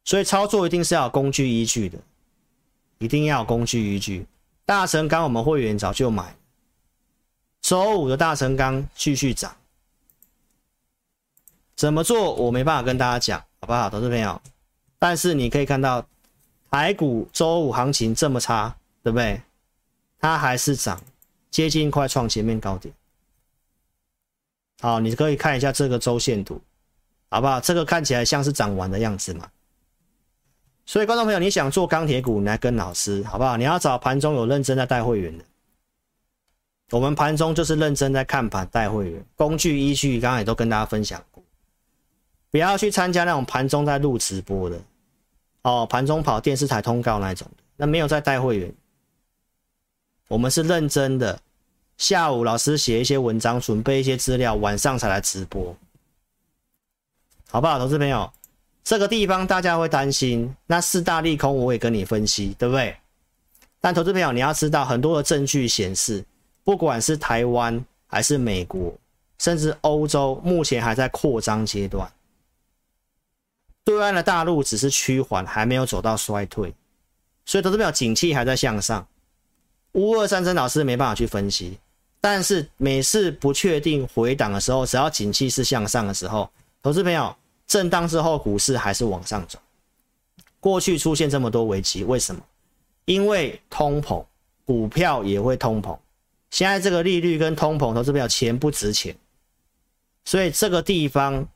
[0.06, 1.98] 所以操作一定是要有工具依据的，
[3.00, 4.26] 一定要有工具依据。
[4.66, 6.36] 大成钢我们会员早就买，
[7.62, 9.54] 周五的大成钢继续涨。
[11.76, 12.34] 怎么做？
[12.36, 14.42] 我没办法跟大家讲，好不好，投资朋友？
[14.98, 16.06] 但是你可以看到，
[16.72, 19.42] 台股周五行情这么差，对不对？
[20.20, 21.02] 它还是涨，
[21.52, 22.94] 接近快创前面高点。
[24.80, 26.62] 好，你可以看一下这个周线图，
[27.30, 27.60] 好不好？
[27.60, 29.50] 这个看起来像是涨完的样子嘛。
[30.86, 33.58] 所以，观众朋友，你想做钢铁股，你来跟老师，好不好？
[33.58, 35.44] 你要找盘中有认真在带会员的。
[36.92, 41.44] 我们盘中就是认真在看盘带会员，工具依据刚刚也都跟大家分享过，
[42.50, 44.80] 不要去参加那种盘中在录直播的，
[45.64, 48.74] 哦，盘中跑电视台通告那种的，那没有在带会员。
[50.30, 51.38] 我们是认真的，
[51.98, 55.76] 下午老师写一些文章，准备一些资料，晚上才来直播，
[57.50, 58.32] 好不好，投资朋友？
[58.84, 62.96] 这个地方大家会担心，那四大利空我也跟你分析，对不对？
[63.82, 66.24] 但投资朋友你要知道，很多的证据显示。
[66.64, 68.94] 不管是台湾还是美国，
[69.40, 72.12] 甚至欧洲，目前还在扩张阶段。
[73.86, 76.74] 对岸的大陆只是趋缓，还没有走到衰退，
[77.46, 79.08] 所以投资朋友景气还在向上。
[79.94, 81.80] 乌二战争老师没办法去分析，
[82.20, 86.50] 但是每次不确定回档的时候，只要景气是向上的时候，
[86.82, 87.36] 投资朋友
[87.68, 89.60] 震荡之后股市还是往上走。
[90.60, 92.42] 过去出现这么多危机，为什么？
[93.06, 94.26] 因为通膨，
[94.66, 95.98] 股票也会通膨。
[96.50, 99.16] 现在这个利率跟通膨，投资朋友钱不值钱，
[100.26, 101.48] 所以这个地方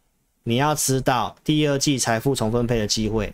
[0.43, 3.33] 你要知道第二季财富重分配的机会，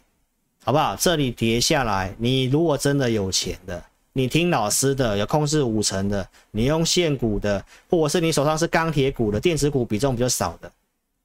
[0.64, 0.96] 好不好？
[0.96, 3.84] 这里跌下来，你如果真的有钱的，
[4.18, 10.72] 你听老师的，有控制五成的，你用现股的，或者是你手上是钢铁股的，电子股比重比较少的，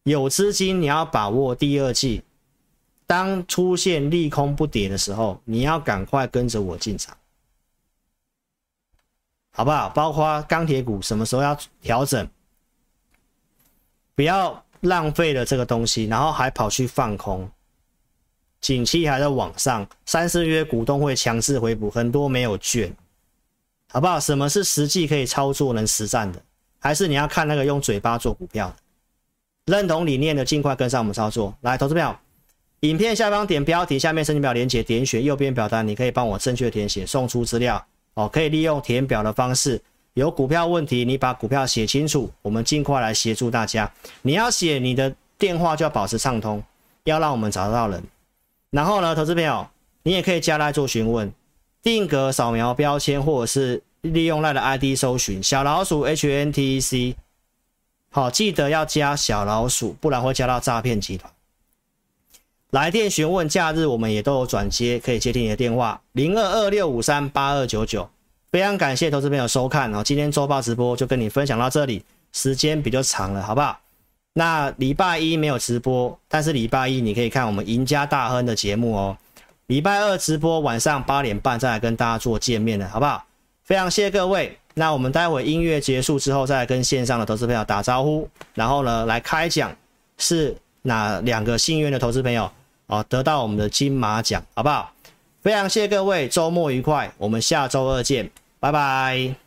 [0.02, 2.22] 有资金你要把握第二季，
[3.06, 7.16] 当出现利空不跌的时候，你要赶快跟着我进场。
[9.52, 9.88] 好不好？
[9.88, 12.28] 包括钢铁股什么时候要调整？
[14.14, 17.50] 不要浪费了这个东西，然后还跑去放空。
[18.62, 22.90] 景气还在往上，三四月股东会强制回补，很多没有券，
[23.90, 24.18] 好不好？
[24.18, 26.40] 什么是实际可以操作、能实战的？
[26.78, 29.76] 还是你要看那个用嘴巴做股票的？
[29.76, 31.52] 认同理念的，尽快跟上我们操作。
[31.62, 32.18] 来，投资票，
[32.80, 37.84] 影片下方点标题，下面申请表连接，点选右边表单，你可以帮我正确填写，送出资料。
[38.14, 39.80] 哦，可以利用填表的方式，
[40.14, 43.92] 有股票问题，你把股票写清楚，我们尽快来协助大家。
[44.22, 46.62] 你要写你的电话就要保持畅通，
[47.04, 48.02] 要让我们找得到人。
[48.72, 49.68] 然后呢，投资朋友，
[50.02, 51.30] 你也可以加来做询问，
[51.82, 57.14] 定格扫描标签，或者是利用赖的 ID 搜寻小老鼠 HNTEC。
[58.10, 61.30] 好，记得要加小老鼠，不然会加到诈骗集团。
[62.70, 68.08] 来电询问假日，我们也都有转接，可以接听你的电话零二二六五三八二九九。
[68.50, 73.78] 非常感谢投资朋友收看哦，今天周报直播就跟你分享到这里，时间比较长了，好不好？
[74.34, 79.16] 那礼拜一没有直播，但是礼拜一你可以看我们赢家大亨的节目哦。
[79.66, 83.24] 礼拜二直播晚上八点半再来跟大家做见面了，好不好？
[83.64, 84.56] 非常谢谢各位。
[84.74, 89.74] 那我们待会音乐结束之后，再来跟线上的投资朋友打招呼，然后呢来开奖
[90.18, 92.50] 是哪两个幸运的投资朋友？
[92.86, 94.92] 好，得到我们的金马奖，好不好？
[95.42, 98.30] 非常谢谢各位，周末愉快，我们下周二见，
[98.60, 99.41] 拜拜。